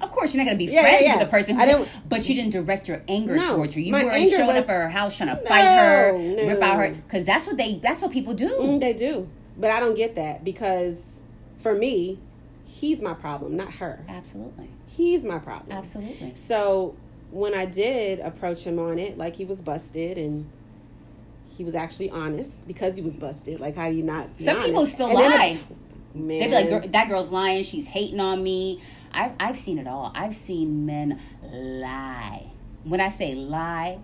Of 0.00 0.10
course, 0.10 0.32
you're 0.32 0.42
not 0.42 0.48
going 0.48 0.58
to 0.58 0.64
be 0.66 0.72
Yeah, 0.72 0.80
friends 0.82 1.02
yeah, 1.02 1.12
with 1.12 1.18
yeah. 1.20 1.24
the 1.24 1.30
person, 1.30 1.60
I 1.60 1.66
who, 1.66 1.72
don't- 1.72 1.88
but 2.08 2.26
you 2.28 2.34
didn't 2.34 2.52
direct 2.52 2.88
your 2.88 3.02
anger 3.08 3.36
No, 3.36 3.56
towards 3.56 3.74
her. 3.74 3.80
You 3.80 3.92
weren't 3.92 4.12
showing 4.30 4.46
was- 4.46 4.64
up 4.64 4.70
at 4.70 4.76
her 4.76 4.88
house 4.88 5.16
trying 5.18 5.36
to 5.36 5.42
fight 5.44 5.64
her, 5.66 6.12
No, 6.16 6.46
rip 6.48 6.62
out 6.62 6.78
her, 6.78 6.90
because 6.92 7.24
that's 7.26 7.46
what 7.46 7.56
they 7.58 7.78
that's 7.82 8.00
what 8.00 8.10
people 8.12 8.32
do. 8.32 8.48
mm, 8.48 8.80
they 8.80 8.92
do. 8.94 9.28
But 9.56 9.70
I 9.70 9.80
don't 9.80 9.94
get 9.94 10.14
that 10.14 10.44
because 10.44 11.20
for 11.56 11.74
me, 11.74 12.18
he's 12.64 13.02
my 13.02 13.14
problem, 13.14 13.56
not 13.56 13.74
her. 13.74 14.04
Absolutely, 14.08 14.68
He's 14.86 15.24
my 15.24 15.38
problem. 15.38 15.76
absolutely. 15.76 16.34
So 16.34 16.96
when 17.30 17.54
I 17.54 17.64
did 17.66 18.20
approach 18.20 18.64
him 18.64 18.78
on 18.78 18.98
it, 18.98 19.16
like 19.18 19.36
he 19.36 19.44
was 19.44 19.62
busted 19.62 20.18
and 20.18 20.50
he 21.56 21.64
was 21.64 21.74
actually 21.74 22.10
honest 22.10 22.66
because 22.66 22.96
he 22.96 23.02
was 23.02 23.16
busted. 23.16 23.60
Like, 23.60 23.76
how 23.76 23.88
do 23.90 23.94
you 23.96 24.02
not? 24.02 24.28
Some 24.38 24.62
people 24.62 24.86
still 24.86 25.08
And 25.08 25.18
lie. 25.18 25.58
Man, 26.14 26.38
They'd 26.40 26.46
be 26.48 26.52
like, 26.54 26.68
"Girl, 26.68 26.80
that 26.88 27.08
girl's 27.08 27.30
lying. 27.30 27.62
She's 27.64 27.86
hating 27.88 28.20
on 28.20 28.42
me. 28.42 28.80
I've, 29.12 29.32
I've 29.40 29.56
seen 29.56 29.78
it 29.78 29.86
all. 29.86 30.12
I've 30.14 30.34
seen 30.34 30.84
men 30.84 31.18
lie. 31.50 32.50
When 32.84 33.00
I 33.00 33.08
say 33.08 33.34
lie, 33.34 33.98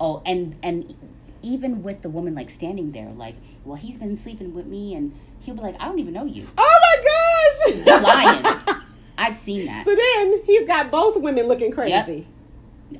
oh, 0.00 0.22
and 0.26 0.56
and 0.62 0.94
even 1.40 1.82
with 1.82 2.02
the 2.02 2.10
woman 2.10 2.34
like 2.34 2.50
standing 2.50 2.92
there, 2.92 3.10
like, 3.16 3.36
well, 3.68 3.76
he's 3.76 3.96
been 3.98 4.16
sleeping 4.16 4.54
with 4.54 4.66
me, 4.66 4.94
and 4.94 5.14
he'll 5.40 5.54
be 5.54 5.60
like, 5.60 5.76
I 5.78 5.84
don't 5.86 5.98
even 5.98 6.12
know 6.14 6.24
you. 6.24 6.46
oh 6.56 6.80
my 6.82 7.74
gosh, 7.76 7.86
You're 7.86 8.00
lying. 8.00 8.80
I've 9.18 9.34
seen 9.34 9.66
that. 9.66 9.84
so 9.84 9.94
then 9.94 10.42
he's 10.46 10.66
got 10.66 10.90
both 10.90 11.20
women 11.20 11.46
looking 11.46 11.72
crazy. 11.72 12.26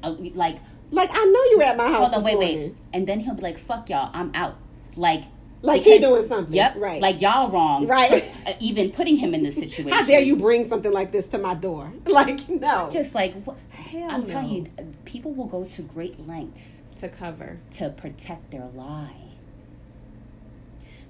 Uh, 0.03 0.15
like, 0.35 0.59
Like 0.91 1.11
I 1.13 1.25
know 1.25 1.43
you 1.51 1.55
were 1.59 1.65
at 1.65 1.77
my 1.77 1.89
house. 1.91 2.13
hold 2.13 2.15
on, 2.15 2.25
wait, 2.25 2.35
morning. 2.35 2.59
wait, 2.61 2.75
and 2.93 3.07
then 3.07 3.21
he'll 3.21 3.35
be 3.35 3.43
like, 3.43 3.59
fuck 3.59 3.89
y'all, 3.89 4.11
I'm 4.13 4.31
out. 4.35 4.57
Like. 4.97 5.25
Like 5.61 5.83
he 5.83 5.99
doing 5.99 6.25
something. 6.25 6.55
Yep. 6.55 6.77
Right. 6.77 7.03
Like 7.03 7.21
y'all 7.21 7.51
wrong. 7.51 7.89
Right. 7.89 8.25
uh, 8.47 8.53
even 8.61 8.93
putting 8.93 9.17
him 9.17 9.35
in 9.35 9.43
this 9.43 9.55
situation. 9.65 9.89
How 9.89 10.07
dare 10.07 10.21
you 10.21 10.37
bring 10.37 10.63
something 10.63 10.93
like 10.93 11.11
this 11.11 11.27
to 11.31 11.39
my 11.39 11.55
door? 11.55 11.93
Like 12.07 12.49
no, 12.49 12.89
Just 12.93 13.13
like 13.13 13.35
I'm 14.09 14.25
telling 14.25 14.49
you, 14.51 14.67
uh, 14.79 14.83
people 15.05 15.33
will 15.35 15.47
go 15.47 15.65
to 15.65 15.83
great 15.83 16.25
lengths 16.29 16.83
to 16.97 17.09
cover. 17.09 17.59
to 17.73 17.91
protect 17.91 18.53
their 18.53 18.69
lie. 18.73 19.17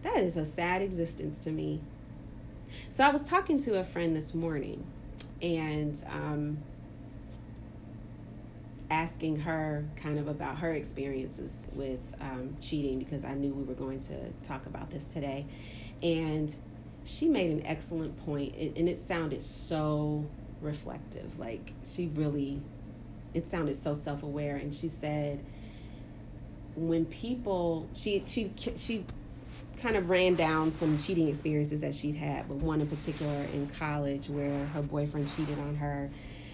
That 0.03 0.19
is 0.19 0.37
a 0.37 0.47
sad 0.47 0.83
existence 0.83 1.39
to 1.41 1.51
me. 1.51 1.81
So 2.89 3.05
I 3.05 3.11
was 3.11 3.29
talking 3.29 3.59
to 3.61 3.79
a 3.79 3.85
friend 3.85 4.15
this 4.15 4.35
morning 4.35 4.87
and 5.43 6.03
um, 6.11 6.59
asking 8.91 9.41
her 9.41 9.85
kind 9.97 10.19
of 10.19 10.29
about 10.29 10.59
her 10.59 10.73
experiences 10.73 11.67
with 11.73 12.01
um, 12.21 12.57
cheating 12.61 12.99
because 12.99 13.25
I 13.25 13.35
knew 13.35 13.53
we 13.53 13.65
were 13.65 13.75
going 13.75 14.01
to 14.01 14.31
talk 14.43 14.67
about 14.67 14.91
this 14.91 15.07
today. 15.07 15.47
And 16.03 16.55
she 17.05 17.29
made 17.29 17.51
an 17.51 17.65
excellent 17.67 18.19
point, 18.25 18.55
and 18.55 18.89
it 18.89 18.99
sounded 18.99 19.43
so 19.43 20.27
reflective. 20.61 21.39
Like 21.39 21.73
she 21.85 22.09
really, 22.09 22.61
it 23.35 23.47
sounded 23.47 23.77
so 23.77 23.95
self 23.95 24.23
aware. 24.23 24.57
And 24.57 24.73
she 24.75 24.89
said, 24.89 25.45
when 26.77 27.07
people, 27.07 27.89
she 27.95 28.23
she 28.27 28.53
she 28.77 29.05
kind 29.81 29.97
of 29.97 30.11
ran 30.11 30.35
down 30.35 30.73
some 30.73 30.99
cheating 30.99 31.29
experiences 31.29 31.81
that 31.81 31.95
she'd 31.95 32.17
had, 32.17 32.49
but 32.49 32.57
one 32.57 32.81
in 32.81 32.89
particular 32.89 33.45
in 33.53 33.69
college 33.69 34.29
where 34.29 34.67
her 34.67 34.83
boyfriend 34.83 35.29
cheated 35.29 35.59
on 35.61 35.77
her 35.77 36.11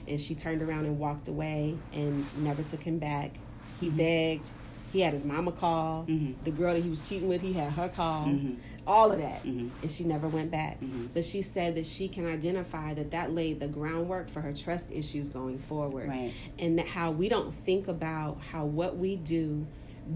and 0.07 0.21
she 0.21 0.35
turned 0.35 0.63
around 0.63 0.85
and 0.85 0.99
walked 0.99 1.29
away 1.29 1.77
and 1.93 2.27
never 2.37 2.63
took 2.63 2.83
him 2.83 2.99
back. 2.99 3.33
He 3.81 3.89
mm-hmm. 3.89 3.97
begged. 3.97 4.49
He 4.93 5.01
had 5.01 5.13
his 5.13 5.25
mama 5.25 5.51
call. 5.51 6.05
Mm-hmm. 6.05 6.45
The 6.45 6.51
girl 6.51 6.75
that 6.75 6.83
he 6.83 6.91
was 6.91 7.01
cheating 7.01 7.29
with, 7.29 7.41
he 7.41 7.53
had 7.55 7.73
her 7.73 7.89
call. 7.89 8.27
Mm-hmm. 8.27 8.55
All 8.87 9.11
of 9.11 9.19
that. 9.19 9.43
And 9.45 9.73
she 9.89 10.05
never 10.05 10.29
went 10.29 10.51
back. 10.51 10.79
But 11.15 11.25
she 11.25 11.41
said 11.41 11.75
that 11.77 11.87
she 11.87 12.07
can 12.07 12.27
identify 12.27 12.93
that 12.95 13.11
that 13.13 13.33
laid 13.33 13.59
the 13.59 13.67
groundwork 13.67 14.29
for 14.29 14.43
her 14.43 14.53
trust 14.53 14.93
issues 14.93 15.31
going 15.31 15.59
forward. 15.59 16.09
Right. 16.09 16.33
And 16.59 16.79
that 16.79 16.89
how 16.89 17.11
we 17.11 17.31
don't 17.31 17.53
think 17.53 17.89
about 17.89 18.41
how 18.53 18.67
what 18.67 18.99
we 18.99 19.17
do 19.17 19.67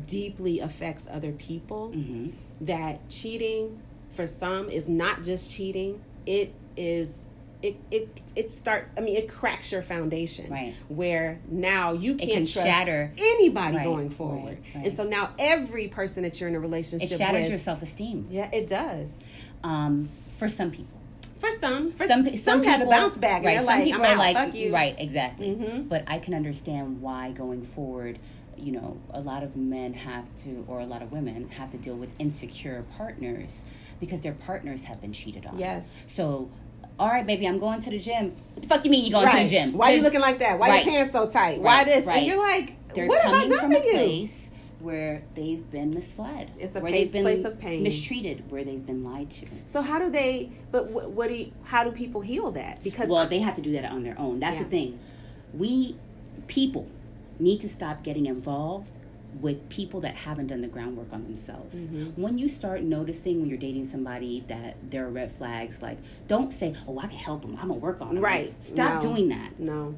deeply 0.07 0.61
affects 0.61 1.09
other 1.11 1.33
people 1.33 1.93
Mm-hmm. 1.95 2.31
That 2.61 3.09
cheating 3.09 3.81
for 4.11 4.27
some 4.27 4.69
is 4.71 4.89
not 4.89 5.23
just 5.23 5.51
cheating 5.51 6.01
it 6.27 6.55
is 6.77 7.27
it 7.63 7.77
it 7.91 8.21
it 8.37 8.51
starts 8.51 8.93
i 8.97 9.01
mean 9.01 9.17
it 9.17 9.29
cracks 9.29 9.73
your 9.73 9.83
foundation 9.83 10.51
Right. 10.51 10.75
where 10.89 11.41
now 11.49 11.93
you 11.93 12.15
can't 12.15 12.31
can 12.31 12.47
trust 12.47 12.67
shatter. 12.69 13.13
anybody 13.19 13.77
Right, 13.79 13.85
going 13.85 14.11
forward 14.11 14.59
right, 14.75 14.85
and 14.85 14.93
so 14.93 15.05
now 15.05 15.31
every 15.39 15.89
person 15.89 16.23
that 16.23 16.39
you're 16.41 16.49
in 16.49 16.55
a 16.55 16.61
relationship 16.61 17.11
It 17.13 17.19
shatters 17.19 17.43
with 17.43 17.51
your 17.51 17.59
self 17.59 17.83
esteem. 17.83 18.27
yeah 18.31 18.49
it 18.53 18.67
does 18.67 19.21
Um, 19.65 20.09
for 20.37 20.49
some 20.49 20.71
people. 20.71 20.99
for 21.37 21.51
some 21.51 21.91
for 21.93 22.07
Some 22.07 22.25
some, 22.27 22.37
some, 22.37 22.63
had 22.65 22.79
people, 22.79 22.93
to 22.93 22.97
bounce 22.99 23.19
back 23.19 23.45
Right. 23.45 23.57
Some 23.59 23.67
like 23.67 23.85
people 23.85 24.01
I'm 24.01 24.07
are 24.07 24.13
out, 24.13 24.19
like 24.19 24.37
fuck 24.37 24.55
you 24.55 24.73
right, 24.73 24.95
exactly. 24.99 25.49
Mhm. 25.49 25.89
But 25.89 26.05
I 26.07 26.19
can 26.19 26.35
understand 26.35 27.01
why 27.03 27.33
going 27.33 27.65
forward, 27.65 28.19
you 28.61 28.73
know, 28.73 28.97
a 29.11 29.21
lot 29.21 29.43
of 29.43 29.57
men 29.57 29.93
have 29.95 30.35
to, 30.45 30.65
or 30.69 30.81
a 30.81 30.87
lot 30.87 31.03
of 31.03 31.13
women 31.13 31.49
have 31.51 31.71
to 31.73 31.77
deal 31.77 31.97
with 31.97 32.13
insecure 32.19 32.85
partners 32.97 33.61
because 34.01 34.21
their 34.21 34.33
partners 34.33 34.85
have 34.85 35.01
been 35.01 35.13
cheated 35.13 35.47
on. 35.47 35.59
Yes. 35.59 36.05
So, 36.09 36.51
all 36.99 37.09
right, 37.09 37.27
baby, 37.27 37.47
I'm 37.47 37.59
going 37.59 37.81
to 37.83 37.91
the 37.91 37.99
gym. 37.99 38.35
What 38.55 38.63
the 38.63 38.69
fuck 38.69 38.85
you 38.85 38.91
mean 38.91 39.05
you 39.05 39.11
going 39.13 39.27
right 39.27 39.39
to 39.39 39.45
the 39.45 39.51
gym? 39.51 39.73
why 39.77 39.93
are 39.93 39.97
you 39.97 40.03
looking 40.03 40.21
like 40.21 40.39
that 40.41 40.59
why 40.59 40.69
Right. 40.69 40.85
your 40.85 40.95
pants 40.95 41.13
so 41.13 41.29
tight 41.29 41.61
why 41.61 41.79
Right, 41.79 41.87
this 41.87 42.07
right. 42.07 42.19
and 42.19 42.27
you're 42.27 42.39
like 42.39 42.75
They're 42.95 43.07
what 43.07 43.23
have 43.23 43.33
I 43.35 43.47
done 43.47 43.59
from 43.61 43.71
to 43.71 43.77
a 43.79 43.85
you 43.85 43.91
place 43.93 44.51
where 44.81 45.23
they've 45.35 45.69
been 45.73 45.91
misled. 45.91 46.53
It's 46.59 46.75
a 46.77 46.81
where 46.81 46.91
place- 46.93 47.11
they've 47.11 47.25
been 47.25 47.33
place 47.35 47.45
of 47.45 47.59
pain. 47.59 47.83
mistreated, 47.83 48.49
where 48.51 48.63
they've 48.63 48.85
been 48.87 49.03
lied 49.05 49.29
to. 49.31 49.47
So 49.65 49.83
how 49.83 49.99
do 49.99 50.09
they? 50.09 50.51
But 50.71 50.91
what, 50.91 51.11
what 51.11 51.29
do? 51.29 51.35
You, 51.35 51.53
how 51.65 51.83
do 51.83 51.91
people 51.91 52.21
heal 52.21 52.53
that? 52.53 52.83
Because 52.85 53.09
Well, 53.09 53.27
they 53.27 53.41
have 53.41 53.57
to 53.57 53.61
do 53.63 53.73
that 53.73 53.85
on 53.91 54.05
their 54.05 54.17
own. 54.21 54.39
That's 54.39 54.57
Yeah. 54.57 54.63
the 54.63 54.69
thing. 54.69 54.99
We 55.53 55.97
people 56.47 56.87
need 57.39 57.61
to 57.61 57.69
stop 57.69 58.03
getting 58.03 58.27
involved 58.27 58.99
with 59.41 59.69
people 59.69 60.01
that 60.01 60.15
haven't 60.15 60.47
done 60.49 60.63
the 60.63 60.67
groundwork 60.69 61.13
on 61.13 61.23
themselves. 61.25 61.77
Mm-hmm. 61.77 62.21
When 62.21 62.39
you 62.39 62.49
start 62.49 62.83
noticing 62.83 63.41
when 63.41 63.49
you're 63.51 63.59
dating 63.59 63.85
somebody 63.85 64.43
that 64.49 64.77
there 64.91 65.05
are 65.07 65.11
red 65.11 65.31
flags, 65.31 65.83
like 65.83 65.99
don't 66.27 66.53
say, 66.53 66.75
"Oh, 66.87 66.99
I 66.99 67.07
can 67.09 67.19
help 67.19 67.43
them. 67.43 67.53
I'm 67.61 67.69
gonna 67.69 67.75
work 67.75 68.01
on 68.01 68.15
them." 68.15 68.25
right, 68.25 68.53
Stop 68.65 69.03
No. 69.03 69.11
doing 69.11 69.29
that. 69.29 69.59
No, 69.61 69.95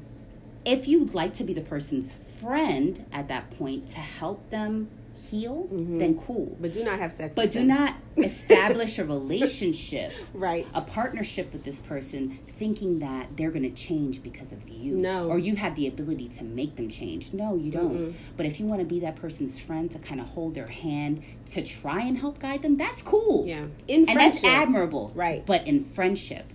If 0.65 0.87
you'd 0.87 1.13
like 1.15 1.33
to 1.35 1.43
be 1.43 1.53
the 1.53 1.61
person's 1.61 2.13
friend 2.13 3.05
at 3.11 3.27
that 3.29 3.49
point 3.51 3.87
to 3.91 3.97
help 3.99 4.47
them 4.51 4.89
heal, 5.29 5.67
mm-hmm. 5.71 5.97
then 5.99 6.17
cool. 6.19 6.57
but 6.59 6.71
do 6.71 6.83
not 6.83 6.99
have 6.99 7.13
sex. 7.13 7.35
But 7.35 7.51
do 7.51 7.59
them. 7.59 7.67
not 7.67 7.95
establish 8.17 8.97
a 8.99 9.05
relationship 9.05 10.11
Right. 10.33 10.65
a 10.75 10.81
partnership 10.81 11.53
with 11.53 11.63
this 11.63 11.79
person 11.79 12.39
thinking 12.47 12.99
that 12.99 13.37
they're 13.37 13.51
going 13.51 13.63
to 13.63 13.69
change 13.75 14.21
because 14.23 14.51
of 14.51 14.67
you 14.69 14.95
No. 14.95 15.27
or 15.29 15.39
you 15.39 15.55
have 15.55 15.75
the 15.75 15.87
ability 15.87 16.27
to 16.29 16.43
make 16.43 16.75
them 16.75 16.89
change 16.89 17.33
no 17.33 17.55
you 17.55 17.71
don't 17.71 18.13
but 18.37 18.45
if 18.45 18.59
you 18.59 18.65
want 18.65 18.79
to 18.81 18.85
be 18.85 18.99
that 19.01 19.15
person's 19.15 19.59
friend 19.61 19.89
to 19.91 19.99
kind 19.99 20.19
of 20.21 20.27
hold 20.27 20.55
their 20.55 20.67
hand 20.67 21.23
to 21.47 21.63
try 21.63 22.01
and 22.01 22.17
help 22.17 22.39
guide 22.39 22.61
them 22.61 22.77
that's 22.77 23.01
cool 23.01 23.45
Yeah. 23.47 23.65
In 23.87 24.09
and 24.09 24.19
that's 24.19 24.43
admirable 24.43 25.11
Right. 25.15 25.45
but 25.45 25.65
in 25.67 25.83
friendship 25.83 26.51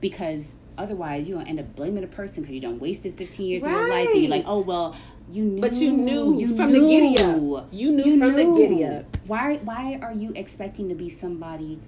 because 0.00 0.54
otherwise 0.78 1.28
you're 1.28 1.36
going 1.36 1.44
to 1.46 1.50
end 1.50 1.60
up 1.60 1.74
blaming 1.76 2.04
a 2.04 2.06
person 2.06 2.42
because 2.42 2.54
you 2.54 2.60
done 2.60 2.78
wasted 2.78 3.16
15 3.16 3.46
years 3.46 3.64
of 3.64 3.70
your 3.70 3.88
life 3.88 4.08
and 4.12 4.22
you're 4.22 4.30
like 4.30 4.44
oh 4.46 4.60
well 4.60 4.96
you 5.30 5.44
knew 5.44 5.60
But 5.60 5.74
you 5.76 5.92
knew 5.92 6.38
you 6.38 6.56
from 6.56 6.72
the 6.72 6.78
giddy 6.80 7.18
up. 7.18 7.36
knew. 7.36 7.62
You 7.70 7.92
knew 7.92 8.18
from 8.18 8.34
the 8.34 8.44
giddy 8.56 8.84
up. 8.84 9.16
why 9.26 9.56
why 9.56 9.98
are 10.02 10.12
you 10.12 10.32
expecting 10.34 10.88
to 10.88 10.94
be 10.94 11.08
somebody 11.08 11.78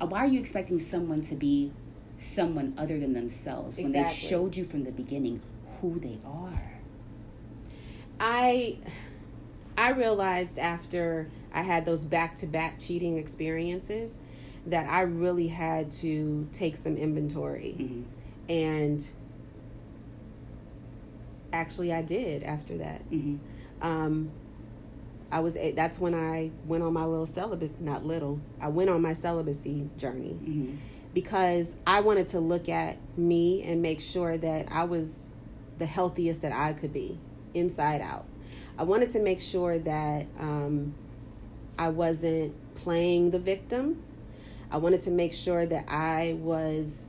why 0.00 0.20
are 0.20 0.26
you 0.26 0.38
expecting 0.40 0.80
someone 0.80 1.22
to 1.22 1.34
be 1.34 1.72
someone 2.18 2.74
other 2.78 2.98
than 2.98 3.12
themselves 3.12 3.76
when 3.76 3.92
they 3.92 4.12
showed 4.12 4.56
you 4.56 4.64
from 4.64 4.84
the 4.84 4.92
beginning 4.92 5.40
who 5.80 5.98
they 6.00 6.18
are 6.24 6.72
I 8.18 8.78
I 9.78 9.90
realized 9.90 10.58
after 10.58 11.28
I 11.52 11.62
had 11.62 11.84
those 11.84 12.04
back 12.04 12.34
to 12.36 12.46
back 12.46 12.78
cheating 12.78 13.18
experiences 13.18 14.18
that 14.66 14.88
I 14.88 15.02
really 15.02 15.48
had 15.48 15.90
to 15.92 16.48
take 16.52 16.76
some 16.76 16.96
inventory. 16.96 17.76
Mm-hmm. 17.78 18.02
And 18.50 19.10
actually, 21.52 21.92
I 21.92 22.02
did 22.02 22.42
after 22.42 22.78
that. 22.78 23.10
Mm-hmm. 23.10 23.36
Um, 23.80 24.30
I 25.30 25.40
was 25.40 25.58
that's 25.74 25.98
when 25.98 26.14
I 26.14 26.52
went 26.66 26.82
on 26.84 26.92
my 26.92 27.04
little 27.04 27.26
celibate 27.26 27.80
not 27.80 28.06
little 28.06 28.40
I 28.60 28.68
went 28.68 28.90
on 28.90 29.02
my 29.02 29.12
celibacy 29.12 29.90
journey 29.98 30.38
Mm-hmm. 30.40 30.76
because 31.14 31.76
I 31.86 32.00
wanted 32.00 32.28
to 32.28 32.38
look 32.40 32.68
at 32.68 32.96
me 33.18 33.62
and 33.64 33.82
make 33.82 34.00
sure 34.00 34.38
that 34.38 34.68
I 34.70 34.84
was 34.84 35.30
the 35.78 35.86
healthiest 35.86 36.42
that 36.42 36.52
I 36.52 36.72
could 36.72 36.92
be 36.92 37.18
inside 37.54 38.00
out. 38.00 38.26
I 38.78 38.84
wanted 38.84 39.10
to 39.10 39.18
make 39.20 39.40
sure 39.40 39.78
that 39.78 40.26
um, 40.38 40.94
I 41.78 41.88
wasn't 41.88 42.54
playing 42.74 43.30
the 43.30 43.38
victim. 43.38 44.02
I 44.70 44.76
wanted 44.78 45.00
to 45.02 45.10
make 45.10 45.32
sure 45.32 45.66
that 45.66 45.86
I 45.88 46.36
was 46.38 47.06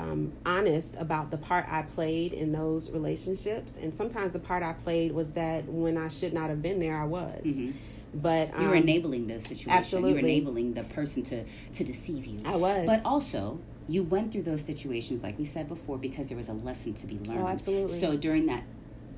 um, 0.00 0.32
honest 0.46 0.96
about 0.98 1.30
the 1.30 1.36
part 1.36 1.66
I 1.68 1.82
played 1.82 2.32
in 2.32 2.52
those 2.52 2.90
relationships. 2.90 3.76
And 3.76 3.94
sometimes 3.94 4.32
the 4.32 4.38
part 4.38 4.62
I 4.62 4.72
played 4.72 5.12
was 5.12 5.32
that 5.34 5.66
when 5.66 5.96
I 5.98 6.08
should 6.08 6.32
not 6.32 6.48
have 6.48 6.62
been 6.62 6.78
there, 6.78 6.96
I 6.96 7.04
was. 7.04 7.42
Mhm. 7.44 7.74
But 8.14 8.52
um, 8.54 8.62
You 8.62 8.68
were 8.70 8.74
enabling 8.74 9.26
the 9.28 9.40
situation. 9.40 9.70
Absolutely, 9.70 10.10
You 10.10 10.14
were 10.16 10.20
enabling 10.20 10.74
the 10.74 10.82
person 10.84 11.22
to 11.24 11.44
to 11.74 11.84
deceive 11.84 12.26
you. 12.26 12.40
I 12.44 12.56
was. 12.56 12.86
But 12.86 13.04
also, 13.04 13.60
you 13.88 14.02
went 14.02 14.32
through 14.32 14.42
those 14.42 14.62
situations, 14.62 15.22
like 15.22 15.38
we 15.38 15.44
said 15.44 15.68
before, 15.68 15.96
because 15.98 16.28
there 16.28 16.36
was 16.36 16.48
a 16.48 16.52
lesson 16.52 16.94
to 16.94 17.06
be 17.06 17.18
learned. 17.18 17.40
Oh, 17.40 17.46
absolutely. 17.46 17.98
So 18.00 18.16
during 18.16 18.46
that 18.46 18.64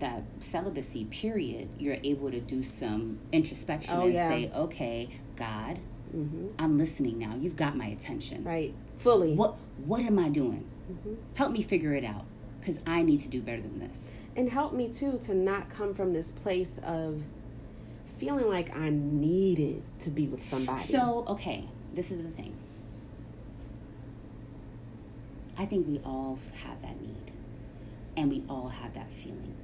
that 0.00 0.24
celibacy 0.40 1.04
period, 1.06 1.68
you're 1.78 1.98
able 2.02 2.30
to 2.30 2.40
do 2.40 2.62
some 2.64 3.18
introspection 3.30 3.94
Oh, 3.96 4.04
and 4.06 4.14
yeah. 4.14 4.28
say, 4.28 4.50
"Okay, 4.54 5.08
God, 5.36 5.78
Mhm. 6.14 6.50
I'm 6.58 6.76
listening 6.76 7.18
now. 7.18 7.36
You've 7.40 7.56
got 7.56 7.76
my 7.76 7.86
attention. 7.86 8.44
right, 8.44 8.74
fully. 8.96 9.34
What 9.34 9.56
what 9.86 10.00
am 10.02 10.18
I 10.18 10.28
doing? 10.28 10.64
Mhm. 10.90 11.16
Help 11.34 11.52
me 11.52 11.62
figure 11.62 11.94
it 11.94 12.04
out, 12.04 12.24
because 12.60 12.80
I 12.86 13.02
need 13.02 13.20
to 13.20 13.28
do 13.28 13.40
better 13.40 13.62
than 13.62 13.78
this." 13.78 14.18
and 14.34 14.48
help 14.48 14.72
me 14.72 14.88
too 14.88 15.18
to 15.18 15.34
not 15.34 15.68
come 15.68 15.92
from 15.92 16.14
this 16.14 16.30
place 16.30 16.78
of 16.78 17.22
feeling 18.16 18.48
like 18.48 18.74
I 18.74 18.88
needed 18.88 19.82
to 19.98 20.08
be 20.10 20.26
with 20.26 20.42
somebody. 20.48 20.80
So, 20.80 21.24
okay, 21.28 21.68
this 21.92 22.10
is 22.10 22.22
the 22.22 22.30
thing. 22.30 22.54
I 25.58 25.66
think 25.66 25.86
we 25.86 26.00
all 26.04 26.38
have 26.64 26.80
that 26.82 27.00
need, 27.00 27.30
and 28.16 28.30
we 28.30 28.42
all 28.48 28.68
have 28.68 28.94
that 28.94 29.12
feeling. 29.12 29.54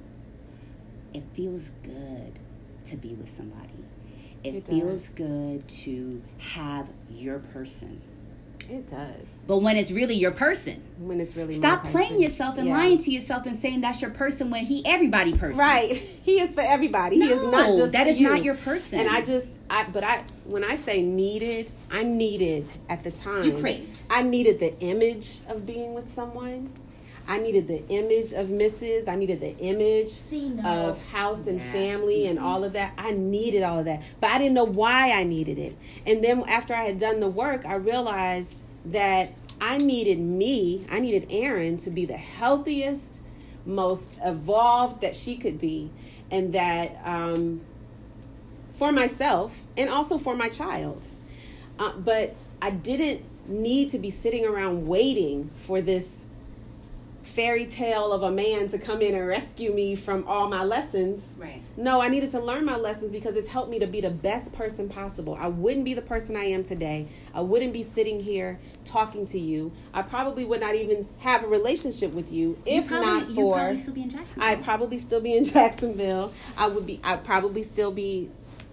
It 1.13 1.23
feels 1.33 1.71
good 1.83 2.37
to 2.85 2.95
be 2.95 3.15
with 3.15 3.29
somebody. 3.29 3.69
It, 4.43 4.53
It 4.55 4.67
feels 4.67 5.09
good 5.09 5.67
to 5.67 6.21
have 6.37 6.89
your 7.09 7.39
person. 7.39 8.01
It 8.69 8.87
does 8.87 9.29
But 9.47 9.57
when 9.63 9.75
it's 9.77 9.91
really 9.91 10.15
your 10.15 10.31
person, 10.31 10.83
when 10.99 11.19
it's 11.19 11.35
really 11.35 11.53
stop 11.53 11.83
playing 11.85 12.21
yourself 12.21 12.57
and 12.57 12.67
Yeah. 12.67 12.77
lying 12.77 12.99
to 13.03 13.11
yourself 13.11 13.45
and 13.45 13.57
saying 13.57 13.81
that's 13.81 14.01
your 14.01 14.11
person 14.11 14.49
when 14.51 14.65
he 14.65 14.85
everybody 14.85 15.33
person. 15.33 15.57
Right, 15.57 15.95
he 16.23 16.39
is 16.39 16.53
for 16.53 16.61
everybody. 16.61 17.15
he 17.17 17.29
is 17.29 17.43
not 17.43 17.69
No, 17.71 17.77
just 17.77 17.93
that 17.93 18.07
is 18.07 18.19
you. 18.19 18.29
not 18.29 18.43
your 18.43 18.55
person. 18.55 18.99
And 18.99 19.09
I 19.09 19.21
just, 19.21 19.59
I 19.69 19.85
but 19.91 20.03
I 20.03 20.23
when 20.45 20.63
I 20.63 20.75
say 20.75 21.01
needed, 21.01 21.71
I 21.91 22.03
needed 22.03 22.71
at 22.89 23.03
the 23.03 23.11
time. 23.11 23.43
You 23.43 23.53
craved. 23.53 24.01
I 24.09 24.21
needed 24.23 24.59
the 24.59 24.77
image 24.79 25.39
of 25.47 25.65
being 25.65 25.93
with 25.93 26.09
someone. 26.09 26.69
I 27.29 27.37
needed 27.37 27.67
the 27.67 27.87
image 27.89 28.33
of 28.33 28.47
Mrs. 28.47 29.07
I 29.07 29.15
needed 29.15 29.39
the 29.39 29.55
image 29.59 30.07
See, 30.09 30.49
no. 30.49 30.63
of 30.89 30.97
house 31.09 31.45
and 31.45 31.59
Yeah. 31.59 31.71
family 31.71 32.25
and 32.25 32.39
all 32.39 32.63
of 32.63 32.73
that. 32.73 32.93
I 32.97 33.11
needed 33.11 33.61
all 33.61 33.77
of 33.77 33.85
that, 33.85 34.01
but 34.19 34.31
I 34.31 34.39
didn't 34.39 34.55
know 34.55 34.65
why 34.65 35.11
I 35.11 35.23
needed 35.23 35.59
it. 35.59 35.75
And 36.07 36.23
then 36.23 36.43
after 36.49 36.73
I 36.73 36.85
had 36.85 36.97
done 36.97 37.19
the 37.19 37.29
work, 37.29 37.67
I 37.67 37.75
realized 37.75 38.63
that 38.83 39.33
I 39.61 39.77
needed 39.77 40.19
me. 40.19 40.87
I 40.89 40.99
needed 40.99 41.27
Erin 41.29 41.77
to 41.77 41.91
be 41.91 42.03
the 42.03 42.17
healthiest, 42.17 43.21
most 43.63 44.17
evolved 44.25 45.01
that 45.01 45.13
she 45.13 45.37
could 45.37 45.59
be, 45.59 45.91
and 46.31 46.51
that 46.53 46.99
um, 47.05 47.61
for 48.71 48.91
myself 48.91 49.63
and 49.77 49.87
also 49.87 50.17
for 50.17 50.35
my 50.35 50.49
child. 50.49 51.07
Uh, 51.77 51.91
but 51.91 52.35
I 52.59 52.71
didn't 52.71 53.21
need 53.47 53.89
to 53.91 53.99
be 53.99 54.09
sitting 54.09 54.45
around 54.45 54.87
waiting 54.87 55.51
for 55.55 55.79
this 55.79 56.25
fairy 57.29 57.65
tale 57.65 58.11
of 58.11 58.23
a 58.23 58.31
man 58.31 58.67
to 58.67 58.79
come 58.79 59.01
in 59.01 59.15
and 59.15 59.27
rescue 59.27 59.71
me 59.71 59.95
from 59.95 60.27
all 60.27 60.49
my 60.49 60.63
lessons. 60.63 61.25
Right. 61.37 61.61
No, 61.77 62.01
I 62.01 62.07
needed 62.07 62.31
to 62.31 62.39
learn 62.39 62.65
my 62.65 62.75
lessons 62.75 63.11
because 63.11 63.37
it's 63.37 63.49
helped 63.49 63.69
me 63.69 63.77
to 63.79 63.87
be 63.87 64.01
the 64.01 64.09
best 64.09 64.51
person 64.51 64.89
possible. 64.89 65.37
I 65.39 65.47
wouldn't 65.47 65.85
be 65.85 65.93
the 65.93 66.01
person 66.01 66.35
I 66.35 66.45
am 66.45 66.63
today. 66.63 67.07
I 67.33 67.41
wouldn't 67.41 67.71
be 67.71 67.83
sitting 67.83 68.19
here 68.19 68.59
talking 68.83 69.25
to 69.27 69.39
you. 69.39 69.71
I 69.93 70.01
probably 70.01 70.43
would 70.43 70.59
not 70.59 70.75
even 70.75 71.07
have 71.19 71.43
a 71.43 71.47
relationship 71.47 72.13
with 72.13 72.31
you 72.31 72.57
if 72.65 72.85
you 72.85 72.89
probably, 72.89 73.07
not 73.07 73.29
you 73.29 73.35
for 73.35 73.55
probably 73.55 73.77
still 73.77 73.93
be 73.93 74.01
in 74.01 74.09
Jacksonville. 74.09 74.43
I'd 74.43 74.63
probably 74.63 74.97
still 74.97 75.21
be 75.21 75.33
in 75.33 75.43
Jacksonville. 75.45 76.33
I 76.57 76.67
would 76.67 76.85
be. 76.85 76.99
I'd 77.03 77.23
probably 77.23 77.63
still 77.63 77.91
be, 77.91 78.31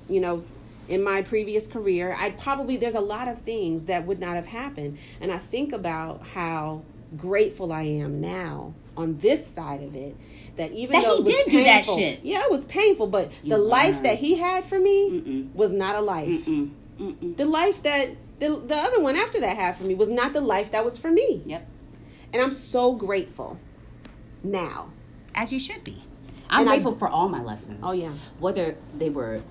you 0.09 0.21
know, 0.21 0.43
in 0.89 1.03
my 1.03 1.21
previous 1.21 1.69
career. 1.69 2.17
I'd 2.19 2.39
probably. 2.39 2.79
There's 2.79 2.95
a 2.95 3.01
lot 3.01 3.29
of 3.29 3.41
things 3.41 3.85
that 3.87 4.07
would 4.07 4.19
not 4.19 4.35
have 4.35 4.47
happened, 4.47 4.99
and 5.21 5.31
I 5.31 5.39
think 5.39 5.73
about 5.73 6.29
how 6.29 6.83
grateful 7.17 7.73
I 7.73 7.83
am 7.83 8.21
now 8.21 8.75
on 8.97 9.19
this 9.19 9.47
side 9.47 9.83
of 9.83 9.95
it. 9.95 10.17
That 10.57 10.73
even 10.73 10.93
That 10.93 11.03
though 11.05 11.17
he 11.19 11.25
did 11.25 11.51
do 11.51 11.65
that 11.65 11.85
shit. 11.85 12.21
Yeah, 12.25 12.43
it 12.45 12.51
was 12.51 12.65
painful, 12.65 13.09
but 13.09 13.31
You 13.43 13.51
the 13.51 13.59
life 13.59 14.03
that 14.03 14.19
he 14.19 14.37
had 14.37 14.65
for 14.65 14.79
me 14.79 15.11
Mm-mm. 15.11 15.55
was 15.55 15.73
not 15.73 15.95
a 15.97 16.01
life. 16.01 16.29
Mm-mm. 16.47 16.71
Mm-mm. 16.99 17.37
The 17.37 17.45
life 17.45 17.83
that 17.83 18.11
the 18.39 18.57
the 18.57 18.77
other 18.77 19.01
one 19.01 19.17
after 19.17 19.39
that 19.41 19.57
had 19.57 19.77
for 19.77 19.85
me 19.85 19.95
was 19.95 20.09
not 20.09 20.33
the 20.33 20.41
life 20.41 20.71
that 20.71 20.85
was 20.85 20.97
for 20.99 21.11
me. 21.11 21.43
Yep. 21.47 21.69
And 22.33 22.43
I'm 22.43 22.53
so 22.53 22.93
grateful 22.95 23.59
now. 24.43 24.91
As 25.35 25.53
you 25.53 25.59
should 25.61 25.85
be. 25.85 26.03
I'm 26.49 26.61
And 26.61 26.69
grateful 26.69 26.93
d- 26.93 26.99
for 26.99 27.09
all 27.09 27.29
my 27.29 27.43
lessons. 27.43 27.81
Oh 27.83 27.93
yeah. 27.93 28.13
Whether 28.39 28.77
they 28.97 29.11
were 29.11 29.43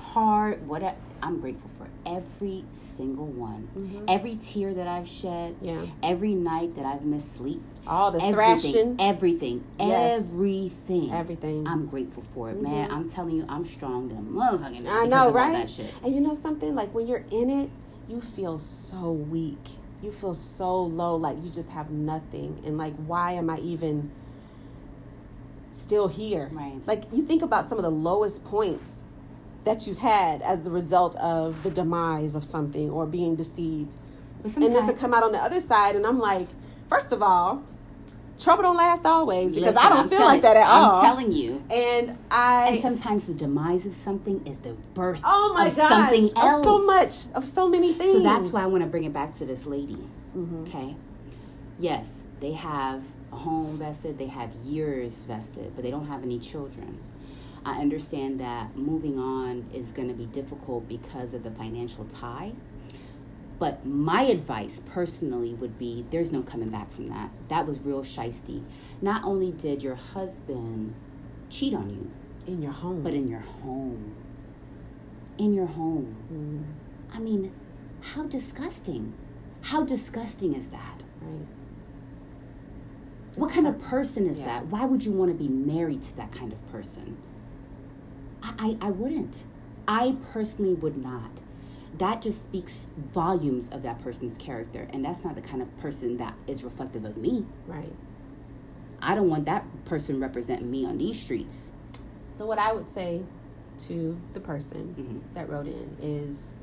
hard, 0.00 0.66
what 0.66 0.96
I'm 1.22 1.40
grateful 1.40 1.69
every 2.06 2.64
single 2.74 3.26
one. 3.26 4.04
Every 4.08 4.36
tear 4.36 4.74
that 4.74 4.86
I've 4.86 5.08
shed. 5.08 5.54
Mm-hmm. 5.56 5.64
Yeah. 5.66 5.86
Every 6.02 6.34
night 6.34 6.76
that 6.76 6.84
I've 6.84 7.04
missed 7.04 7.36
sleep. 7.36 7.62
All 7.86 8.10
the 8.10 8.18
everything, 8.22 8.34
thrashing. 8.34 8.96
everything, 9.00 9.64
Yes. 9.78 10.20
everything, 10.20 11.12
Everything. 11.12 11.66
I'm 11.66 11.86
grateful 11.86 12.22
for 12.22 12.50
it, 12.50 12.60
man. 12.60 12.90
I'm 12.90 13.08
telling 13.08 13.36
you, 13.36 13.46
I'm 13.48 13.64
strong 13.64 14.08
than 14.08 14.18
a 14.18 14.20
motherfucking 14.22 14.86
I 14.86 15.06
know, 15.06 15.30
right? 15.30 15.52
that 15.52 15.70
shit. 15.70 15.92
And 16.04 16.14
you 16.14 16.20
know 16.20 16.34
something? 16.34 16.74
Like 16.74 16.92
when 16.94 17.06
you're 17.06 17.24
in 17.30 17.48
it, 17.50 17.70
you 18.08 18.20
feel 18.20 18.58
so 18.58 19.10
weak. 19.12 19.78
You 20.02 20.10
feel 20.10 20.34
so 20.34 20.82
low, 20.82 21.16
like 21.16 21.36
you 21.42 21.50
just 21.50 21.70
have 21.70 21.90
nothing. 21.90 22.62
And 22.64 22.76
like, 22.78 22.94
why 22.96 23.32
am 23.32 23.48
I 23.50 23.58
even 23.58 24.10
still 25.72 26.08
here? 26.08 26.48
Right. 26.52 26.80
Like 26.86 27.04
you 27.12 27.22
think 27.22 27.42
about 27.42 27.66
some 27.66 27.78
of 27.78 27.82
the 27.84 27.90
lowest 27.90 28.44
points 28.44 29.04
that 29.64 29.86
you've 29.86 29.98
had 29.98 30.40
as 30.42 30.64
the 30.64 30.70
result 30.70 31.14
of 31.16 31.62
the 31.62 31.70
demise 31.70 32.34
of 32.34 32.44
something 32.44 32.90
or 32.90 33.06
being 33.06 33.36
deceived. 33.36 33.96
And 34.44 34.54
then 34.74 34.86
to 34.86 34.94
come 34.94 35.12
out 35.12 35.22
on 35.22 35.32
the 35.32 35.38
other 35.38 35.60
side, 35.60 35.96
and 35.96 36.06
I'm 36.06 36.18
like, 36.18 36.48
first 36.88 37.12
of 37.12 37.22
all, 37.22 37.62
trouble 38.38 38.62
don't 38.62 38.76
last 38.78 39.04
always 39.04 39.54
because 39.54 39.76
I 39.76 39.90
don't 39.90 39.98
I'm 39.98 40.08
feel 40.08 40.18
telling- 40.18 40.32
like 40.36 40.42
that 40.42 40.56
at 40.56 40.66
all. 40.66 40.92
I'm 40.96 41.04
telling 41.04 41.30
you. 41.32 41.62
and 41.70 42.16
I 42.30 42.68
And 42.68 42.80
sometimes 42.80 43.26
the 43.26 43.34
demise 43.34 43.84
of 43.84 43.92
something 43.92 44.46
is 44.46 44.56
the 44.60 44.72
birth 44.94 45.20
Oh 45.24 45.52
my 45.54 45.66
of 45.66 45.76
gosh! 45.76 45.88
something 45.90 46.24
Of 46.24 46.36
else. 46.38 46.64
so 46.64 46.86
much, 46.86 47.34
of 47.34 47.44
so 47.44 47.68
many 47.68 47.92
things. 47.92 48.14
So 48.14 48.20
that's 48.22 48.50
why 48.50 48.62
I 48.62 48.66
want 48.66 48.82
to 48.82 48.88
bring 48.88 49.04
it 49.04 49.12
back 49.12 49.34
to 49.36 49.44
this 49.44 49.66
lady. 49.66 50.08
Mm-hmm. 50.34 50.62
Okay. 50.62 50.96
Yes, 51.78 52.22
they 52.40 52.52
have 52.52 53.04
a 53.32 53.36
home 53.36 53.76
vested, 53.76 54.16
they 54.16 54.26
have 54.28 54.52
years 54.64 55.16
vested, 55.28 55.72
but 55.74 55.84
they 55.84 55.90
don't 55.90 56.06
have 56.06 56.22
any 56.22 56.38
children. 56.38 56.98
I 57.64 57.80
understand 57.80 58.40
that 58.40 58.76
moving 58.76 59.18
on 59.18 59.68
is 59.72 59.92
going 59.92 60.08
to 60.08 60.14
be 60.14 60.26
difficult 60.26 60.88
because 60.88 61.34
of 61.34 61.42
the 61.42 61.50
financial 61.50 62.04
tie. 62.04 62.52
But 63.58 63.84
my 63.84 64.22
advice 64.22 64.80
personally 64.86 65.52
would 65.52 65.76
be 65.78 66.06
there's 66.10 66.32
no 66.32 66.42
coming 66.42 66.70
back 66.70 66.90
from 66.92 67.08
that. 67.08 67.30
That 67.48 67.66
was 67.66 67.80
real 67.80 68.02
shisty. 68.02 68.62
Not 69.02 69.22
only 69.24 69.52
did 69.52 69.82
your 69.82 69.96
husband 69.96 70.94
cheat 71.50 71.74
on 71.74 71.90
you, 71.90 72.10
in 72.46 72.62
your 72.62 72.72
home. 72.72 73.02
but 73.02 73.12
in 73.12 73.28
your 73.28 73.40
home. 73.40 74.14
In 75.36 75.52
your 75.52 75.66
home. 75.66 76.16
Mm, 76.32 77.14
I 77.14 77.18
mean, 77.20 77.52
how 78.00 78.24
disgusting. 78.24 79.12
How 79.62 79.82
disgusting 79.84 80.54
is 80.54 80.68
that? 80.68 81.02
right. 81.20 81.46
What 83.36 83.52
kind 83.52 83.66
of 83.66 83.78
person 83.78 84.26
is 84.26 84.38
Yeah. 84.38 84.46
that? 84.46 84.66
Why 84.68 84.84
would 84.86 85.04
you 85.04 85.12
want 85.12 85.30
to 85.30 85.36
be 85.36 85.48
married 85.48 86.02
to 86.02 86.16
that 86.16 86.32
kind 86.32 86.52
of 86.52 86.66
person? 86.72 87.16
I, 88.42 88.76
I, 88.80 88.86
I 88.88 88.90
wouldn't. 88.90 89.44
I 89.86 90.16
personally 90.32 90.74
would 90.74 90.96
not. 90.96 91.30
That 91.98 92.22
just 92.22 92.44
speaks 92.44 92.86
volumes 93.12 93.68
of 93.68 93.82
that 93.82 94.02
person's 94.02 94.38
character, 94.38 94.88
and 94.92 95.04
that's 95.04 95.24
not 95.24 95.34
the 95.34 95.40
kind 95.42 95.60
of 95.60 95.76
person 95.78 96.16
that 96.18 96.34
is 96.46 96.62
reflective 96.64 97.04
of 97.04 97.16
me. 97.16 97.46
Right. 97.66 97.92
I 99.02 99.14
don't 99.14 99.28
want 99.28 99.46
that 99.46 99.64
person 99.86 100.20
representing 100.20 100.70
me 100.70 100.84
on 100.84 100.98
these 100.98 101.20
streets. 101.20 101.72
So 102.36 102.46
what 102.46 102.58
I 102.58 102.72
would 102.72 102.88
say 102.88 103.22
to 103.88 104.18
the 104.34 104.40
person 104.40 104.94
Mhm. 104.98 105.34
that 105.34 105.48
wrote 105.48 105.66
in 105.66 105.96
is 106.00 106.54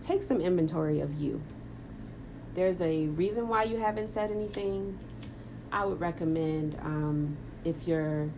take 0.00 0.22
some 0.22 0.40
inventory 0.40 1.00
of 1.00 1.20
you. 1.20 1.40
There's 2.54 2.80
a 2.82 3.06
reason 3.08 3.48
why 3.48 3.64
you 3.64 3.76
haven't 3.76 4.08
said 4.08 4.30
anything. 4.30 4.98
I 5.70 5.84
would 5.84 6.00
recommend 6.00 6.76
um, 6.82 7.36
if 7.64 7.86
you're 7.86 8.30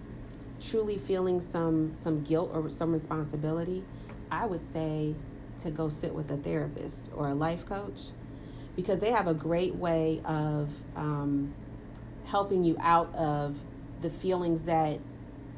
truly 0.62 0.96
feeling 0.96 1.40
some 1.40 1.92
some 1.94 2.22
guilt 2.22 2.50
or 2.54 2.68
some 2.70 2.92
responsibility, 2.92 3.84
I 4.30 4.46
would 4.46 4.64
say 4.64 5.14
to 5.58 5.70
go 5.70 5.88
sit 5.88 6.14
with 6.14 6.30
a 6.30 6.36
therapist 6.36 7.10
or 7.14 7.28
a 7.28 7.34
life 7.34 7.66
coach 7.66 8.10
because 8.74 9.00
they 9.00 9.10
have 9.10 9.26
a 9.26 9.34
great 9.34 9.74
way 9.74 10.20
of 10.24 10.82
um, 10.96 11.54
helping 12.26 12.64
you 12.64 12.76
out 12.80 13.14
of 13.14 13.58
the 14.00 14.10
feelings 14.10 14.64
that 14.64 14.98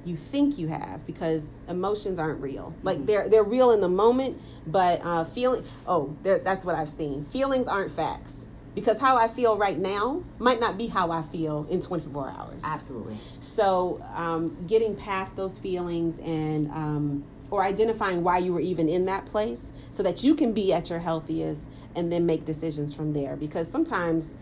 you 0.05 0.16
think 0.16 0.59
you 0.59 0.68
have 0.68 1.07
because 1.07 1.59
emotions 1.68 2.18
aren't 2.18 2.40
real. 2.40 2.74
Like 2.82 3.07
they're 3.07 3.28
they're 3.28 3.44
real 3.44 3.70
in 3.70 3.80
the 3.80 3.88
moment, 3.88 4.40
but 4.66 5.00
uh, 5.05 5.24
feeling 5.24 5.64
oh, 5.86 6.16
that's 6.22 6.64
what 6.64 6.74
I've 6.74 6.90
seen. 6.90 7.24
Feelings 7.26 7.68
aren't 7.68 7.90
facts 7.90 8.48
because 8.74 9.00
how 9.00 9.16
I 9.16 9.28
feel 9.28 9.56
right 9.56 9.78
now 9.78 10.22
might 10.38 10.60
not 10.60 10.76
be 10.76 10.88
how 10.88 11.10
I 11.10 11.22
feel 11.22 11.66
in 11.70 11.80
24 11.80 12.30
hours. 12.30 12.62
Absolutely. 12.64 13.16
So, 13.40 14.04
um, 14.14 14.56
getting 14.66 14.96
past 14.96 15.36
those 15.36 15.58
feelings 15.58 16.18
and 16.20 16.70
um, 16.70 17.24
or 17.50 17.62
identifying 17.62 18.24
why 18.24 18.38
you 18.38 18.52
were 18.52 18.60
even 18.60 18.88
in 18.88 19.04
that 19.06 19.26
place, 19.26 19.72
so 19.92 20.02
that 20.02 20.24
you 20.24 20.34
can 20.34 20.52
be 20.52 20.72
at 20.72 20.90
your 20.90 20.98
healthiest, 21.00 21.68
and 21.94 22.10
then 22.10 22.26
make 22.26 22.44
decisions 22.44 22.92
from 22.92 23.12
there. 23.12 23.36
Because 23.36 23.70
sometimes 23.70 24.34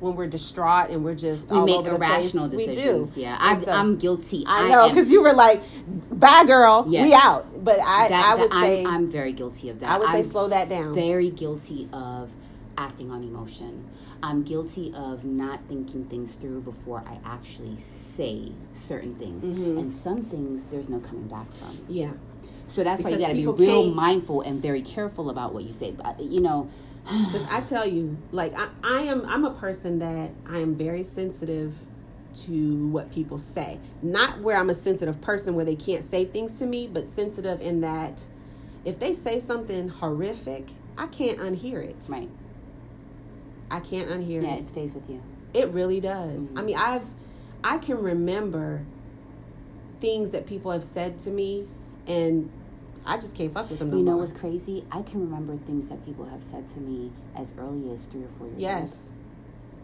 when 0.00 0.14
we're 0.14 0.26
distraught 0.28 0.90
and 0.90 1.02
we're 1.04 1.14
just 1.14 1.50
We 1.50 1.56
all 1.58 1.66
make 1.66 1.74
over 1.76 1.90
the 1.90 1.96
irrational 1.96 2.48
place, 2.48 2.66
decisions. 2.68 3.08
we 3.10 3.14
do. 3.16 3.20
Yeah, 3.22 3.36
I'm, 3.40 3.58
so- 3.58 3.72
I'm 3.72 3.96
guilty. 3.96 4.44
I 4.46 4.68
know 4.68 4.88
because 4.90 5.10
you 5.10 5.22
were 5.22 5.32
like, 5.32 5.60
"Bye, 6.10 6.44
girl, 6.46 6.84
we 6.84 7.12
out." 7.14 7.64
But 7.64 7.80
I, 7.80 8.08
that- 8.08 8.24
I 8.26 8.34
would 8.34 8.50
that- 8.52 8.60
say, 8.60 8.80
I'm, 8.84 8.86
I'm 8.94 9.10
very 9.10 9.32
guilty 9.32 9.70
of 9.70 9.80
that. 9.80 9.90
I 9.90 9.98
would 9.98 10.08
say, 10.10 10.18
I'm 10.18 10.22
slow 10.24 10.48
that 10.48 10.68
down. 10.68 10.94
very 10.94 11.30
guilty 11.30 11.88
of 11.92 12.30
acting 12.78 13.10
on 13.10 13.22
emotion. 13.22 13.84
I'm 14.22 14.42
guilty 14.44 14.92
of 14.94 15.24
not 15.24 15.60
thinking 15.68 16.04
things 16.06 16.32
through 16.34 16.62
before 16.62 17.04
I 17.06 17.18
actually 17.28 17.76
say 17.78 18.52
certain 18.74 19.14
things. 19.16 19.44
Mm-hmm. 19.44 19.78
And 19.78 19.92
some 19.92 20.24
things 20.24 20.64
there's 20.66 20.88
no 20.88 21.00
coming 21.00 21.28
back 21.28 21.52
from. 21.54 21.78
yeah, 21.88 22.12
So 22.66 22.82
that's 22.84 23.02
why 23.02 23.10
you 23.10 23.18
got 23.18 23.28
to 23.28 23.34
be 23.34 23.46
real 23.46 23.84
can't- 23.84 23.96
mindful 23.96 24.40
and 24.42 24.62
very 24.62 24.80
careful 24.82 25.28
about 25.28 25.52
what 25.52 25.64
you 25.64 25.72
say. 25.72 25.90
But 25.90 26.20
you 26.20 26.40
know, 26.40 26.70
Because 27.08 27.46
I 27.50 27.60
tell 27.62 27.86
you, 27.88 28.18
like 28.32 28.52
I, 28.58 28.68
I 28.84 29.00
am, 29.02 29.24
I'm 29.26 29.44
a 29.44 29.52
person 29.54 29.98
that 30.00 30.30
I 30.48 30.58
am 30.58 30.74
very 30.76 31.02
sensitive 31.02 31.74
to 32.44 32.86
what 32.88 33.10
people 33.10 33.38
say. 33.38 33.78
Not 34.02 34.40
where 34.40 34.58
I'm 34.58 34.68
a 34.68 34.74
sensitive 34.74 35.18
person 35.22 35.54
where 35.54 35.64
they 35.64 35.74
can't 35.76 36.04
say 36.04 36.26
things 36.26 36.54
to 36.56 36.66
me, 36.66 36.86
but 36.86 37.06
sensitive 37.06 37.60
in 37.62 37.80
that 37.80 38.24
if 38.84 38.98
they 38.98 39.12
say 39.14 39.40
something 39.40 39.88
horrific, 39.88 40.68
I 40.98 41.06
can't 41.06 41.38
unhear 41.38 41.82
it. 41.82 41.96
right? 42.08 42.28
I 43.70 43.80
can't 43.80 44.08
unhear 44.08 44.38
it. 44.38 44.44
Yeah, 44.44 44.54
it. 44.54 44.60
it 44.62 44.68
stays 44.68 44.94
with 44.94 45.08
you. 45.10 45.22
It 45.54 45.68
really 45.68 46.00
does. 46.00 46.48
Mm-hmm. 46.48 46.58
I 46.58 46.62
mean, 46.62 46.76
I've, 46.76 47.04
I 47.64 47.78
can 47.78 48.02
remember 48.02 48.82
things 50.00 50.30
that 50.30 50.46
people 50.46 50.70
have 50.70 50.84
said 50.84 51.18
to 51.20 51.30
me, 51.30 51.66
and 52.06 52.50
I 53.06 53.16
just 53.16 53.34
can't 53.34 53.52
fuck 53.52 53.68
with 53.70 53.78
them. 53.78 53.90
No 53.90 53.96
You 53.96 54.02
know 54.02 54.12
more. 54.12 54.20
what's 54.20 54.32
crazy? 54.32 54.84
I 54.92 55.02
can 55.02 55.20
remember 55.20 55.56
things 55.56 55.88
that 55.88 56.04
people 56.04 56.26
have 56.26 56.42
said 56.42 56.68
to 56.68 56.78
me 56.80 57.10
as 57.34 57.54
early 57.58 57.92
as 57.92 58.06
three 58.06 58.22
or 58.22 58.28
four 58.38 58.46
years 58.46 58.54
old. 58.54 58.60
Yes, 58.62 59.12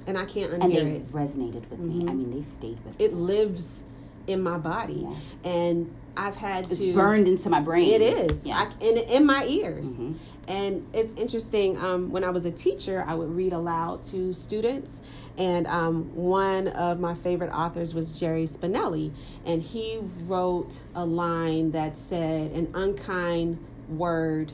and 0.06 0.18
I 0.18 0.24
can't 0.26 0.52
and 0.52 0.62
unhear 0.62 0.84
they 0.84 0.96
it. 0.96 1.06
resonated 1.08 1.68
with 1.70 1.80
me. 1.80 2.04
Mhm. 2.04 2.10
I 2.10 2.14
mean, 2.14 2.30
they've 2.30 2.44
stayed 2.44 2.78
with 2.84 3.00
it 3.00 3.12
me. 3.14 3.20
lives 3.20 3.84
in 4.26 4.42
my 4.42 4.58
body 4.58 5.06
and 5.44 5.94
i've 6.16 6.36
had 6.36 6.64
It's 6.70 6.78
to 6.78 6.92
burned 6.94 7.26
into 7.28 7.50
my 7.50 7.60
brain. 7.60 7.90
it 7.92 8.00
is 8.02 8.46
Yeah. 8.46 8.70
I, 8.80 8.84
in, 8.84 8.98
in 8.98 9.26
my 9.26 9.44
ears 9.46 10.00
Mhm. 10.00 10.14
and 10.48 10.86
it's 10.92 11.12
interesting 11.12 11.76
um, 11.78 12.10
when 12.10 12.24
i 12.24 12.30
was 12.30 12.44
a 12.44 12.50
teacher 12.50 13.04
i 13.06 13.14
would 13.14 13.30
read 13.34 13.52
aloud 13.52 14.02
to 14.04 14.32
students 14.32 15.02
and 15.36 15.66
um, 15.66 16.14
one 16.14 16.68
of 16.68 17.00
my 17.00 17.14
favorite 17.14 17.50
authors 17.52 17.92
was 17.94 18.18
jerry 18.18 18.44
spinelli 18.44 19.12
and 19.44 19.62
he 19.62 19.98
wrote 20.24 20.80
a 20.94 21.04
line 21.04 21.72
that 21.72 21.96
said 21.96 22.50
an 22.52 22.68
unkind 22.74 23.58
word 23.88 24.52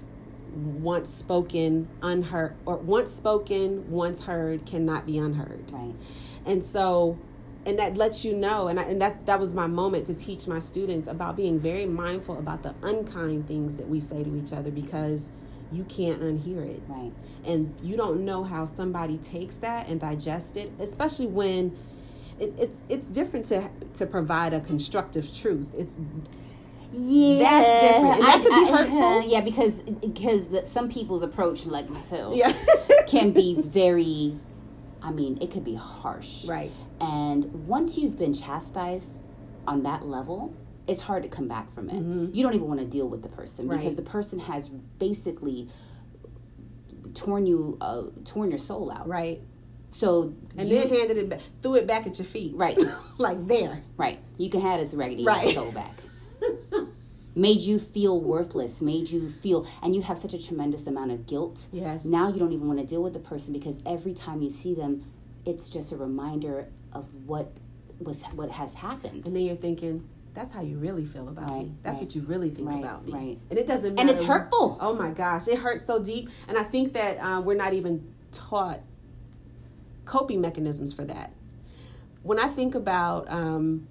once 0.54 1.08
spoken 1.10 1.86
unheard 2.02 2.54
or 2.66 2.76
once 2.78 3.12
spoken 3.12 3.88
once 3.90 4.24
heard 4.24 4.66
cannot 4.66 5.06
be 5.06 5.16
unheard 5.18 5.70
right. 5.70 5.94
and 6.44 6.64
so 6.64 7.16
and 7.66 7.78
that 7.78 7.96
lets 7.96 8.24
you 8.24 8.32
know 8.34 8.68
and, 8.68 8.80
I, 8.80 8.84
and 8.84 9.00
that 9.02 9.26
that 9.26 9.38
was 9.38 9.52
my 9.54 9.66
moment 9.66 10.06
to 10.06 10.14
teach 10.14 10.46
my 10.46 10.58
students 10.58 11.06
about 11.08 11.36
being 11.36 11.60
very 11.60 11.86
mindful 11.86 12.38
about 12.38 12.62
the 12.62 12.74
unkind 12.82 13.46
things 13.46 13.76
that 13.76 13.88
we 13.88 14.00
say 14.00 14.24
to 14.24 14.36
each 14.36 14.52
other 14.52 14.70
because 14.70 15.32
you 15.72 15.84
can't 15.84 16.20
unhear 16.22 16.64
it 16.66 16.82
Right. 16.88 17.12
and 17.44 17.74
you 17.82 17.96
don't 17.96 18.24
know 18.24 18.44
how 18.44 18.64
somebody 18.64 19.18
takes 19.18 19.56
that 19.58 19.88
and 19.88 20.00
digests 20.00 20.56
it 20.56 20.72
especially 20.78 21.26
when 21.26 21.76
it, 22.38 22.54
it, 22.58 22.70
it's 22.88 23.06
different 23.08 23.44
to 23.46 23.68
to 23.94 24.06
provide 24.06 24.52
a 24.54 24.60
constructive 24.60 25.32
truth 25.34 25.74
it's 25.76 25.98
Yeah, 26.92 27.38
That's 27.38 27.84
different. 27.86 28.14
And 28.16 28.24
that 28.26 28.40
could 28.42 28.50
be 28.64 28.72
hurtful. 28.72 29.22
yeah, 29.30 29.40
because 29.42 29.74
because 30.00 30.48
the, 30.48 30.64
some 30.64 30.88
people's 30.88 31.22
approach, 31.22 31.64
like 31.66 31.88
myself, 31.88 32.34
yeah 32.36 32.52
can 33.06 33.30
be 33.32 33.54
very. 33.64 34.36
I 35.02 35.10
mean, 35.12 35.38
it 35.40 35.50
could 35.52 35.64
be 35.64 35.76
harsh. 35.76 36.44
right 36.46 36.72
And 37.00 37.66
once 37.66 37.96
you've 37.96 38.18
been 38.18 38.34
chastised 38.34 39.22
on 39.66 39.82
that 39.84 40.04
level, 40.06 40.54
it's 40.86 41.02
hard 41.02 41.22
to 41.22 41.28
come 41.28 41.48
back 41.48 41.72
from 41.72 41.88
it. 41.88 42.34
You 42.34 42.42
don't 42.42 42.54
even 42.54 42.66
want 42.68 42.80
to 42.80 42.86
deal 42.86 43.08
with 43.08 43.22
the 43.22 43.28
person 43.28 43.64
Mm-hmm. 43.64 43.70
Right. 43.72 43.80
because 43.80 43.96
the 43.96 44.02
person 44.02 44.38
has 44.40 44.68
basically 44.98 45.68
torn 47.14 47.46
you, 47.46 47.76
uh, 47.80 48.04
torn 48.24 48.50
your 48.50 48.58
soul 48.58 48.90
out. 48.90 49.08
right 49.08 49.40
So 49.90 50.34
and 50.56 50.68
you, 50.68 50.78
then 50.78 50.88
handed 50.88 51.16
it 51.16 51.28
back 51.28 51.40
threw 51.62 51.74
it 51.76 51.86
back 51.86 52.06
at 52.06 52.18
your 52.18 52.26
feet 52.26 52.54
Right. 52.54 52.78
like 53.18 53.46
there 53.48 53.82
right, 53.96 54.18
you 54.38 54.50
can 54.50 54.60
have 54.60 54.80
this 54.80 54.94
raggedy 54.94 55.24
Right. 55.24 55.54
soul 55.54 55.72
back. 55.72 55.94
made 57.34 57.58
you 57.60 57.78
feel 57.78 58.20
worthless, 58.20 58.80
made 58.80 59.08
you 59.08 59.28
feel, 59.28 59.66
and 59.82 59.94
you 59.94 60.02
have 60.02 60.18
such 60.18 60.34
a 60.34 60.42
tremendous 60.44 60.86
amount 60.86 61.10
of 61.12 61.26
guilt. 61.26 61.66
Yes. 61.72 62.04
Now 62.04 62.28
you 62.32 62.38
don't 62.38 62.52
even 62.52 62.66
want 62.66 62.80
to 62.80 62.86
deal 62.86 63.02
with 63.02 63.12
the 63.12 63.20
person 63.20 63.52
because 63.52 63.78
every 63.86 64.14
time 64.14 64.42
you 64.42 64.50
see 64.50 64.74
them, 64.74 65.04
it's 65.46 65.70
just 65.70 65.90
a 65.92 65.96
reminder 65.96 66.66
of 66.92 67.06
what 67.26 67.52
was 67.98 68.22
what 68.34 68.50
has 68.50 68.74
happened. 68.74 69.24
and 69.26 69.36
then 69.36 69.42
you're 69.44 69.56
thinking 69.56 70.08
that's 70.32 70.52
how 70.54 70.62
you 70.62 70.78
really 70.78 71.04
feel 71.04 71.28
about 71.28 71.50
me 71.58 71.72
that's 71.82 71.96
right. 71.96 72.04
what 72.04 72.14
you 72.14 72.22
really 72.22 72.50
think 72.50 72.68
Right, 72.68 72.78
about 72.78 73.04
me 73.06 73.12
right. 73.12 73.38
and 73.50 73.58
it 73.58 73.66
doesn't 73.66 73.94
matter 73.94 74.00
And 74.08 74.10
it's 74.10 74.22
hurtful. 74.26 74.78
oh 74.80 74.94
my 74.94 75.10
gosh 75.10 75.48
it 75.48 75.58
hurts 75.58 75.84
so 75.84 76.02
deep 76.02 76.30
and 76.48 76.56
i 76.56 76.62
think 76.62 76.92
that 76.94 77.18
uh, 77.18 77.40
we're 77.40 77.56
not 77.56 77.72
even 77.74 78.12
taught 78.32 78.80
coping 80.04 80.40
mechanisms 80.40 80.92
for 80.92 81.04
that 81.04 81.32
when 82.22 82.38
i 82.38 82.46
think 82.48 82.74
about 82.74 83.28
um, 83.30 83.86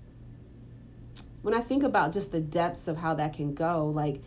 when 1.41 1.54
i 1.54 1.60
think 1.62 1.84
about 1.84 2.12
just 2.12 2.32
the 2.32 2.39
depths 2.41 2.88
of 2.88 2.97
how 2.97 3.14
that 3.14 3.34
can 3.34 3.54
go 3.54 3.86
like 3.88 4.22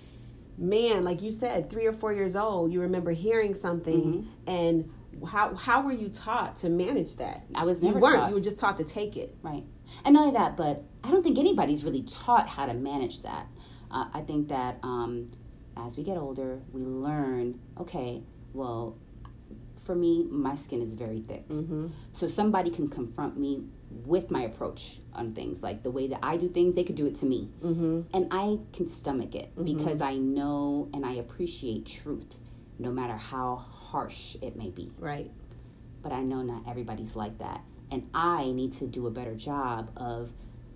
man 0.59 1.03
like 1.05 1.23
you 1.23 1.31
said 1.31 1.69
three 1.71 1.87
or 1.87 1.93
four 1.93 2.13
years 2.13 2.37
old 2.37 2.73
you 2.73 2.81
remember 2.81 3.11
hearing 3.13 3.55
something 3.55 4.03
Mm-hmm. 4.47 4.51
and 4.51 4.91
how 5.27 5.55
how 5.55 5.83
were 5.83 5.93
you 5.93 6.09
taught 6.09 6.57
to 6.57 6.69
manage 6.69 7.17
that 7.17 7.45
I 7.55 7.65
was 7.65 7.81
never 7.83 7.97
you 7.99 8.03
weren't 8.03 8.21
taught. 8.21 8.29
you 8.29 8.35
were 8.35 8.41
just 8.41 8.59
taught 8.59 8.77
to 8.79 8.85
take 8.85 9.17
it 9.17 9.35
Right. 9.43 9.65
And 10.05 10.15
not 10.15 10.21
only 10.23 10.35
that, 10.35 10.57
but 10.57 10.85
I 11.05 11.11
don't 11.11 11.23
think 11.23 11.39
anybody's 11.39 11.85
really 11.85 12.03
taught 12.03 12.49
how 12.49 12.67
to 12.67 12.75
manage 12.75 13.23
that. 13.23 13.47
Uh, 13.91 14.07
I 14.15 14.23
think 14.23 14.49
that 14.49 14.79
um, 14.83 15.29
as 15.77 15.97
we 15.97 16.03
get 16.03 16.17
older, 16.17 16.61
we 16.73 16.83
learn 16.83 17.61
okay, 17.79 18.23
well, 18.53 18.97
for 19.83 19.95
me, 19.95 20.27
my 20.31 20.55
skin 20.55 20.81
is 20.81 20.95
very 20.95 21.21
thick. 21.21 21.49
mm-hmm. 21.49 21.89
So 22.13 22.29
somebody 22.29 22.71
can 22.71 22.89
confront 22.89 23.37
me 23.37 23.65
with 24.07 24.31
my 24.31 24.43
approach 24.43 25.01
on 25.13 25.35
things, 25.35 25.63
like 25.63 25.83
the 25.83 25.91
way 25.91 26.07
that 26.09 26.21
I 26.23 26.37
do 26.37 26.49
things, 26.49 26.75
they 26.75 26.85
could 26.85 26.95
do 26.97 27.07
it 27.07 27.17
to 27.17 27.27
me. 27.27 27.51
Mm-hmm. 27.63 28.03
And 28.15 28.29
I 28.31 28.59
can 28.73 28.89
stomach 28.89 29.35
it 29.35 29.51
because 29.63 30.01
I 30.01 30.15
know 30.17 30.89
and 30.95 31.05
I 31.05 31.15
appreciate 31.15 31.87
truth, 31.87 32.37
no 32.79 32.91
matter 32.91 33.17
how 33.17 33.67
harsh 33.93 34.37
it 34.43 34.57
may 34.57 34.71
be 34.71 34.91
right 34.99 35.31
but 36.03 36.13
I 36.13 36.23
know 36.23 36.43
not 36.43 36.65
everybody's 36.69 37.17
like 37.17 37.39
that. 37.39 37.63
And 37.91 38.09
I 38.15 38.51
need 38.53 38.73
to 38.75 38.87
do 38.87 39.07
a 39.07 39.11
better 39.11 39.35
job 39.35 39.91
of 39.97 40.33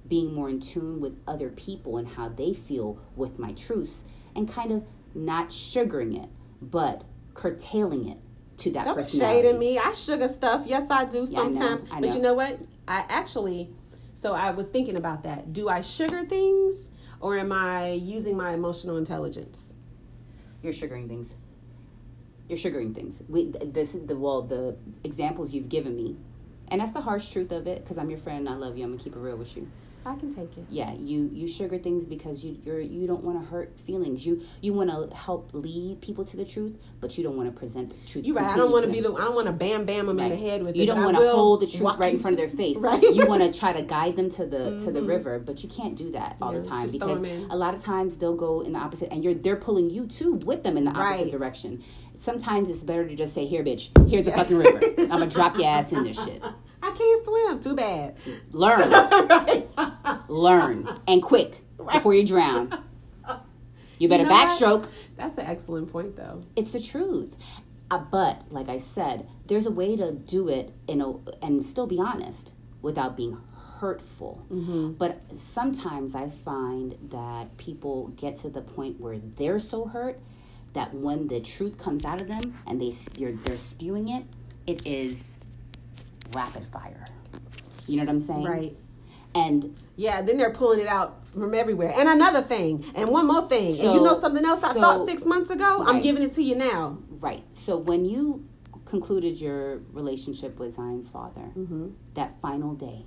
being 0.08 0.32
more 0.32 0.48
in 0.48 0.60
tune 0.60 1.00
with 1.00 1.18
other 1.26 1.50
people 1.50 1.98
and 1.98 2.06
how 2.06 2.28
they 2.28 2.52
feel 2.52 2.98
with 3.16 3.38
my 3.38 3.52
truths 3.52 4.04
and 4.36 4.48
kind 4.48 4.70
of 4.70 4.84
not 5.14 5.52
sugaring 5.52 6.14
it, 6.14 6.28
but 6.62 7.02
curtailing 7.34 8.08
it 8.08 8.18
to 8.58 8.70
that 8.72 8.84
Don't 8.84 8.94
personality. 8.94 9.42
shading 9.42 9.58
me. 9.58 9.78
I 9.78 9.92
sugar 9.92 10.28
stuff. 10.28 10.64
Yes, 10.66 10.90
I 10.90 11.04
do 11.06 11.26
Yeah, 11.28 11.40
I 11.40 11.48
know, 11.48 11.58
sometimes. 11.58 11.90
I 11.90 12.00
But 12.00 12.14
you 12.14 12.20
know 12.20 12.34
what? 12.34 12.60
I 12.86 13.04
actually, 13.08 13.70
so 14.14 14.32
I 14.32 14.50
was 14.52 14.68
thinking 14.68 14.96
about 14.96 15.24
that. 15.24 15.52
Do 15.52 15.68
I 15.68 15.80
sugar 15.80 16.24
things 16.24 16.90
or 17.20 17.36
am 17.36 17.50
I 17.50 17.90
using 17.92 18.36
my 18.36 18.52
emotional 18.52 18.96
intelligence? 18.96 19.74
You're 20.62 20.72
sugaring 20.72 21.08
things. 21.08 21.34
You're 22.48 22.58
sugaring 22.58 22.94
things. 22.94 23.22
We, 23.28 23.50
th- 23.50 23.72
this 23.72 23.94
is 23.94 24.06
the 24.06 24.16
well, 24.16 24.42
the 24.42 24.76
examples 25.04 25.52
you've 25.52 25.68
given 25.68 25.96
me, 25.96 26.16
and 26.68 26.80
that's 26.80 26.92
the 26.92 27.00
harsh 27.00 27.30
truth 27.32 27.52
of 27.52 27.66
it. 27.66 27.82
Because 27.82 27.98
I'm 27.98 28.10
your 28.10 28.18
friend 28.18 28.40
and 28.40 28.48
I 28.48 28.54
love 28.54 28.76
you. 28.76 28.84
I'm 28.84 28.90
gonna 28.90 29.02
keep 29.02 29.16
it 29.16 29.18
real 29.18 29.36
with 29.36 29.56
you. 29.56 29.68
I 30.06 30.14
can 30.14 30.32
take 30.32 30.56
it. 30.56 30.64
Yeah, 30.68 30.92
you 30.94 31.28
you 31.32 31.48
sugar 31.48 31.78
things 31.78 32.06
because 32.06 32.44
you 32.44 32.58
you're 32.64 32.80
you 32.80 33.08
don't 33.08 33.24
want 33.24 33.40
to 33.40 33.46
hurt 33.50 33.76
feelings. 33.80 34.24
You 34.24 34.40
you 34.60 34.72
want 34.72 34.88
to 34.88 35.14
help 35.16 35.50
lead 35.52 36.00
people 36.00 36.24
to 36.24 36.36
the 36.36 36.44
truth, 36.44 36.78
but 37.00 37.18
you 37.18 37.24
don't 37.24 37.36
want 37.36 37.52
to 37.52 37.58
present 37.58 37.90
the 37.90 38.08
truth. 38.08 38.24
You're 38.24 38.36
right. 38.36 38.46
I 38.46 38.56
don't 38.56 38.70
want 38.70 38.84
to 38.84 38.90
be 38.90 39.00
the. 39.00 39.12
I 39.12 39.22
don't 39.22 39.34
want 39.34 39.48
to 39.48 39.52
bam 39.52 39.84
bam 39.84 40.06
them 40.06 40.18
right. 40.18 40.30
in 40.30 40.30
the 40.30 40.36
head 40.36 40.62
with 40.62 40.76
you 40.76 40.82
it. 40.82 40.86
You 40.86 40.92
don't 40.92 41.04
want 41.04 41.16
to 41.16 41.28
hold 41.28 41.60
the 41.60 41.66
truth 41.66 41.98
right 41.98 42.14
in 42.14 42.20
front 42.20 42.34
of 42.34 42.38
their 42.38 42.56
face. 42.56 42.76
right. 42.80 43.02
You 43.02 43.26
want 43.26 43.42
to 43.42 43.58
try 43.58 43.72
to 43.72 43.82
guide 43.82 44.14
them 44.14 44.30
to 44.30 44.46
the 44.46 44.56
mm-hmm. 44.56 44.84
to 44.84 44.92
the 44.92 45.02
river, 45.02 45.40
but 45.40 45.64
you 45.64 45.68
can't 45.68 45.96
do 45.96 46.12
that 46.12 46.36
all 46.40 46.52
yeah, 46.52 46.60
the 46.60 46.68
time 46.68 46.90
because 46.90 47.20
a 47.50 47.56
lot 47.56 47.74
of 47.74 47.82
times 47.82 48.16
they'll 48.16 48.36
go 48.36 48.60
in 48.60 48.74
the 48.74 48.78
opposite, 48.78 49.10
and 49.10 49.24
you're 49.24 49.34
they're 49.34 49.56
pulling 49.56 49.90
you 49.90 50.06
too 50.06 50.34
with 50.44 50.62
them 50.62 50.76
in 50.76 50.84
the 50.84 50.92
opposite 50.92 51.24
right. 51.24 51.30
direction. 51.32 51.82
Sometimes 52.18 52.68
it's 52.68 52.82
better 52.82 53.06
to 53.06 53.14
just 53.14 53.34
say, 53.34 53.46
"Here, 53.46 53.62
bitch. 53.62 53.90
Here's 54.08 54.24
the 54.24 54.32
fucking 54.32 54.56
river. 54.56 54.80
I'm 54.98 55.08
gonna 55.08 55.26
drop 55.30 55.56
your 55.56 55.66
ass 55.66 55.92
in 55.92 56.04
this 56.04 56.22
shit." 56.22 56.42
I 56.82 56.90
can't 56.92 57.24
swim. 57.24 57.60
Too 57.60 57.74
bad. 57.74 58.16
Learn. 58.52 58.90
Learn. 60.28 60.88
And 61.08 61.22
quick 61.22 61.62
before 61.92 62.14
you 62.14 62.24
drown. 62.24 62.82
You 63.98 64.08
better 64.08 64.24
you 64.24 64.28
know 64.28 64.34
backstroke. 64.34 64.82
What? 64.82 64.90
That's 65.16 65.38
an 65.38 65.46
excellent 65.46 65.90
point, 65.90 66.16
though. 66.16 66.44
It's 66.54 66.72
the 66.72 66.80
truth. 66.80 67.36
Uh, 67.90 67.98
but, 67.98 68.42
like 68.50 68.68
I 68.68 68.78
said, 68.78 69.26
there's 69.46 69.66
a 69.66 69.70
way 69.70 69.96
to 69.96 70.12
do 70.12 70.48
it 70.48 70.72
in 70.86 71.00
a, 71.00 71.14
and 71.42 71.64
still 71.64 71.86
be 71.86 71.98
honest 71.98 72.52
without 72.82 73.16
being 73.16 73.38
hurtful. 73.78 74.44
Mm-hmm. 74.50 74.92
But 74.92 75.20
sometimes 75.36 76.14
I 76.14 76.28
find 76.28 76.96
that 77.10 77.56
people 77.56 78.08
get 78.08 78.36
to 78.38 78.50
the 78.50 78.60
point 78.60 79.00
where 79.00 79.18
they're 79.18 79.58
so 79.58 79.86
hurt 79.86 80.20
that 80.76 80.92
when 80.92 81.26
the 81.28 81.40
truth 81.40 81.78
comes 81.78 82.04
out 82.04 82.20
of 82.20 82.28
them 82.28 82.58
and 82.66 82.80
they 82.80 82.94
you're, 83.16 83.32
they're 83.32 83.56
spewing 83.56 84.10
it, 84.10 84.24
it 84.66 84.86
is 84.86 85.38
rapid 86.34 86.66
fire. 86.66 87.08
You 87.86 87.96
know 87.96 88.04
what 88.04 88.10
I'm 88.10 88.20
saying? 88.20 88.44
Right. 88.44 88.76
And 89.34 89.74
yeah, 89.96 90.20
then 90.20 90.36
they're 90.36 90.52
pulling 90.52 90.80
it 90.80 90.86
out 90.86 91.26
from 91.32 91.54
everywhere. 91.54 91.92
And 91.96 92.08
another 92.08 92.42
thing, 92.42 92.84
and 92.94 93.08
one 93.08 93.26
more 93.26 93.48
thing. 93.48 93.74
So, 93.74 93.84
and 93.86 93.94
you 93.94 94.02
know 94.02 94.12
something 94.18 94.44
else 94.44 94.62
I 94.62 94.74
so, 94.74 94.80
thought 94.80 95.06
six 95.06 95.24
months 95.24 95.50
ago? 95.50 95.78
Right. 95.78 95.94
I'm 95.94 96.02
giving 96.02 96.22
it 96.22 96.32
to 96.32 96.42
you 96.42 96.54
now. 96.54 96.98
Right. 97.08 97.44
So 97.54 97.78
when 97.78 98.04
you 98.04 98.46
concluded 98.84 99.40
your 99.40 99.78
relationship 99.92 100.58
with 100.58 100.76
Zion's 100.76 101.10
father, 101.10 101.52
mm-hmm. 101.56 101.88
that 102.14 102.40
final 102.42 102.74
day, 102.74 103.06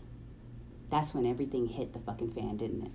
that's 0.89 1.13
when 1.13 1.27
everything 1.27 1.67
hit 1.67 1.93
the 1.93 1.99
fucking 1.99 2.31
fan, 2.31 2.57
didn't 2.57 2.87
it? 2.87 2.91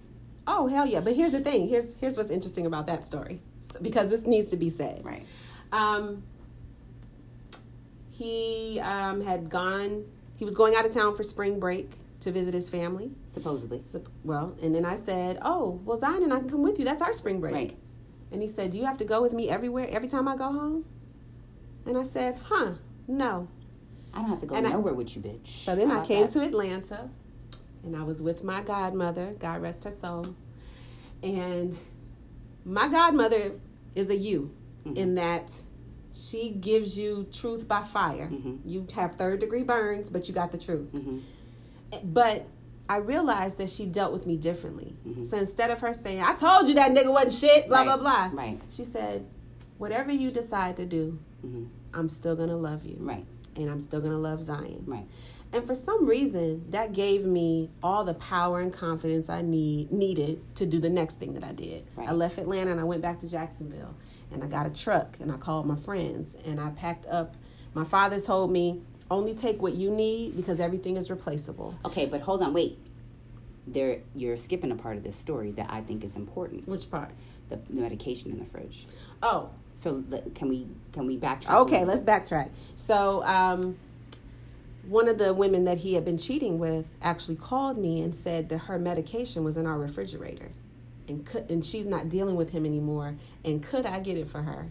Oh 0.47 0.67
hell 0.67 0.87
yeah! 0.87 1.01
But 1.01 1.17
here's 1.17 1.33
the 1.33 1.41
thing. 1.41 1.69
Here's 1.69 1.95
here's 1.95 2.17
what's 2.17 2.31
interesting 2.31 2.67
about 2.67 2.87
that 2.87 3.05
story, 3.05 3.41
because 3.81 4.11
this 4.11 4.27
needs 4.27 4.49
to 4.49 4.57
be 4.57 4.69
said. 4.69 5.03
Right. 5.05 5.27
Um, 5.73 6.23
he 8.11 8.81
um, 8.81 9.25
had 9.25 9.51
gone 9.51 10.05
he 10.37 10.45
was 10.45 10.55
going 10.55 10.75
out 10.75 10.85
of 10.85 10.93
town 10.93 11.15
for 11.17 11.23
spring 11.23 11.59
break 11.61 11.93
to 12.21 12.33
visit 12.33 12.55
his 12.55 12.69
family. 12.69 13.13
Supposedly. 13.29 13.83
So, 13.87 14.03
well, 14.25 14.57
and 14.63 14.75
then 14.75 14.85
I 14.85 14.95
said, 14.95 15.39
"Oh, 15.43 15.81
well, 15.85 15.97
Zion 15.97 16.23
and 16.23 16.33
I 16.33 16.39
can 16.41 16.49
come 16.49 16.63
with 16.63 16.79
you. 16.79 16.85
That's 16.85 17.03
our 17.03 17.13
spring 17.13 17.41
break." 17.41 17.55
Right. 17.55 17.77
And 18.33 18.43
he 18.43 18.49
said, 18.49 18.71
"Do 18.71 18.79
you 18.79 18.85
have 18.85 18.99
to 18.99 19.05
go 19.05 19.23
with 19.23 19.33
me 19.33 19.49
everywhere 19.49 19.87
every 19.91 20.09
time 20.09 20.27
I 20.27 20.37
go 20.37 20.53
home?" 20.53 20.85
And 21.87 21.97
I 21.97 22.03
said, 22.03 22.39
"Huh, 22.45 22.75
no." 23.07 23.49
I 24.13 24.19
don't 24.19 24.29
have 24.29 24.41
to 24.41 24.47
go 24.47 24.55
and 24.55 24.69
nowhere 24.69 24.93
I, 24.93 24.97
with 24.97 25.17
you, 25.17 25.23
bitch. 25.23 25.65
So 25.65 25.75
then 25.75 25.91
How 25.91 26.01
I 26.01 26.07
came 26.07 26.23
that? 26.23 26.31
to 26.31 26.43
Atlanta, 26.43 27.11
and 27.83 27.97
I 27.97 28.05
was 28.05 28.23
with 28.23 28.45
my 28.45 28.63
godmother. 28.63 29.35
God 29.39 29.61
rest 29.61 29.85
her 29.85 29.91
soul. 29.91 30.37
And 31.23 31.77
my 32.65 32.89
godmother 32.89 33.53
is 33.95 34.11
a 34.11 34.17
you 34.17 34.55
mm-hmm. 34.87 34.97
in 34.97 35.15
that 35.17 35.53
she 36.13 36.51
gives 36.51 36.99
you 36.99 37.27
truth 37.33 37.67
by 37.67 37.83
fire. 37.83 38.29
Mm-hmm. 38.33 38.69
You 38.69 38.87
have 38.95 39.17
third 39.17 39.41
degree 39.41 39.63
burns, 39.63 40.09
but 40.09 40.29
you 40.29 40.35
got 40.35 40.53
the 40.53 40.59
truth. 40.59 40.93
Mm-hmm. 40.93 41.19
But 42.05 42.47
I 42.89 42.97
realized 42.97 43.59
that 43.59 43.71
she 43.71 43.87
dealt 43.87 44.13
with 44.13 44.27
me 44.27 44.37
differently. 44.37 44.95
Mm-hmm. 45.07 45.25
So 45.25 45.39
instead 45.39 45.71
of 45.71 45.81
her 45.81 45.93
saying, 45.95 46.23
I 46.23 46.35
told 46.35 46.69
you 46.69 46.75
that 46.75 46.93
nigga 46.93 47.11
wasn't 47.11 47.33
shit, 47.33 47.69
blah, 47.69 47.79
right. 47.79 47.85
blah, 47.85 47.97
blah. 47.97 48.31
Right. 48.33 48.61
She 48.71 48.85
said, 48.85 49.27
whatever 49.79 50.13
you 50.13 50.31
decide 50.31 50.77
to 50.77 50.87
do, 50.87 51.19
mm-hmm. 51.45 51.65
I'm 51.93 52.09
still 52.09 52.37
going 52.37 52.51
to 52.51 52.57
love 52.57 52.85
you. 52.85 52.97
Right. 53.01 53.27
And 53.57 53.71
I'm 53.71 53.81
still 53.81 54.01
going 54.01 54.13
to 54.13 54.19
love 54.19 54.45
Zion. 54.45 54.85
Right. 54.87 55.07
And 55.55 55.65
for 55.65 55.77
some 55.77 56.05
reason, 56.05 56.69
that 56.71 56.93
gave 56.93 57.25
me 57.25 57.71
all 57.81 58.03
the 58.03 58.15
power 58.15 58.61
and 58.61 58.73
confidence 58.73 59.31
I 59.31 59.41
need 59.41 59.93
needed 59.93 60.43
to 60.57 60.67
do 60.67 60.81
the 60.81 60.91
next 60.91 61.21
thing 61.21 61.35
that 61.35 61.45
I 61.45 61.53
did. 61.53 61.87
Right. 61.95 62.09
I 62.09 62.13
left 62.13 62.39
Atlanta 62.39 62.73
and 62.73 62.81
I 62.81 62.85
went 62.85 63.03
back 63.03 63.21
to 63.21 63.29
Jacksonville 63.29 63.95
and 64.33 64.43
I 64.43 64.49
got 64.49 64.67
a 64.67 64.71
truck 64.71 65.17
and 65.21 65.31
I 65.31 65.37
called 65.37 65.67
my 65.67 65.77
friends 65.77 66.37
and 66.45 66.61
I 66.61 66.71
packed 66.71 67.07
up. 67.07 67.37
My 67.73 67.85
father 67.85 68.19
told 68.19 68.51
me 68.51 68.83
only 69.13 69.33
take 69.33 69.63
what 69.63 69.75
you 69.75 69.93
need 69.93 70.35
because 70.37 70.59
everything 70.59 70.97
is 70.97 71.09
replaceable. 71.09 71.79
Okay, 71.85 72.07
but 72.07 72.23
hold 72.23 72.43
on, 72.43 72.53
wait. 72.53 72.77
There, 73.67 74.01
you're 74.17 74.37
skipping 74.37 74.73
a 74.73 74.77
part 74.77 74.97
of 74.97 75.05
this 75.05 75.15
story 75.17 75.53
that 75.53 75.69
I 75.71 75.83
think 75.83 76.03
is 76.03 76.17
important. 76.17 76.67
Which 76.67 76.91
part? 76.91 77.13
The, 77.49 77.61
the 77.71 77.81
medication 77.81 78.33
in 78.33 78.41
the 78.41 78.45
fridge. 78.45 78.89
Oh, 79.23 79.51
so 79.77 80.03
can 80.35 80.49
we 80.49 80.67
can 80.93 81.07
we 81.07 81.17
backtrack? 81.17 81.55
Okay, 81.61 81.85
let's 81.85 82.03
backtrack. 82.03 82.51
So, 82.75 83.25
um, 83.25 83.77
one 84.89 85.09
of 85.09 85.19
the 85.19 85.33
women 85.33 85.65
that 85.65 85.79
he 85.79 85.95
had 85.95 86.05
been 86.05 86.19
cheating 86.19 86.59
with 86.59 86.87
actually 87.03 87.37
called 87.37 87.79
me 87.79 88.01
and 88.01 88.15
said 88.15 88.49
that 88.49 88.59
her 88.59 88.79
medication 88.79 89.45
was 89.45 89.57
in 89.57 89.67
our 89.67 89.79
refrigerator 89.79 90.53
and 91.09 91.25
could 91.25 91.51
and 91.51 91.65
she's 91.65 91.87
not 91.87 92.09
dealing 92.09 92.37
with 92.37 92.51
him 92.51 92.65
anymore 92.65 93.17
and 93.45 93.63
could 93.63 93.87
I 93.87 94.01
get 94.01 94.17
it 94.17 94.27
for 94.27 94.43
her? 94.43 94.69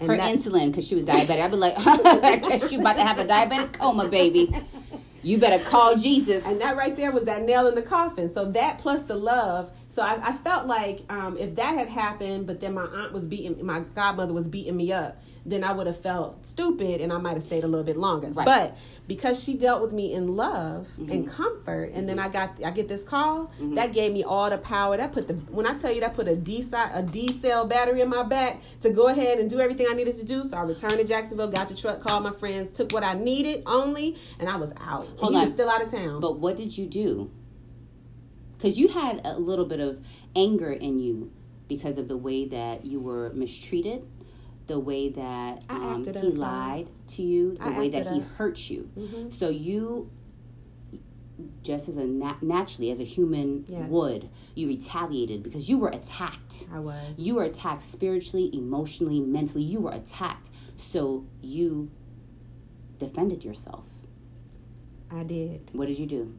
And 0.00 0.10
her 0.10 0.16
that, 0.16 0.36
insulin 0.36 0.68
because 0.68 0.86
she 0.86 0.94
was 0.94 1.04
diabetic. 1.04 1.42
I'd 1.42 1.50
be 1.50 1.56
like, 1.56 1.74
I 1.78 2.36
guess 2.36 2.70
you 2.70 2.80
about 2.80 2.96
to 2.96 3.02
have 3.02 3.18
a 3.18 3.24
diabetic 3.24 3.72
coma, 3.72 4.08
baby. 4.08 4.54
You 5.22 5.38
better 5.38 5.62
call 5.62 5.96
Jesus. 5.96 6.46
And 6.46 6.60
that 6.60 6.76
right 6.76 6.96
there 6.96 7.10
was 7.10 7.24
that 7.24 7.42
nail 7.42 7.66
in 7.66 7.74
the 7.74 7.82
coffin. 7.82 8.28
So 8.28 8.44
that 8.52 8.78
plus 8.78 9.02
the 9.02 9.16
love. 9.16 9.72
So 9.88 10.02
I, 10.02 10.20
I 10.22 10.32
felt 10.32 10.66
like 10.66 11.00
um, 11.10 11.36
if 11.36 11.56
that 11.56 11.76
had 11.76 11.88
happened, 11.88 12.46
but 12.46 12.60
then 12.60 12.74
my 12.74 12.84
aunt 12.84 13.12
was 13.12 13.26
beating, 13.26 13.64
my 13.66 13.80
godmother 13.80 14.32
was 14.32 14.46
beating 14.46 14.76
me 14.76 14.92
up 14.92 15.20
then 15.44 15.64
I 15.64 15.72
would 15.72 15.86
have 15.86 16.00
felt 16.00 16.44
stupid 16.44 17.00
and 17.00 17.12
I 17.12 17.18
might 17.18 17.34
have 17.34 17.42
stayed 17.42 17.64
a 17.64 17.66
little 17.66 17.84
bit 17.84 17.96
longer. 17.96 18.28
Right. 18.28 18.44
But 18.44 18.78
because 19.06 19.42
she 19.42 19.54
dealt 19.54 19.80
with 19.80 19.92
me 19.92 20.12
in 20.12 20.36
love 20.36 20.88
mm-hmm. 20.88 21.10
and 21.10 21.28
comfort, 21.28 21.92
and 21.94 22.08
then 22.08 22.18
I 22.18 22.28
got 22.28 22.62
I 22.64 22.70
get 22.70 22.88
this 22.88 23.04
call 23.04 23.46
mm-hmm. 23.46 23.74
that 23.74 23.92
gave 23.92 24.12
me 24.12 24.22
all 24.22 24.50
the 24.50 24.58
power. 24.58 24.96
That 24.96 25.12
put 25.12 25.28
the 25.28 25.34
when 25.34 25.66
I 25.66 25.74
tell 25.74 25.92
you 25.92 26.00
that 26.00 26.14
put 26.14 26.28
a 26.28 26.36
D 26.36 26.64
a 26.72 27.02
D 27.02 27.32
cell 27.32 27.66
battery 27.66 28.00
in 28.00 28.08
my 28.08 28.22
back 28.22 28.60
to 28.80 28.90
go 28.90 29.08
ahead 29.08 29.38
and 29.38 29.48
do 29.48 29.60
everything 29.60 29.86
I 29.90 29.94
needed 29.94 30.16
to 30.18 30.24
do. 30.24 30.44
So 30.44 30.56
I 30.56 30.62
returned 30.62 30.98
to 30.98 31.04
Jacksonville, 31.04 31.48
got 31.48 31.68
the 31.68 31.74
truck, 31.74 32.00
called 32.00 32.22
my 32.22 32.32
friends, 32.32 32.72
took 32.72 32.92
what 32.92 33.02
I 33.02 33.14
needed 33.14 33.62
only, 33.66 34.16
and 34.38 34.48
I 34.48 34.56
was 34.56 34.72
out. 34.80 35.08
Hold 35.18 35.32
he 35.32 35.36
on. 35.36 35.40
was 35.42 35.52
still 35.52 35.70
out 35.70 35.82
of 35.82 35.90
town. 35.90 36.20
But 36.20 36.38
what 36.38 36.56
did 36.56 36.76
you 36.76 36.86
do? 36.86 37.30
Because 38.56 38.78
you 38.78 38.88
had 38.88 39.20
a 39.24 39.38
little 39.38 39.66
bit 39.66 39.80
of 39.80 40.04
anger 40.34 40.72
in 40.72 40.98
you 40.98 41.30
because 41.68 41.98
of 41.98 42.08
the 42.08 42.16
way 42.16 42.44
that 42.46 42.84
you 42.84 42.98
were 42.98 43.30
mistreated 43.34 44.04
the 44.68 44.78
way 44.78 45.08
that 45.08 45.64
um, 45.70 46.04
he 46.04 46.10
up, 46.10 46.36
lied 46.36 46.88
to 47.08 47.22
you, 47.22 47.56
the 47.56 47.64
I 47.64 47.78
way 47.78 47.88
that 47.88 48.06
he 48.06 48.20
hurt 48.20 48.70
you. 48.70 48.88
Mm-hmm. 48.96 49.30
So 49.30 49.48
you, 49.48 50.10
just 51.62 51.88
as 51.88 51.96
a 51.96 52.04
nat- 52.04 52.42
naturally 52.42 52.90
as 52.90 53.00
a 53.00 53.04
human 53.04 53.64
yes. 53.66 53.88
would, 53.88 54.28
you 54.54 54.68
retaliated 54.68 55.42
because 55.42 55.68
you 55.68 55.78
were 55.78 55.88
attacked. 55.88 56.66
I 56.72 56.78
was. 56.78 57.18
You 57.18 57.36
were 57.36 57.44
attacked 57.44 57.82
spiritually, 57.82 58.50
emotionally, 58.54 59.20
mentally. 59.20 59.62
You 59.62 59.80
were 59.80 59.92
attacked. 59.92 60.50
So 60.76 61.26
you 61.40 61.90
defended 62.98 63.44
yourself. 63.44 63.86
I 65.10 65.22
did. 65.22 65.70
What 65.72 65.88
did 65.88 65.98
you 65.98 66.06
do? 66.06 66.34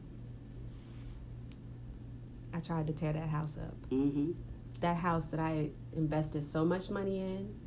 I 2.54 2.60
tried 2.60 2.86
to 2.86 2.92
tear 2.92 3.12
that 3.12 3.28
house 3.28 3.58
up. 3.60 3.74
Mm-hmm. 3.90 4.32
That 4.80 4.96
house 4.98 5.26
that 5.26 5.40
I 5.40 5.70
invested 5.94 6.44
so 6.44 6.64
much 6.64 6.90
money 6.90 7.20
in 7.20 7.59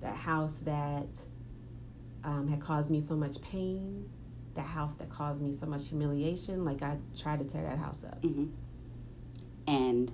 that 0.00 0.16
house 0.16 0.60
that 0.60 1.08
um, 2.24 2.48
had 2.48 2.60
caused 2.60 2.90
me 2.90 3.00
so 3.00 3.16
much 3.16 3.40
pain, 3.40 4.08
that 4.54 4.62
house 4.62 4.94
that 4.94 5.10
caused 5.10 5.42
me 5.42 5.52
so 5.52 5.66
much 5.66 5.88
humiliation. 5.88 6.64
Like 6.64 6.82
I 6.82 6.98
tried 7.16 7.40
to 7.40 7.44
tear 7.44 7.62
that 7.62 7.78
house 7.78 8.04
up. 8.04 8.20
Mm-hmm. 8.22 8.46
And 9.66 10.12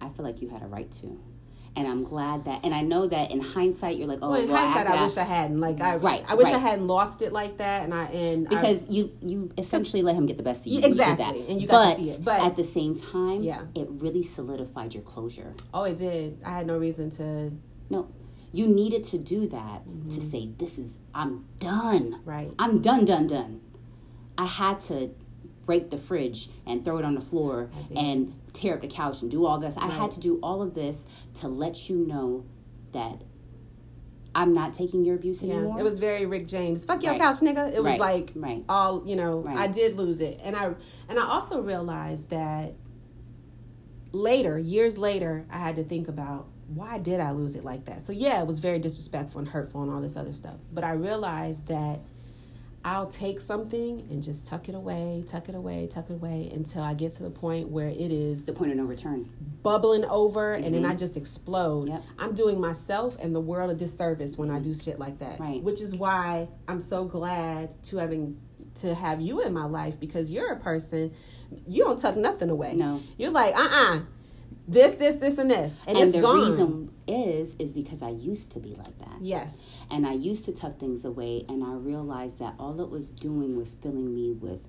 I 0.00 0.08
feel 0.10 0.24
like 0.24 0.40
you 0.40 0.48
had 0.48 0.62
a 0.62 0.66
right 0.66 0.90
to. 0.92 1.20
And 1.74 1.86
I'm 1.86 2.04
glad 2.04 2.44
that, 2.44 2.64
and 2.64 2.74
I 2.74 2.82
know 2.82 3.06
that 3.06 3.30
in 3.30 3.40
hindsight, 3.40 3.96
you're 3.96 4.06
like, 4.06 4.18
oh, 4.20 4.32
well, 4.32 4.40
in 4.42 4.48
hindsight, 4.48 4.86
I, 4.86 4.96
I, 4.96 5.02
wish 5.04 5.16
I 5.16 5.24
hadn't. 5.24 5.58
Like, 5.58 5.80
I 5.80 5.96
right, 5.96 6.22
I 6.28 6.34
wish 6.34 6.48
right. 6.48 6.56
I 6.56 6.58
hadn't 6.58 6.86
lost 6.86 7.22
it 7.22 7.32
like 7.32 7.56
that. 7.58 7.84
And 7.84 7.94
I 7.94 8.04
and 8.04 8.46
because 8.46 8.82
I, 8.82 8.86
you 8.90 9.16
you 9.22 9.52
essentially 9.56 10.02
let 10.02 10.14
him 10.14 10.26
get 10.26 10.36
the 10.36 10.42
best 10.42 10.60
of 10.60 10.66
you. 10.66 10.80
Exactly, 10.84 11.46
and 11.48 11.62
you 11.62 11.66
got 11.66 11.96
but 11.96 11.96
to 11.96 12.04
see 12.04 12.10
it. 12.10 12.24
But 12.24 12.42
at 12.42 12.56
the 12.56 12.64
same 12.64 12.98
time, 12.98 13.42
yeah, 13.42 13.62
it 13.74 13.88
really 13.90 14.22
solidified 14.22 14.92
your 14.92 15.02
closure. 15.02 15.54
Oh, 15.72 15.84
it 15.84 15.96
did. 15.96 16.42
I 16.44 16.50
had 16.50 16.66
no 16.66 16.76
reason 16.76 17.08
to. 17.12 17.50
No, 17.88 18.10
you 18.52 18.66
needed 18.66 19.04
to 19.04 19.18
do 19.18 19.46
that 19.48 19.86
mm-hmm. 19.86 20.10
to 20.10 20.20
say, 20.20 20.50
This 20.58 20.78
is, 20.78 20.98
I'm 21.14 21.46
done. 21.58 22.20
Right. 22.24 22.50
I'm 22.58 22.80
done, 22.80 23.04
done, 23.04 23.26
done. 23.26 23.60
I 24.36 24.46
had 24.46 24.80
to 24.82 25.14
break 25.64 25.90
the 25.90 25.98
fridge 25.98 26.48
and 26.66 26.84
throw 26.84 26.98
it 26.98 27.04
on 27.04 27.14
the 27.14 27.20
floor 27.20 27.70
and 27.94 28.34
tear 28.52 28.74
up 28.74 28.80
the 28.80 28.88
couch 28.88 29.22
and 29.22 29.30
do 29.30 29.46
all 29.46 29.58
this. 29.58 29.76
Right. 29.76 29.90
I 29.90 29.94
had 29.94 30.10
to 30.12 30.20
do 30.20 30.38
all 30.42 30.62
of 30.62 30.74
this 30.74 31.06
to 31.34 31.48
let 31.48 31.88
you 31.88 31.96
know 31.96 32.44
that 32.92 33.22
I'm 34.34 34.54
not 34.54 34.74
taking 34.74 35.04
your 35.04 35.14
abuse 35.16 35.42
Yeah, 35.42 35.54
anymore. 35.54 35.80
it 35.80 35.82
was 35.82 35.98
very 35.98 36.26
Rick 36.26 36.48
James. 36.48 36.84
Fuck 36.84 37.02
your 37.02 37.12
Right. 37.12 37.20
couch, 37.20 37.40
nigga. 37.40 37.72
It 37.72 37.82
was 37.82 37.92
Right, 37.92 38.00
like 38.00 38.32
right. 38.34 38.64
all 38.68 39.06
you 39.06 39.14
know. 39.16 39.44
I 39.46 39.66
did 39.66 39.96
lose 39.96 40.20
it, 40.20 40.40
and 40.42 40.56
I 40.56 40.74
and 41.08 41.18
I 41.18 41.26
also 41.26 41.60
realized 41.60 42.30
that 42.30 42.74
later, 44.12 44.58
years 44.58 44.98
later, 44.98 45.44
I 45.50 45.58
had 45.58 45.76
to 45.76 45.84
think 45.84 46.08
about 46.08 46.46
why 46.74 46.98
did 46.98 47.20
I 47.20 47.30
lose 47.32 47.56
it 47.56 47.64
like 47.64 47.84
that. 47.86 48.00
So 48.02 48.12
yeah, 48.12 48.40
it 48.40 48.46
was 48.46 48.58
very 48.58 48.78
disrespectful 48.78 49.38
and 49.40 49.48
hurtful 49.48 49.82
and 49.82 49.90
all 49.90 50.00
this 50.00 50.16
other 50.16 50.32
stuff. 50.32 50.56
But 50.72 50.84
I 50.84 50.92
realized 50.92 51.68
that 51.68 52.00
I'll 52.84 53.06
take 53.06 53.40
something 53.40 54.08
and 54.10 54.22
just 54.22 54.44
tuck 54.44 54.68
it 54.68 54.74
away, 54.74 55.22
tuck 55.26 55.48
it 55.48 55.54
away, 55.54 55.86
tuck 55.86 56.10
it 56.10 56.14
away 56.14 56.50
until 56.52 56.82
I 56.82 56.94
get 56.94 57.12
to 57.12 57.22
the 57.22 57.30
point 57.30 57.68
where 57.68 57.86
it 57.86 58.10
is 58.10 58.46
the 58.46 58.52
point 58.52 58.72
of 58.72 58.76
no 58.76 58.84
return. 58.84 59.30
bubbling 59.62 60.04
over 60.04 60.54
and 60.54 60.74
then 60.74 60.84
I 60.84 60.96
just 60.96 61.16
explode. 61.16 61.88
Yep. 61.88 62.02
I'm 62.18 62.34
doing 62.34 62.60
myself 62.60 63.16
and 63.20 63.34
the 63.34 63.40
world 63.40 63.70
a 63.70 63.74
disservice 63.74 64.36
when 64.36 64.50
I 64.50 64.58
do 64.58 64.74
shit 64.74 64.98
like 64.98 65.20
that. 65.20 65.38
Right. 65.38 65.62
Which 65.62 65.80
is 65.80 65.94
why 65.94 66.48
I'm 66.66 66.80
so 66.80 67.04
glad 67.04 67.80
to 67.84 67.98
having 67.98 68.40
to 68.76 68.94
have 68.94 69.20
you 69.20 69.42
in 69.42 69.52
my 69.52 69.66
life 69.66 70.00
because 70.00 70.32
you're 70.32 70.52
a 70.52 70.58
person 70.58 71.12
you 71.68 71.84
don't 71.84 71.98
tuck 71.98 72.16
nothing 72.16 72.50
away. 72.50 72.74
No. 72.74 73.00
You're 73.18 73.30
like, 73.30 73.54
uh 73.54 73.68
uh 73.70 74.00
This, 74.72 74.94
this, 74.96 75.16
this, 75.16 75.38
and 75.38 75.50
this. 75.50 75.78
And, 75.86 75.96
And 75.96 76.06
it's 76.06 76.16
the 76.16 76.22
gone. 76.22 76.48
reason 76.50 76.90
is 77.06 77.54
is 77.58 77.72
because 77.72 78.02
I 78.02 78.10
used 78.10 78.50
to 78.52 78.58
be 78.60 78.74
like 78.74 78.98
that. 79.00 79.18
yes. 79.20 79.74
And 79.90 80.06
I 80.06 80.12
used 80.12 80.44
to 80.46 80.52
tuck 80.52 80.78
things 80.78 81.04
away, 81.04 81.44
and 81.48 81.62
I 81.64 81.72
realized 81.74 82.38
that 82.38 82.54
all 82.58 82.80
it 82.80 82.88
was 82.90 83.10
doing 83.10 83.56
was 83.56 83.74
filling 83.74 84.14
me 84.14 84.32
with 84.32 84.62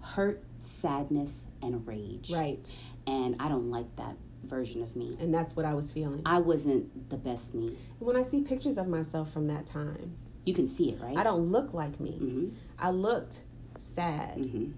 hurt, 0.00 0.42
sadness, 0.62 1.44
and 1.62 1.86
rage. 1.86 2.30
Right. 2.30 2.70
And 3.06 3.36
I 3.40 3.48
don't 3.48 3.70
like 3.70 3.94
that 3.96 4.16
version 4.44 4.82
of 4.82 4.94
me. 4.96 5.16
And 5.20 5.34
that's 5.34 5.56
what 5.56 5.66
I 5.66 5.74
was 5.74 5.90
feeling. 5.92 6.22
I 6.24 6.38
wasn't 6.38 7.10
the 7.10 7.16
best 7.16 7.52
me. 7.54 7.76
When 7.98 8.16
I 8.16 8.22
see 8.22 8.42
pictures 8.42 8.78
of 8.78 8.86
myself 8.86 9.32
from 9.32 9.46
that 9.46 9.66
time, 9.66 10.16
You 10.44 10.54
can 10.54 10.68
see 10.68 10.90
it, 10.90 11.00
right? 11.00 11.16
I 11.16 11.24
don't 11.24 11.50
look 11.50 11.74
like 11.74 11.98
me. 11.98 12.12
Mm-hmm. 12.22 12.48
I 12.78 12.90
looked 12.90 13.42
sad 13.78 14.38
Mm-hmm. 14.38 14.70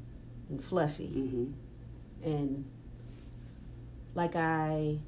and 0.48 0.64
fluffy. 0.64 1.08
Mm-hmm. 1.14 2.28
and 2.30 2.64
like 4.14 4.34
I 4.36 4.98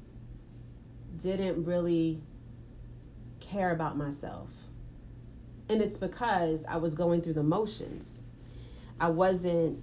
didn't 1.17 1.65
really 1.65 2.21
care 3.39 3.71
about 3.71 3.97
myself. 3.97 4.49
And 5.69 5.81
it's 5.81 5.97
because 5.97 6.65
I 6.65 6.77
was 6.77 6.95
going 6.95 7.21
through 7.21 7.33
the 7.33 7.43
motions. 7.43 8.23
I 8.99 9.09
wasn't 9.09 9.79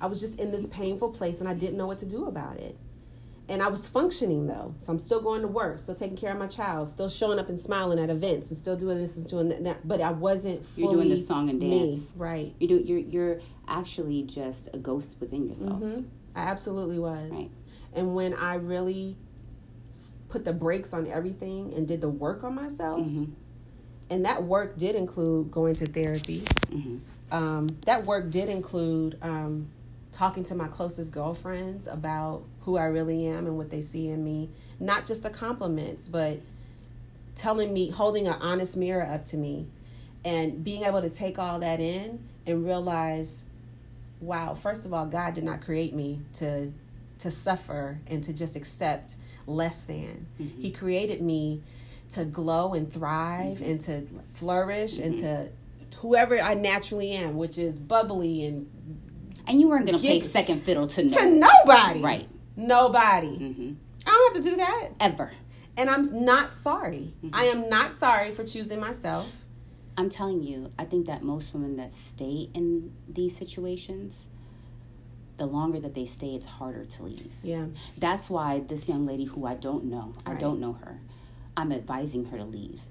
I 0.00 0.06
was 0.06 0.20
just 0.20 0.40
in 0.40 0.50
this 0.50 0.66
painful 0.66 1.10
place 1.10 1.38
and 1.40 1.48
I 1.48 1.54
didn't 1.54 1.76
know 1.76 1.86
what 1.86 1.98
to 1.98 2.06
do 2.06 2.26
about 2.26 2.56
it. 2.58 2.76
And 3.48 3.62
I 3.62 3.68
was 3.68 3.88
functioning 3.88 4.46
though. 4.46 4.74
So 4.78 4.92
I'm 4.92 4.98
still 4.98 5.20
going 5.20 5.42
to 5.42 5.48
work, 5.48 5.78
still 5.78 5.94
taking 5.94 6.16
care 6.16 6.32
of 6.32 6.38
my 6.38 6.46
child, 6.46 6.88
still 6.88 7.08
showing 7.08 7.38
up 7.38 7.48
and 7.48 7.58
smiling 7.58 7.98
at 7.98 8.10
events 8.10 8.48
and 8.50 8.58
still 8.58 8.76
doing 8.76 8.98
this 8.98 9.16
and 9.16 9.28
doing 9.28 9.62
that. 9.62 9.86
But 9.86 10.00
I 10.00 10.10
wasn't 10.10 10.64
fully 10.64 10.82
You're 10.86 10.94
doing 10.94 11.08
the 11.10 11.16
song 11.18 11.50
and 11.50 11.58
me. 11.60 11.90
dance. 11.90 12.12
Right. 12.16 12.54
You 12.58 12.68
do. 12.68 12.76
You're 12.78 12.98
you're 12.98 13.40
actually 13.68 14.22
just 14.24 14.68
a 14.72 14.78
ghost 14.78 15.16
within 15.20 15.48
yourself. 15.48 15.80
Mhm. 15.80 16.04
I 16.34 16.42
absolutely 16.42 16.98
was. 16.98 17.30
Right. 17.32 17.50
And 17.94 18.14
when 18.14 18.34
I 18.34 18.54
really 18.54 19.16
put 20.28 20.44
the 20.44 20.52
brakes 20.52 20.94
on 20.94 21.06
everything 21.06 21.74
and 21.74 21.86
did 21.86 22.00
the 22.00 22.08
work 22.08 22.42
on 22.44 22.54
myself, 22.54 23.00
Mm-hmm. 23.00 23.24
and 24.10 24.24
that 24.24 24.42
work 24.44 24.76
did 24.78 24.94
include 24.96 25.50
going 25.50 25.74
to 25.74 25.86
therapy. 25.86 26.40
Mm-hmm. 26.70 26.96
Um, 27.30 27.76
that 27.86 28.04
work 28.04 28.30
did 28.30 28.48
include 28.48 29.18
um, 29.22 29.68
talking 30.10 30.42
to 30.44 30.54
my 30.54 30.68
closest 30.68 31.12
girlfriends 31.12 31.86
about 31.86 32.44
who 32.62 32.76
I 32.76 32.84
really 32.84 33.26
am 33.26 33.46
and 33.46 33.56
what 33.56 33.70
they 33.70 33.80
see 33.80 34.08
in 34.08 34.22
me. 34.24 34.50
Not 34.78 35.06
just 35.06 35.22
the 35.22 35.30
compliments, 35.30 36.08
but 36.08 36.40
telling 37.34 37.72
me, 37.72 37.90
holding 37.90 38.26
an 38.26 38.36
honest 38.40 38.76
mirror 38.76 39.06
up 39.06 39.24
to 39.26 39.36
me, 39.36 39.66
and 40.24 40.62
being 40.62 40.84
able 40.84 41.00
to 41.00 41.10
take 41.10 41.38
all 41.38 41.58
that 41.60 41.80
in 41.80 42.28
and 42.46 42.64
realize, 42.64 43.44
wow, 44.20 44.54
first 44.54 44.84
of 44.84 44.92
all, 44.92 45.06
God 45.06 45.34
did 45.34 45.44
not 45.44 45.60
create 45.62 45.94
me 45.94 46.20
to 46.34 46.72
to 47.22 47.30
suffer 47.30 48.00
and 48.06 48.22
to 48.24 48.32
just 48.32 48.56
accept 48.56 49.16
less 49.46 49.84
than. 49.84 50.26
He 50.38 50.70
created 50.70 51.20
me 51.22 51.62
to 52.10 52.24
glow 52.24 52.74
and 52.74 52.92
thrive 52.92 53.62
and 53.62 53.80
to 53.82 54.02
flourish 54.32 54.98
and 54.98 55.16
to 55.16 55.48
whoever 55.98 56.40
I 56.40 56.54
naturally 56.54 57.12
am, 57.12 57.36
which 57.36 57.58
is 57.58 57.78
bubbly 57.78 58.44
and 58.44 58.68
And 59.46 59.60
you 59.60 59.68
weren't 59.68 59.86
going 59.86 59.98
to 59.98 60.04
play 60.04 60.20
second 60.20 60.62
fiddle 60.62 60.86
to 60.88 61.08
to 61.08 61.30
no 61.30 61.48
nobody. 61.64 62.00
Right. 62.00 62.28
Nobody. 62.56 63.36
hmm 63.36 63.72
I 64.04 64.10
don't 64.10 64.34
have 64.34 64.44
to 64.44 64.50
do 64.50 64.56
that. 64.56 64.88
ever. 65.00 65.30
And 65.76 65.88
I'm 65.88 66.24
not 66.24 66.54
sorry. 66.54 67.14
Mm-hmm. 67.24 67.34
I 67.34 67.44
am 67.44 67.68
not 67.70 67.94
sorry 67.94 68.30
for 68.32 68.44
choosing 68.44 68.80
myself. 68.80 69.28
I'm 69.96 70.10
telling 70.10 70.42
you, 70.42 70.72
I 70.78 70.84
think 70.84 71.06
that 71.06 71.22
most 71.22 71.54
women 71.54 71.76
that 71.76 71.92
stay 71.94 72.50
in 72.52 72.92
these 73.08 73.36
situations, 73.36 74.26
the 75.42 75.46
longer 75.46 75.80
that 75.80 75.92
they 75.92 76.06
stay, 76.06 76.36
it's 76.36 76.46
harder 76.46 76.84
to 76.84 77.02
leave. 77.02 77.34
Yeah. 77.42 77.66
That's 77.98 78.30
why 78.30 78.60
this 78.60 78.88
young 78.88 79.04
lady 79.06 79.24
who 79.24 79.44
I 79.44 79.54
don't 79.54 79.86
know, 79.86 80.14
I 80.24 80.34
don't 80.34 80.60
know 80.60 80.74
her, 80.74 81.00
I'm 81.56 81.72
advising 81.72 82.26
her 82.26 82.38
to 82.38 82.44
leave. 82.44 82.82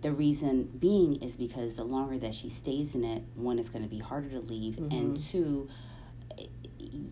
The 0.00 0.10
reason 0.12 0.70
being 0.78 1.20
is 1.20 1.36
because 1.36 1.76
the 1.76 1.84
longer 1.84 2.16
that 2.18 2.32
she 2.32 2.48
stays 2.48 2.94
in 2.94 3.04
it, 3.04 3.24
one, 3.34 3.58
it's 3.58 3.68
going 3.68 3.82
to 3.82 3.90
be 3.90 3.98
harder 3.98 4.30
to 4.30 4.40
leave, 4.40 4.78
and 4.78 5.18
two, 5.22 5.68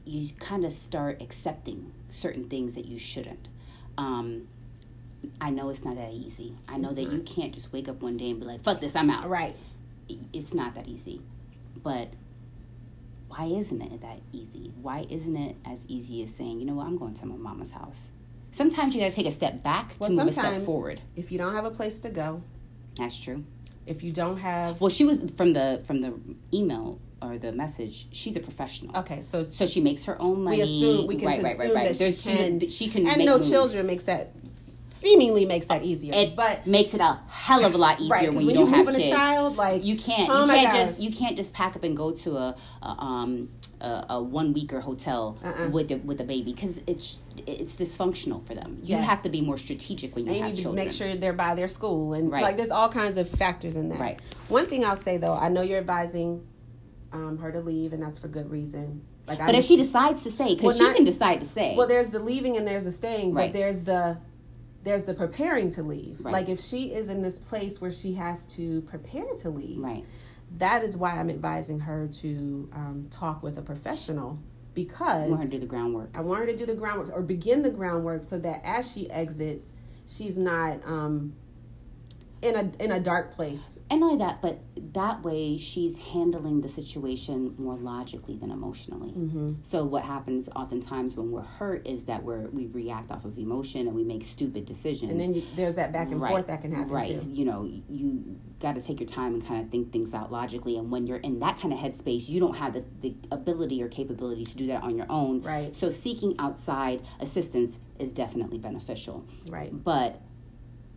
you 0.06 0.30
kind 0.40 0.64
of 0.64 0.72
start 0.72 1.20
accepting 1.20 1.92
certain 2.08 2.48
things 2.48 2.74
that 2.74 2.86
you 2.86 2.98
shouldn't. 2.98 3.48
Um, 3.98 4.48
I 5.42 5.50
know 5.50 5.68
it's 5.68 5.84
not 5.84 5.96
that 5.96 6.12
easy. 6.12 6.54
I 6.66 6.78
know 6.78 6.88
It's 6.88 6.96
that 6.96 7.12
you 7.12 7.20
can't 7.20 7.52
just 7.52 7.70
wake 7.70 7.86
up 7.90 8.00
one 8.00 8.16
day 8.16 8.30
and 8.30 8.40
be 8.40 8.46
like, 8.46 8.62
fuck 8.62 8.80
this, 8.80 8.96
I'm 8.96 9.10
out. 9.10 9.28
Right. 9.28 9.56
It's 10.32 10.54
not 10.54 10.74
that 10.74 10.88
easy. 10.88 11.20
But 11.82 12.08
why 13.36 13.46
isn't 13.46 13.82
it 13.82 14.00
that 14.00 14.20
easy? 14.32 14.72
Why 14.80 15.06
isn't 15.10 15.36
it 15.36 15.56
as 15.64 15.80
easy 15.88 16.22
as 16.22 16.34
saying, 16.34 16.58
you 16.60 16.66
know 16.66 16.74
what, 16.74 16.86
I'm 16.86 16.96
going 16.96 17.14
to 17.14 17.26
my 17.26 17.36
mama's 17.36 17.72
house? 17.72 18.08
Sometimes 18.50 18.94
you 18.94 19.00
got 19.00 19.10
to 19.10 19.14
take 19.14 19.26
a 19.26 19.30
step 19.32 19.62
back 19.62 19.94
Well, 19.98 20.08
to 20.10 20.16
move 20.16 20.28
a 20.28 20.32
step 20.32 20.64
forward. 20.64 21.00
if 21.14 21.30
you 21.30 21.38
don't 21.38 21.54
have 21.54 21.64
a 21.66 21.70
place 21.70 22.00
to 22.00 22.08
go, 22.10 22.40
That's 22.96 23.18
true. 23.18 23.44
if 23.86 24.02
you 24.02 24.12
don't 24.12 24.38
have 24.38 24.80
Well, 24.80 24.88
she 24.90 25.04
was 25.04 25.18
from 25.36 25.52
the 25.52 25.82
from 25.84 26.00
the 26.00 26.14
email 26.54 26.98
or 27.20 27.36
the 27.38 27.52
message. 27.52 28.08
She's 28.12 28.36
a 28.36 28.40
professional, 28.40 28.96
okay, 28.98 29.20
so 29.20 29.46
so 29.50 29.66
she 29.66 29.80
makes 29.80 30.04
her 30.06 30.20
own 30.20 30.42
money. 30.42 30.56
we 30.58 30.62
assume 30.62 31.06
we 31.06 31.16
can 31.16 31.26
right, 31.28 31.42
right, 31.42 31.54
assume 31.54 31.74
right, 31.74 31.86
right. 31.86 31.94
that 31.94 32.14
she 32.14 32.36
can, 32.36 32.68
she 32.70 32.88
can 32.88 33.06
and 33.06 33.16
make 33.18 33.26
no 33.26 33.36
moves. 33.36 33.50
children 33.50 33.86
makes 33.86 34.04
that 34.04 34.30
seemingly 35.00 35.44
makes 35.44 35.66
that 35.66 35.82
easier. 35.82 36.12
It 36.14 36.34
but 36.36 36.66
makes 36.66 36.94
it 36.94 37.00
a 37.00 37.18
hell 37.28 37.64
of 37.64 37.74
a 37.74 37.78
lot 37.78 38.00
easier 38.00 38.10
right, 38.10 38.28
when 38.32 38.40
you 38.40 38.46
when 38.46 38.54
don't 38.56 38.72
have 38.72 38.86
kids. 38.94 39.08
a 39.08 39.10
child, 39.10 39.56
like 39.56 39.84
you 39.84 39.96
can't 39.96 40.28
oh 40.30 40.42
you 40.44 40.50
can't 40.50 40.72
gosh. 40.72 40.80
just 40.86 41.00
you 41.02 41.10
can't 41.14 41.36
just 41.36 41.52
pack 41.52 41.76
up 41.76 41.84
and 41.84 41.96
go 41.96 42.12
to 42.12 42.36
a, 42.36 42.56
a 42.82 42.86
um 42.86 43.48
a, 43.80 44.06
a 44.10 44.22
one 44.22 44.52
weeker 44.54 44.80
hotel 44.80 45.36
Uh-uh. 45.44 45.68
with 45.68 45.88
the, 45.88 45.96
with 45.96 46.18
a 46.20 46.24
baby 46.24 46.52
because 46.54 46.80
it's 46.86 47.18
it's 47.46 47.76
dysfunctional 47.76 48.44
for 48.46 48.54
them. 48.54 48.78
You 48.82 48.96
Yes. 48.96 49.08
have 49.08 49.22
to 49.24 49.28
be 49.28 49.42
more 49.42 49.58
strategic 49.58 50.14
when 50.16 50.26
you 50.26 50.32
you 50.32 50.38
have 50.40 50.50
need 50.50 50.56
to 50.56 50.62
children. 50.62 50.84
make 50.86 50.92
sure 50.94 51.14
they're 51.14 51.34
by 51.34 51.54
their 51.54 51.68
school 51.68 52.14
and 52.14 52.30
Right. 52.32 52.42
like 52.42 52.56
there's 52.56 52.70
all 52.70 52.88
kinds 52.88 53.18
of 53.18 53.28
factors 53.28 53.76
in 53.76 53.90
that. 53.90 53.98
Right. 54.00 54.18
One 54.48 54.66
thing 54.66 54.84
I'll 54.84 54.96
say 54.96 55.18
though, 55.18 55.34
I 55.34 55.48
know 55.50 55.60
you're 55.62 55.78
advising 55.78 56.46
um, 57.12 57.38
her 57.38 57.52
to 57.52 57.60
leave, 57.60 57.92
and 57.92 58.02
that's 58.02 58.18
for 58.18 58.28
good 58.28 58.50
reason. 58.50 59.02
Like, 59.26 59.38
But 59.38 59.54
I, 59.54 59.58
if 59.58 59.64
she 59.64 59.76
decides 59.76 60.22
to 60.24 60.30
stay, 60.30 60.54
because 60.54 60.62
Well, 60.64 60.76
she 60.76 60.82
not- 60.84 60.96
can 60.96 61.04
decide 61.04 61.40
to 61.40 61.46
stay. 61.46 61.74
well, 61.76 61.86
there's 61.86 62.10
the 62.10 62.18
leaving 62.18 62.56
and 62.56 62.66
there's 62.66 62.84
the 62.84 62.90
staying, 62.90 63.32
Right. 63.34 63.52
but 63.52 63.58
there's 63.58 63.84
the 63.84 64.18
there's 64.86 65.02
the 65.02 65.14
preparing 65.14 65.68
to 65.70 65.82
leave. 65.82 66.24
Right. 66.24 66.32
Like 66.32 66.48
if 66.48 66.60
she 66.60 66.94
is 66.94 67.10
in 67.10 67.20
this 67.20 67.38
place 67.38 67.80
where 67.80 67.90
she 67.90 68.14
has 68.14 68.46
to 68.54 68.82
prepare 68.82 69.34
to 69.38 69.50
leave, 69.50 69.80
right. 69.80 70.08
that 70.58 70.84
is 70.84 70.96
why 70.96 71.18
I'm 71.18 71.28
advising 71.28 71.80
her 71.80 72.06
to 72.06 72.68
um, 72.72 73.08
talk 73.10 73.42
with 73.42 73.58
a 73.58 73.62
professional 73.62 74.38
because 74.74 75.26
I 75.26 75.28
want 75.28 75.40
her 75.40 75.46
to 75.46 75.50
do 75.50 75.58
the 75.58 75.66
groundwork. 75.66 76.10
I 76.14 76.20
want 76.20 76.40
her 76.40 76.46
to 76.46 76.56
do 76.56 76.66
the 76.66 76.74
groundwork 76.74 77.10
or 77.12 77.22
begin 77.22 77.62
the 77.62 77.70
groundwork 77.70 78.22
so 78.22 78.38
that 78.38 78.60
as 78.62 78.92
she 78.92 79.10
exits, 79.10 79.72
she's 80.06 80.38
not 80.38 80.78
um, 80.84 81.34
in 82.46 82.56
a 82.56 82.84
in 82.84 82.90
a 82.90 83.00
dark 83.00 83.34
place. 83.34 83.78
And 83.90 84.00
not 84.00 84.06
only 84.12 84.18
that, 84.18 84.42
but 84.42 84.60
that 84.94 85.22
way 85.22 85.58
she's 85.58 85.98
handling 85.98 86.60
the 86.60 86.68
situation 86.68 87.54
more 87.58 87.76
logically 87.76 88.36
than 88.36 88.50
emotionally. 88.50 89.10
Mm-hmm. 89.10 89.52
So 89.62 89.84
what 89.84 90.04
happens 90.04 90.48
oftentimes 90.54 91.14
when 91.14 91.30
we're 91.30 91.42
hurt 91.42 91.86
is 91.86 92.04
that 92.04 92.22
we're 92.22 92.48
we 92.48 92.66
react 92.66 93.10
off 93.10 93.24
of 93.24 93.38
emotion 93.38 93.86
and 93.86 93.94
we 93.94 94.04
make 94.04 94.24
stupid 94.24 94.66
decisions. 94.66 95.10
And 95.10 95.20
then 95.20 95.34
you, 95.34 95.42
there's 95.54 95.76
that 95.76 95.92
back 95.92 96.10
and 96.10 96.20
right. 96.20 96.30
forth 96.30 96.46
that 96.46 96.62
can 96.62 96.74
happen 96.74 96.92
right. 96.92 97.22
too. 97.22 97.28
You 97.28 97.44
know, 97.44 97.64
you 97.88 98.40
got 98.60 98.74
to 98.74 98.82
take 98.82 99.00
your 99.00 99.08
time 99.08 99.34
and 99.34 99.46
kind 99.46 99.64
of 99.64 99.70
think 99.70 99.92
things 99.92 100.14
out 100.14 100.32
logically. 100.32 100.76
And 100.76 100.90
when 100.90 101.06
you're 101.06 101.18
in 101.18 101.40
that 101.40 101.60
kind 101.60 101.72
of 101.72 101.80
headspace, 101.80 102.28
you 102.28 102.40
don't 102.40 102.56
have 102.56 102.72
the, 102.72 102.84
the 103.00 103.14
ability 103.30 103.82
or 103.82 103.88
capability 103.88 104.44
to 104.44 104.56
do 104.56 104.66
that 104.68 104.82
on 104.82 104.96
your 104.96 105.06
own. 105.08 105.42
Right. 105.42 105.74
So 105.74 105.90
seeking 105.90 106.34
outside 106.38 107.02
assistance 107.20 107.78
is 107.98 108.12
definitely 108.12 108.58
beneficial. 108.58 109.26
Right. 109.48 109.70
But 109.72 110.20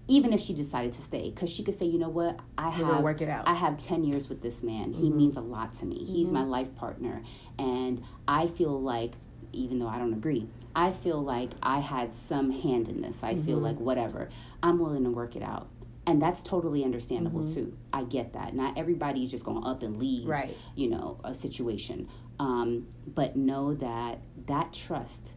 even 0.10 0.34
if 0.34 0.42
she 0.42 0.54
decided 0.54 0.94
to 0.94 1.02
stay, 1.02 1.30
because 1.30 1.50
she 1.50 1.64
could 1.64 1.78
say, 1.80 1.86
you 1.86 2.00
know 2.00 2.10
what, 2.10 2.40
I 2.58 2.70
have 2.72 3.02
work 3.02 3.22
it 3.22 3.30
out. 3.30 3.48
I 3.48 3.54
have 3.54 3.78
ten 3.78 4.04
years 4.04 4.28
with 4.28 4.42
this 4.42 4.64
man. 4.64 4.92
He 4.92 5.04
mm-hmm. 5.10 5.18
means 5.18 5.38
a 5.38 5.42
lot 5.42 5.74
to 5.76 5.86
me. 5.86 6.04
He's 6.04 6.32
my 6.32 6.42
mm-hmm. 6.42 6.50
life 6.50 6.76
partner, 6.76 7.22
and 7.58 8.04
I 8.28 8.48
feel 8.48 8.82
like, 8.82 9.14
even 9.54 9.80
though 9.80 9.88
I 9.88 9.98
don't 9.98 10.14
agree, 10.14 10.48
I 10.76 10.92
feel 10.92 11.22
like 11.22 11.52
I 11.64 11.80
had 11.80 12.14
some 12.14 12.52
hand 12.52 12.90
in 12.90 13.02
this. 13.02 13.24
I 13.24 13.36
feel 13.36 13.56
mm-hmm. 13.56 13.66
like 13.66 13.80
whatever. 13.80 14.30
I'm 14.62 14.80
willing 14.80 15.04
to 15.06 15.12
work 15.12 15.36
it 15.36 15.44
out. 15.44 15.70
and 16.08 16.20
that's 16.22 16.42
totally 16.42 16.84
understandable 16.84 17.54
too. 17.54 17.78
I 17.94 18.04
get 18.04 18.34
that. 18.34 18.56
Not 18.56 18.78
everybody's 18.78 19.30
just 19.30 19.44
going 19.44 19.64
up 19.64 19.84
and 19.84 19.98
leave, 19.98 20.28
Right. 20.28 20.56
You 20.76 20.90
know, 20.90 21.20
a 21.24 21.36
situation. 21.36 22.08
Um, 22.40 22.88
but 23.06 23.36
know 23.36 23.74
that 23.76 24.20
that 24.48 24.74
trust 24.74 25.34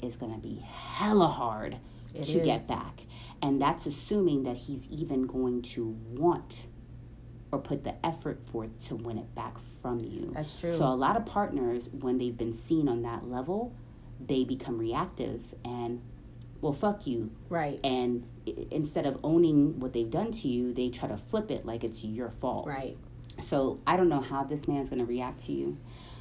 is 0.00 0.16
going 0.16 0.32
to 0.34 0.40
be 0.40 0.60
hella 0.60 1.26
hard 1.28 1.78
It 2.14 2.24
to 2.24 2.38
is. 2.40 2.44
get 2.44 2.68
back, 2.68 3.00
and 3.42 3.60
that's 3.60 3.84
assuming 3.86 4.44
that 4.44 4.56
he's 4.56 4.86
even 4.88 5.26
going 5.26 5.62
to 5.62 5.86
want 6.10 6.66
or 7.50 7.58
put 7.60 7.84
the 7.84 7.94
effort 8.06 8.40
forth 8.48 8.82
to 8.86 8.94
win 8.96 9.18
it 9.18 9.34
back 9.34 9.56
from 9.82 10.00
you. 10.00 10.30
That's 10.34 10.58
true. 10.58 10.72
So 10.72 10.86
a 10.86 10.94
lot 10.94 11.16
of 11.16 11.26
partners, 11.26 11.90
when 11.92 12.16
they've 12.18 12.36
been 12.36 12.54
seen 12.54 12.88
on 12.88 13.02
that 13.02 13.28
level, 13.28 13.74
they 14.24 14.44
become 14.44 14.78
reactive 14.78 15.54
and, 15.64 16.00
well, 16.62 16.72
fuck 16.72 17.06
you. 17.06 17.30
Right. 17.50 17.78
And 17.84 18.24
i- 18.46 18.66
instead 18.70 19.04
of 19.04 19.18
owning 19.22 19.80
what 19.80 19.92
they've 19.92 20.08
done 20.10 20.32
to 20.32 20.48
you, 20.48 20.72
they 20.72 20.88
try 20.88 21.08
to 21.08 21.16
flip 21.16 21.50
it 21.50 21.66
like 21.66 21.84
it's 21.84 22.02
your 22.04 22.28
fault. 22.28 22.66
Right. 22.66 22.96
So 23.42 23.80
I 23.86 23.96
don't 23.96 24.08
know 24.08 24.20
how 24.20 24.44
this 24.44 24.66
man's 24.68 24.88
going 24.88 25.00
to 25.00 25.06
react 25.06 25.44
to 25.46 25.52
you. 25.52 25.76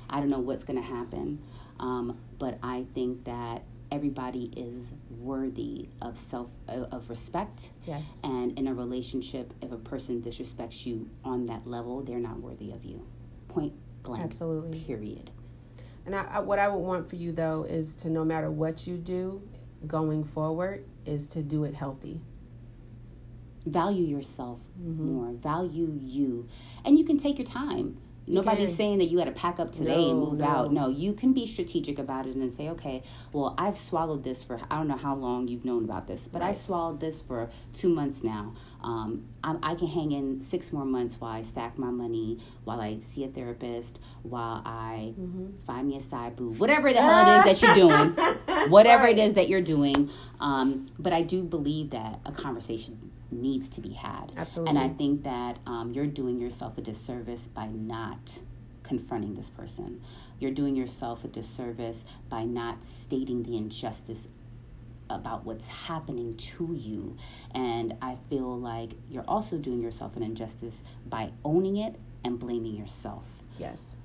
I 0.09 0.19
don't 0.19 0.29
know 0.29 0.39
what's 0.39 0.63
going 0.65 0.81
to 0.81 0.85
happen. 0.87 1.39
Um, 1.79 2.17
but 2.39 2.57
I 2.61 2.85
think 2.93 3.23
that 3.25 3.63
everybody 3.91 4.51
is 4.55 4.93
worthy 5.09 5.89
of 6.01 6.17
self 6.17 6.49
uh, 6.69 6.85
of 6.91 7.09
respect. 7.09 7.69
Yes. 7.85 8.21
And 8.23 8.57
in 8.57 8.67
a 8.67 8.73
relationship, 8.73 9.53
if 9.61 9.71
a 9.71 9.77
person 9.77 10.21
disrespects 10.21 10.85
you 10.85 11.09
on 11.23 11.45
that 11.47 11.67
level, 11.67 12.01
they're 12.01 12.19
not 12.19 12.39
worthy 12.39 12.71
of 12.71 12.83
you. 12.85 13.05
Point 13.47 13.73
blank. 14.03 14.23
Absolutely. 14.23 14.79
Period. 14.79 15.31
And 16.05 16.15
I, 16.15 16.23
I, 16.23 16.39
what 16.39 16.57
I 16.57 16.67
would 16.67 16.79
want 16.79 17.07
for 17.07 17.15
you 17.15 17.31
though 17.31 17.63
is 17.63 17.95
to 17.97 18.09
no 18.09 18.23
matter 18.25 18.49
what 18.49 18.87
you 18.87 18.97
do 18.97 19.41
going 19.85 20.23
forward 20.23 20.85
is 21.05 21.27
to 21.27 21.43
do 21.43 21.63
it 21.63 21.75
healthy. 21.75 22.21
Value 23.65 24.05
yourself 24.05 24.59
Mm-hmm. 24.81 25.11
more. 25.13 25.31
Value 25.33 25.95
you, 26.01 26.47
and 26.83 26.97
you 26.97 27.05
can 27.05 27.19
take 27.19 27.37
your 27.37 27.45
time. 27.45 27.97
Nobody's 28.31 28.75
saying 28.75 28.99
that 28.99 29.05
you 29.05 29.17
got 29.17 29.25
to 29.25 29.31
pack 29.31 29.59
up 29.59 29.71
today 29.71 30.09
and 30.09 30.19
move 30.19 30.39
no. 30.39 30.45
out. 30.45 30.71
No, 30.73 30.87
you 30.87 31.13
can 31.13 31.33
be 31.33 31.45
strategic 31.45 31.99
about 31.99 32.25
it 32.27 32.35
and 32.35 32.53
say, 32.53 32.69
okay, 32.69 33.03
well, 33.33 33.53
I've 33.57 33.77
swallowed 33.77 34.23
this 34.23 34.43
for 34.43 34.59
I 34.69 34.77
don't 34.77 34.87
know 34.87 34.97
how 34.97 35.15
long 35.15 35.47
you've 35.47 35.65
known 35.65 35.83
about 35.83 36.07
this, 36.07 36.27
but 36.27 36.41
I 36.41 36.53
swallowed 36.53 36.99
this 36.99 37.21
for 37.21 37.49
two 37.73 37.89
months 37.89 38.23
now. 38.23 38.53
Um, 38.83 39.25
I, 39.43 39.57
I 39.61 39.75
can 39.75 39.87
hang 39.87 40.11
in 40.11 40.41
six 40.41 40.71
more 40.73 40.85
months 40.85 41.19
while 41.19 41.31
I 41.31 41.41
stack 41.43 41.77
my 41.77 41.91
money, 41.91 42.39
while 42.63 42.81
I 42.81 42.99
see 42.99 43.23
a 43.23 43.27
therapist, 43.27 43.99
while 44.23 44.61
I 44.65 45.13
Mm-hmm. 45.19 45.47
find 45.67 45.87
me 45.87 45.97
a 45.97 46.01
side 46.01 46.35
boo, 46.35 46.51
whatever 46.53 46.91
the 46.93 47.01
hell 47.01 47.25
it 47.27 47.39
is 47.49 47.59
that 47.59 47.65
you're 47.65 47.75
doing, 47.75 48.09
whatever 48.69 49.03
Right. 49.03 49.17
it 49.17 49.21
is 49.21 49.33
that 49.35 49.49
you're 49.49 49.61
doing. 49.61 50.09
Um, 50.39 50.87
but 50.99 51.11
I 51.13 51.21
do 51.21 51.43
believe 51.43 51.89
that 51.91 52.19
a 52.25 52.31
conversation 52.31 53.11
needs 53.31 53.69
to 53.69 53.81
be 53.81 53.93
had. 53.93 54.31
Absolutely. 54.35 54.69
And 54.69 54.79
I 54.79 54.93
think 54.95 55.23
that 55.23 55.57
um, 55.65 55.93
you're 55.93 56.05
doing 56.05 56.39
yourself 56.39 56.77
a 56.77 56.81
disservice 56.81 57.47
by 57.47 57.67
not 57.67 58.39
confronting 58.83 59.35
this 59.35 59.49
person. 59.49 60.01
You're 60.39 60.51
doing 60.51 60.75
yourself 60.75 61.23
a 61.23 61.27
disservice 61.27 62.03
by 62.29 62.43
not 62.43 62.83
stating 62.83 63.43
the 63.43 63.55
injustice 63.55 64.27
about 65.09 65.45
what's 65.45 65.67
happening 65.67 66.35
to 66.35 66.73
you. 66.73 67.17
And 67.53 67.95
I 68.01 68.17
feel 68.29 68.57
like 68.57 68.91
you're 69.09 69.25
also 69.27 69.57
doing 69.57 69.81
yourself 69.81 70.15
an 70.15 70.23
injustice 70.23 70.83
by 71.05 71.31
owning 71.43 71.77
it 71.77 71.95
and 72.23 72.39
blaming 72.39 72.75
yourself. 72.75 73.25
Yes. 73.57 73.97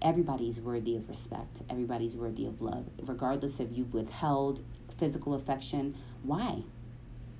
Everybody's 0.00 0.60
worthy 0.60 0.96
of 0.96 1.08
respect, 1.08 1.62
everybody's 1.70 2.14
worthy 2.14 2.46
of 2.46 2.60
love, 2.60 2.86
regardless 3.02 3.58
if 3.58 3.68
you've 3.72 3.94
withheld 3.94 4.62
physical 4.98 5.34
affection. 5.34 5.94
Why? 6.22 6.64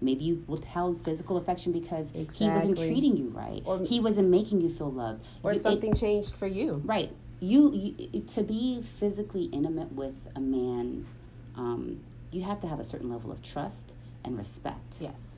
Maybe 0.05 0.25
you've 0.25 0.49
withheld 0.49 1.03
physical 1.05 1.37
affection 1.37 1.73
because 1.73 2.11
he 2.13 2.49
wasn't 2.49 2.77
treating 2.79 3.17
you 3.17 3.29
right. 3.31 3.63
Or- 3.65 3.79
he 3.81 4.01
wasn't 4.01 4.29
making 4.29 4.61
you 4.61 4.69
feel 4.69 4.91
loved. 4.93 5.25
Or 5.43 5.53
You- 5.53 5.59
it- 5.59 5.63
something 5.63 5.95
changed 5.95 6.35
for 6.35 6.47
you. 6.47 6.83
Right. 6.85 7.11
You, 7.41 7.73
you 7.73 8.21
to 8.21 8.43
be 8.43 8.83
physically 8.83 9.45
intimate 9.47 9.93
with 9.93 10.31
a 10.37 10.41
man, 10.41 11.07
um, 11.57 12.01
you 12.31 12.43
have 12.43 12.61
to 12.61 12.69
have 12.69 12.79
a 12.81 12.85
certain 12.85 13.11
level 13.11 13.33
of 13.33 13.43
trust 13.43 13.95
and 14.25 14.37
respect. 14.37 14.99
Yes. 15.01 15.37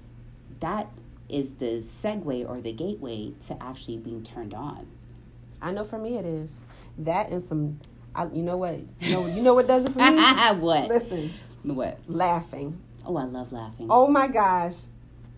That 0.61 0.89
is 1.29 1.51
the 1.55 1.81
segue 1.83 2.49
or 2.49 2.59
the 2.59 2.73
gateway 2.73 3.33
to 3.47 3.61
actually 3.63 3.97
being 3.99 4.23
turned 4.23 4.55
on. 4.55 4.87
I 5.63 5.73
know 5.73 5.85
for 5.85 5.99
me 5.99 6.17
it 6.17 6.25
is. 6.25 6.61
That 6.99 7.31
and 7.31 7.41
some 7.43 7.81
I, 8.15 8.27
you 8.29 8.43
know 8.43 8.57
what? 8.57 8.79
You 9.01 9.13
know, 9.13 9.27
you 9.27 9.43
know 9.43 9.55
what 9.55 9.67
does 9.67 9.85
it 9.85 9.93
for 9.93 9.99
me? 9.99 10.17
what? 10.61 10.89
Listen, 10.89 11.31
What? 11.65 11.99
laughing. 12.09 12.81
Oh, 13.07 13.17
I 13.17 13.25
love 13.25 13.53
laughing. 13.53 13.87
Oh 13.91 14.09
my 14.09 14.27
gosh. 14.27 14.75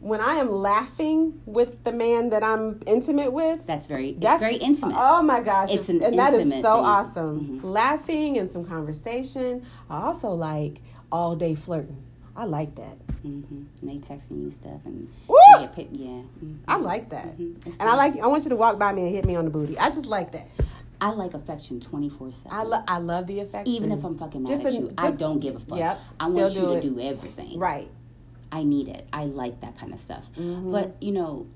When 0.00 0.20
I 0.20 0.34
am 0.34 0.50
laughing 0.50 1.40
with 1.44 1.82
the 1.82 1.90
man 1.92 2.30
that 2.30 2.44
I'm 2.44 2.80
intimate 2.86 3.32
with, 3.32 3.66
That's 3.66 3.86
very. 3.86 4.10
It's 4.10 4.20
That's 4.20 4.40
very 4.40 4.56
intimate. 4.56 4.94
Oh 4.96 5.22
my 5.22 5.40
gosh. 5.40 5.70
It's 5.72 5.88
an 5.88 6.02
and 6.02 6.16
that 6.18 6.32
is 6.34 6.44
so 6.62 6.76
thing. 6.76 6.84
awesome. 6.84 7.60
Laughing 7.62 8.38
and 8.38 8.48
some 8.48 8.64
conversation. 8.64 9.66
I 9.90 10.02
also 10.02 10.30
like 10.30 10.80
all 11.10 11.34
day 11.34 11.54
flirting. 11.56 12.02
I 12.36 12.44
like 12.44 12.76
that. 12.76 12.96
hmm 13.22 13.42
And 13.50 13.68
they 13.82 13.96
texting 13.96 14.44
you 14.44 14.52
stuff 14.52 14.80
and 14.84 15.08
Woo! 15.26 15.36
you 15.54 15.60
get 15.62 15.74
picked. 15.74 15.92
Yeah. 15.96 16.22
Mhm. 16.44 16.58
I 16.68 16.76
like 16.76 17.10
that. 17.10 17.36
Mhm. 17.36 17.56
It's 17.66 17.76
And 17.80 17.88
I 17.88 17.96
like 17.96 18.16
I 18.20 18.28
want 18.28 18.44
you 18.44 18.50
to 18.50 18.56
walk 18.56 18.78
by 18.78 18.92
me 18.92 19.02
and 19.06 19.14
hit 19.14 19.24
me 19.24 19.34
on 19.34 19.44
the 19.46 19.50
booty. 19.50 19.76
I 19.76 19.88
just 19.90 20.06
like 20.06 20.30
that. 20.30 20.46
I 21.00 21.10
like 21.10 21.34
affection 21.34 21.80
twenty 21.80 22.08
four 22.08 22.32
seven. 22.32 22.50
I 22.52 22.62
lo- 22.64 22.82
I 22.88 22.98
love 22.98 23.26
the 23.26 23.40
affection. 23.40 23.72
Even 23.74 23.92
if 23.92 24.04
I'm 24.04 24.16
fucking 24.18 24.42
mad 24.42 24.48
Just 24.48 24.64
at 24.64 24.72
a- 24.72 24.76
you, 24.76 24.92
I 24.98 25.12
don't 25.12 25.38
give 25.40 25.56
a 25.56 25.60
fuck. 25.60 25.78
Yep, 25.78 26.00
I 26.20 26.28
want 26.30 26.54
you 26.54 26.60
to 26.62 26.72
it. 26.74 26.80
do 26.82 27.00
everything. 27.00 27.58
right. 27.58 27.88
I 28.50 28.62
need 28.64 28.88
it. 28.88 29.06
I 29.12 29.26
like 29.26 29.60
that 29.60 29.76
kind 29.76 29.92
of 29.92 30.00
stuff. 30.00 30.24
Mm-hmm. 30.38 30.72
But, 30.72 30.96
you 31.02 31.12
know, 31.12 31.46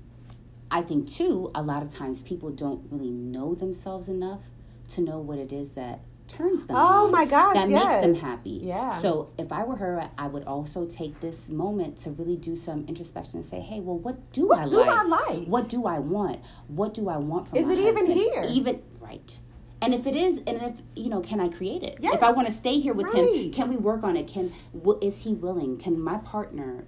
I 0.69 0.83
think 0.83 1.09
too, 1.09 1.49
a 1.55 1.61
lot 1.63 1.81
of 1.81 1.89
times 1.91 2.21
people 2.21 2.51
don't 2.51 2.85
really 2.91 3.09
know 3.09 3.55
themselves 3.55 4.07
enough 4.07 4.41
to 4.89 5.01
know 5.01 5.17
what 5.19 5.39
it 5.39 5.51
is 5.51 5.71
that 5.71 6.01
turns 6.27 6.65
them 6.67 6.75
Oh 6.77 7.05
on, 7.05 7.11
my 7.11 7.25
gosh, 7.25 7.55
that 7.55 7.67
makes 7.69 7.95
them 8.01 8.13
happy. 8.29 8.59
Yeah. 8.63 8.97
So 8.99 9.29
if 9.39 9.51
I 9.51 9.63
were 9.63 9.75
her, 9.77 10.07
I 10.19 10.27
would 10.27 10.43
also 10.45 10.85
take 10.85 11.19
this 11.19 11.49
moment 11.49 11.97
to 11.99 12.11
really 12.11 12.37
do 12.37 12.55
some 12.55 12.85
introspection 12.87 13.37
and 13.39 13.45
say, 13.45 13.59
hey, 13.59 13.79
well, 13.79 13.97
what 13.97 14.31
do 14.31 14.47
What 14.47 14.59
I 14.59 14.65
do 14.65 14.77
like? 14.81 14.89
I 14.89 15.03
like? 15.03 15.47
What 15.47 15.69
do 15.69 15.85
I 15.87 15.97
want? 15.97 16.41
What 16.67 16.93
do 16.93 17.09
I 17.09 17.17
want 17.17 17.47
from 17.49 17.57
Is 17.57 17.69
it 17.69 17.79
even 17.79 18.05
here? 18.05 18.45
Even 18.49 18.81
right. 19.03 19.39
And 19.81 19.93
if 19.93 20.07
it 20.07 20.15
is, 20.15 20.37
and 20.47 20.61
if 20.61 20.75
you 20.95 21.09
know, 21.09 21.19
can 21.19 21.41
I 21.41 21.49
create 21.49 21.83
it? 21.83 21.97
If 22.01 22.23
I 22.23 22.31
want 22.31 22.47
to 22.47 22.53
stay 22.53 22.79
here 22.79 22.93
with 22.93 23.07
Right. 23.07 23.35
him, 23.45 23.51
can 23.51 23.69
we 23.69 23.75
work 23.75 24.03
on 24.03 24.15
it? 24.15 24.27
Can 24.27 24.51
w- 24.73 24.97
is 25.01 25.23
he 25.23 25.33
willing? 25.33 25.77
Can 25.77 25.99
my 26.01 26.17
partner 26.19 26.85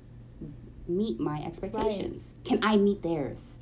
meet 0.88 1.20
my 1.20 1.44
expectations? 1.44 2.34
Can 2.46 2.60
I 2.64 2.78
meet 2.78 3.02
theirs? 3.04 3.58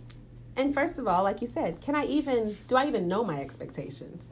And 0.55 0.71
first 0.73 0.99
of 0.99 1.07
all, 1.07 1.23
like 1.23 1.41
you 1.41 1.47
said, 1.47 1.81
can 1.81 1.95
I 1.95 2.05
even 2.05 2.55
do 2.67 2.75
I 2.75 2.87
even 2.87 3.07
know 3.07 3.23
my 3.23 3.41
expectations 3.41 4.29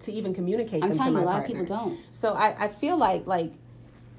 to 0.00 0.12
even 0.12 0.32
communicate 0.34 0.82
I'm 0.84 0.90
them 0.90 0.98
telling 0.98 1.14
to 1.14 1.20
you, 1.20 1.26
my 1.26 1.32
a 1.32 1.34
lot 1.34 1.40
of 1.42 1.46
people 1.48 1.64
don't. 1.64 1.98
So 2.12 2.34
I, 2.34 2.64
I 2.64 2.68
feel 2.68 2.96
like 2.96 3.26
like 3.26 3.54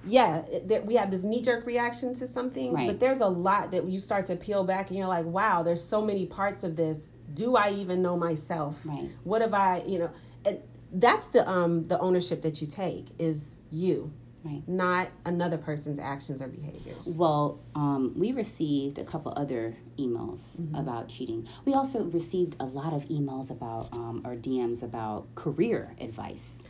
yeah, 0.07 0.43
that 0.65 0.85
we 0.85 0.95
have 0.95 1.09
this 1.09 1.23
knee 1.23 1.41
jerk 1.41 1.65
reaction 1.65 2.13
to 2.15 2.27
some 2.27 2.51
things, 2.51 2.75
Right. 2.75 2.87
but 2.87 2.99
there's 2.99 3.21
a 3.21 3.27
lot 3.27 3.71
that 3.71 3.85
you 3.85 3.97
start 3.99 4.25
to 4.27 4.35
peel 4.35 4.63
back 4.63 4.89
and 4.89 4.97
you're 4.99 5.07
like, 5.07 5.25
wow, 5.25 5.63
there's 5.63 5.83
so 5.83 5.99
many 6.01 6.25
parts 6.27 6.63
of 6.63 6.75
this. 6.75 7.07
Do 7.33 7.55
I 7.55 7.71
even 7.71 8.01
know 8.01 8.17
myself? 8.17 8.85
Right. 8.85 9.09
What 9.23 9.41
have 9.41 9.53
I, 9.53 9.83
you 9.85 9.99
know, 9.99 10.11
and 10.45 10.59
that's 10.91 11.27
the 11.29 11.47
um 11.49 11.83
the 11.85 11.99
ownership 11.99 12.41
that 12.43 12.61
you 12.61 12.67
take 12.67 13.07
is 13.19 13.57
you, 13.71 14.13
Right. 14.43 14.61
not 14.67 15.09
another 15.25 15.57
person's 15.57 15.97
actions 15.99 16.39
or 16.41 16.47
behaviors. 16.47 17.15
Well, 17.17 17.59
um, 17.73 18.13
we 18.15 18.31
received 18.31 18.99
a 18.99 19.03
couple 19.03 19.33
other 19.35 19.75
emails 19.97 20.41
Mm-hmm. 20.61 20.75
about 20.75 21.09
cheating. 21.09 21.47
We 21.65 21.73
also 21.73 22.03
received 22.03 22.55
a 22.59 22.65
lot 22.65 22.93
of 22.93 23.05
emails 23.09 23.49
about 23.49 23.89
um, 23.91 24.21
or 24.23 24.35
DMs 24.35 24.83
about 24.83 25.33
career 25.35 25.95
advice. 25.99 26.61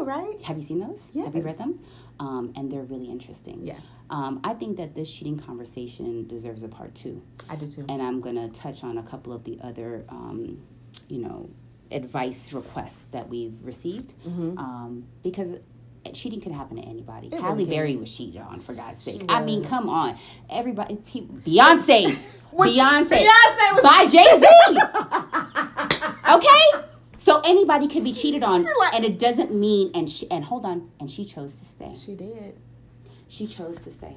Know, 0.00 0.06
right? 0.06 0.40
Have 0.42 0.56
you 0.58 0.64
seen 0.64 0.80
those? 0.80 1.10
Have 1.24 1.34
you 1.34 1.42
read 1.42 1.58
them? 1.58 1.78
Um, 2.18 2.52
and 2.56 2.70
they're 2.70 2.82
really 2.82 3.06
interesting. 3.10 3.60
Yes. 3.62 3.84
Um, 4.10 4.40
I 4.44 4.52
think 4.54 4.76
that 4.76 4.94
this 4.94 5.12
cheating 5.12 5.38
conversation 5.38 6.26
deserves 6.26 6.62
a 6.62 6.68
part 6.68 6.94
two. 6.94 7.22
I 7.48 7.56
do 7.56 7.66
too. 7.66 7.86
and 7.88 8.02
I'm 8.02 8.20
gonna 8.20 8.48
touch 8.50 8.84
on 8.84 8.98
a 8.98 9.02
couple 9.02 9.32
of 9.32 9.44
the 9.44 9.58
other, 9.62 10.04
um, 10.10 10.60
you 11.08 11.18
know, 11.18 11.48
advice 11.90 12.52
requests 12.52 13.04
that 13.12 13.28
we've 13.28 13.54
received, 13.62 14.14
um, 14.26 15.06
because 15.22 15.58
cheating 16.12 16.40
can 16.40 16.52
happen 16.52 16.76
to 16.76 16.82
anybody. 16.82 17.28
Mm-hmm. 17.28 17.36
It 17.38 17.42
Halle 17.42 17.56
really. 17.56 17.70
Berry 17.70 17.96
was 17.96 18.14
cheated 18.14 18.40
on, 18.42 18.60
for 18.60 18.74
God's 18.74 19.02
sake. 19.02 19.24
I 19.28 19.42
mean, 19.42 19.64
come 19.64 19.88
on, 19.88 20.16
everybody, 20.48 20.96
people, 20.96 21.36
Beyonce, 21.36 22.06
Beyonce, 22.52 23.08
Beyonce 23.08 23.74
was- 23.74 23.84
by 23.84 24.06
Jay 24.10 24.24
Z. 24.40 24.46
okay. 26.36 26.79
So 27.30 27.40
anybody 27.44 27.86
could 27.86 28.02
be 28.04 28.12
cheated 28.12 28.42
on, 28.42 28.66
and 28.94 29.04
it 29.04 29.18
doesn't 29.18 29.54
mean. 29.54 29.92
And 29.94 30.10
she, 30.10 30.28
and 30.30 30.44
hold 30.44 30.64
on, 30.64 30.90
and 30.98 31.10
she 31.10 31.24
chose 31.24 31.54
to 31.56 31.64
stay. 31.64 31.92
She 31.94 32.14
did. 32.14 32.58
She 33.28 33.46
chose 33.46 33.78
to 33.78 33.90
stay. 33.92 34.16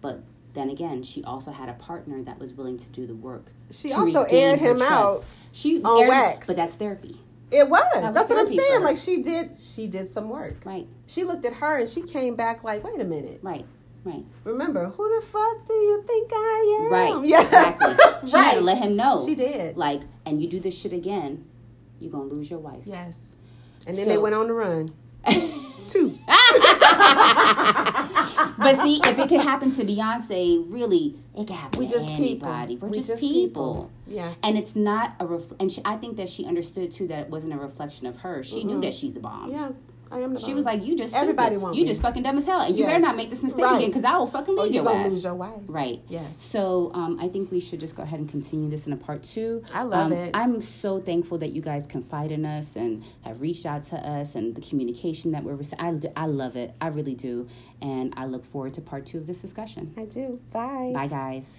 But 0.00 0.20
then 0.54 0.68
again, 0.68 1.02
she 1.04 1.22
also 1.22 1.52
had 1.52 1.68
a 1.68 1.74
partner 1.74 2.22
that 2.24 2.38
was 2.40 2.52
willing 2.52 2.76
to 2.78 2.88
do 2.88 3.06
the 3.06 3.14
work. 3.14 3.52
She 3.70 3.92
also 3.92 4.24
aired 4.24 4.58
him 4.58 4.78
trust. 4.78 4.92
out 4.92 5.24
She 5.52 5.80
on 5.82 6.00
aired- 6.02 6.08
wax. 6.08 6.46
But 6.48 6.56
that's 6.56 6.74
therapy. 6.74 7.20
It 7.52 7.68
was. 7.68 7.84
was 7.94 8.14
That's 8.14 8.28
what 8.30 8.38
I'm 8.40 8.46
saying. 8.48 8.82
Like 8.82 8.96
she 8.96 9.22
did 9.22 9.50
she 9.60 9.86
did 9.86 10.08
some 10.08 10.28
work. 10.28 10.64
Right. 10.64 10.86
She 11.06 11.22
looked 11.24 11.44
at 11.44 11.54
her 11.54 11.78
and 11.78 11.88
she 11.88 12.02
came 12.02 12.34
back 12.36 12.64
like, 12.64 12.82
wait 12.82 13.00
a 13.00 13.04
minute. 13.04 13.40
Right. 13.42 13.66
Right. 14.02 14.24
Remember, 14.44 14.86
who 14.88 15.14
the 15.20 15.24
fuck 15.26 15.66
do 15.66 15.72
you 15.74 16.02
think 16.06 16.30
I 16.32 16.80
am? 16.86 16.92
Right. 16.92 17.24
Yeah. 17.28 17.42
Exactly. 17.42 17.94
She 18.28 18.36
had 18.36 18.50
to 18.52 18.56
Right. 18.56 18.62
let 18.62 18.78
him 18.78 18.96
know. 18.96 19.22
She 19.24 19.34
did. 19.34 19.76
Like, 19.76 20.00
and 20.24 20.40
you 20.40 20.48
do 20.48 20.58
this 20.58 20.76
shit 20.78 20.92
again, 20.92 21.44
you're 22.00 22.10
gonna 22.10 22.24
lose 22.24 22.50
your 22.50 22.58
wife. 22.60 22.82
Yes. 22.84 23.36
And 23.86 23.96
then 23.96 24.06
So- 24.06 24.10
they 24.12 24.18
went 24.18 24.34
on 24.34 24.46
the 24.48 24.52
run. 24.54 24.92
Two. 25.88 26.18
But 28.58 28.80
see, 28.82 29.00
if 29.04 29.18
it 29.18 29.28
could 29.28 29.40
happen 29.40 29.70
to 29.74 29.84
Beyonce, 29.84 30.64
really, 30.68 31.14
it 31.34 31.46
could 31.46 31.56
happen 31.56 31.80
We 31.80 31.86
to 31.86 31.92
just 31.92 32.06
people. 32.08 32.24
anybody. 32.48 32.76
We're 32.76 32.88
We 32.88 32.98
just, 32.98 33.08
just 33.10 33.20
people. 33.22 33.74
people. 33.74 33.90
Yes. 34.06 34.36
And 34.42 34.58
it's 34.58 34.76
not 34.76 35.14
a 35.18 35.26
ref- 35.26 35.52
and 35.58 35.72
she, 35.72 35.80
I 35.84 35.96
think 35.96 36.16
that 36.18 36.28
she 36.28 36.44
understood 36.44 36.92
too 36.92 37.06
that 37.08 37.20
it 37.20 37.30
wasn't 37.30 37.54
a 37.54 37.56
reflection 37.56 38.06
of 38.06 38.16
her. 38.18 38.42
She 38.44 38.62
knew 38.64 38.80
that 38.82 38.92
she's 38.94 39.14
the 39.14 39.20
bomb. 39.20 39.50
Yeah. 39.50 39.70
I 40.12 40.18
am 40.20 40.36
She 40.36 40.54
was 40.54 40.64
like, 40.64 40.84
"You 40.84 40.96
just 40.96 41.14
Everybody 41.14 41.56
stupid. 41.56 41.76
you 41.76 41.82
me. 41.82 41.88
just 41.88 42.02
fucking 42.02 42.22
dumb 42.24 42.36
as 42.38 42.44
hell, 42.46 42.62
and 42.62 42.76
you 42.76 42.82
Yes. 42.84 42.92
better 42.92 43.00
not 43.04 43.16
make 43.16 43.30
this 43.30 43.42
mistake 43.44 43.64
Right. 43.64 43.76
again, 43.76 43.90
because 43.90 44.04
I 44.04 44.18
will 44.18 44.26
fucking 44.26 44.56
leave 44.56 44.74
you 44.74 44.82
your 44.82 44.90
ass." 44.92 45.12
lose 45.12 45.24
your 45.24 45.34
wife. 45.34 45.60
Right. 45.68 46.02
Yes. 46.08 46.36
So 46.42 46.90
um, 46.94 47.18
I 47.20 47.28
think 47.28 47.50
we 47.52 47.60
should 47.60 47.78
just 47.80 47.94
go 47.94 48.02
ahead 48.02 48.18
and 48.18 48.28
continue 48.28 48.68
this 48.68 48.86
in 48.86 48.92
a 48.92 48.96
part 48.96 49.22
two. 49.22 49.62
I 49.72 49.84
love 49.84 50.06
Um, 50.06 50.12
it. 50.12 50.30
I'm 50.34 50.60
so 50.62 51.00
thankful 51.00 51.38
that 51.38 51.52
you 51.52 51.62
guys 51.62 51.86
confide 51.86 52.32
in 52.32 52.44
us 52.44 52.74
and 52.74 53.02
have 53.22 53.40
reached 53.40 53.66
out 53.66 53.84
to 53.88 53.96
us 53.96 54.34
and 54.34 54.54
the 54.54 54.60
communication 54.60 55.30
that 55.32 55.44
we're. 55.44 55.56
rece- 55.56 55.74
I 55.78 55.94
I 56.20 56.26
love 56.26 56.56
it. 56.56 56.74
I 56.80 56.88
really 56.88 57.14
do, 57.14 57.46
and 57.80 58.12
I 58.16 58.26
look 58.26 58.44
forward 58.44 58.74
to 58.74 58.80
part 58.80 59.06
two 59.06 59.18
of 59.18 59.26
this 59.26 59.40
discussion. 59.40 59.92
I 59.96 60.04
do. 60.06 60.40
Bye. 60.52 60.90
Bye, 60.94 61.06
guys. 61.06 61.56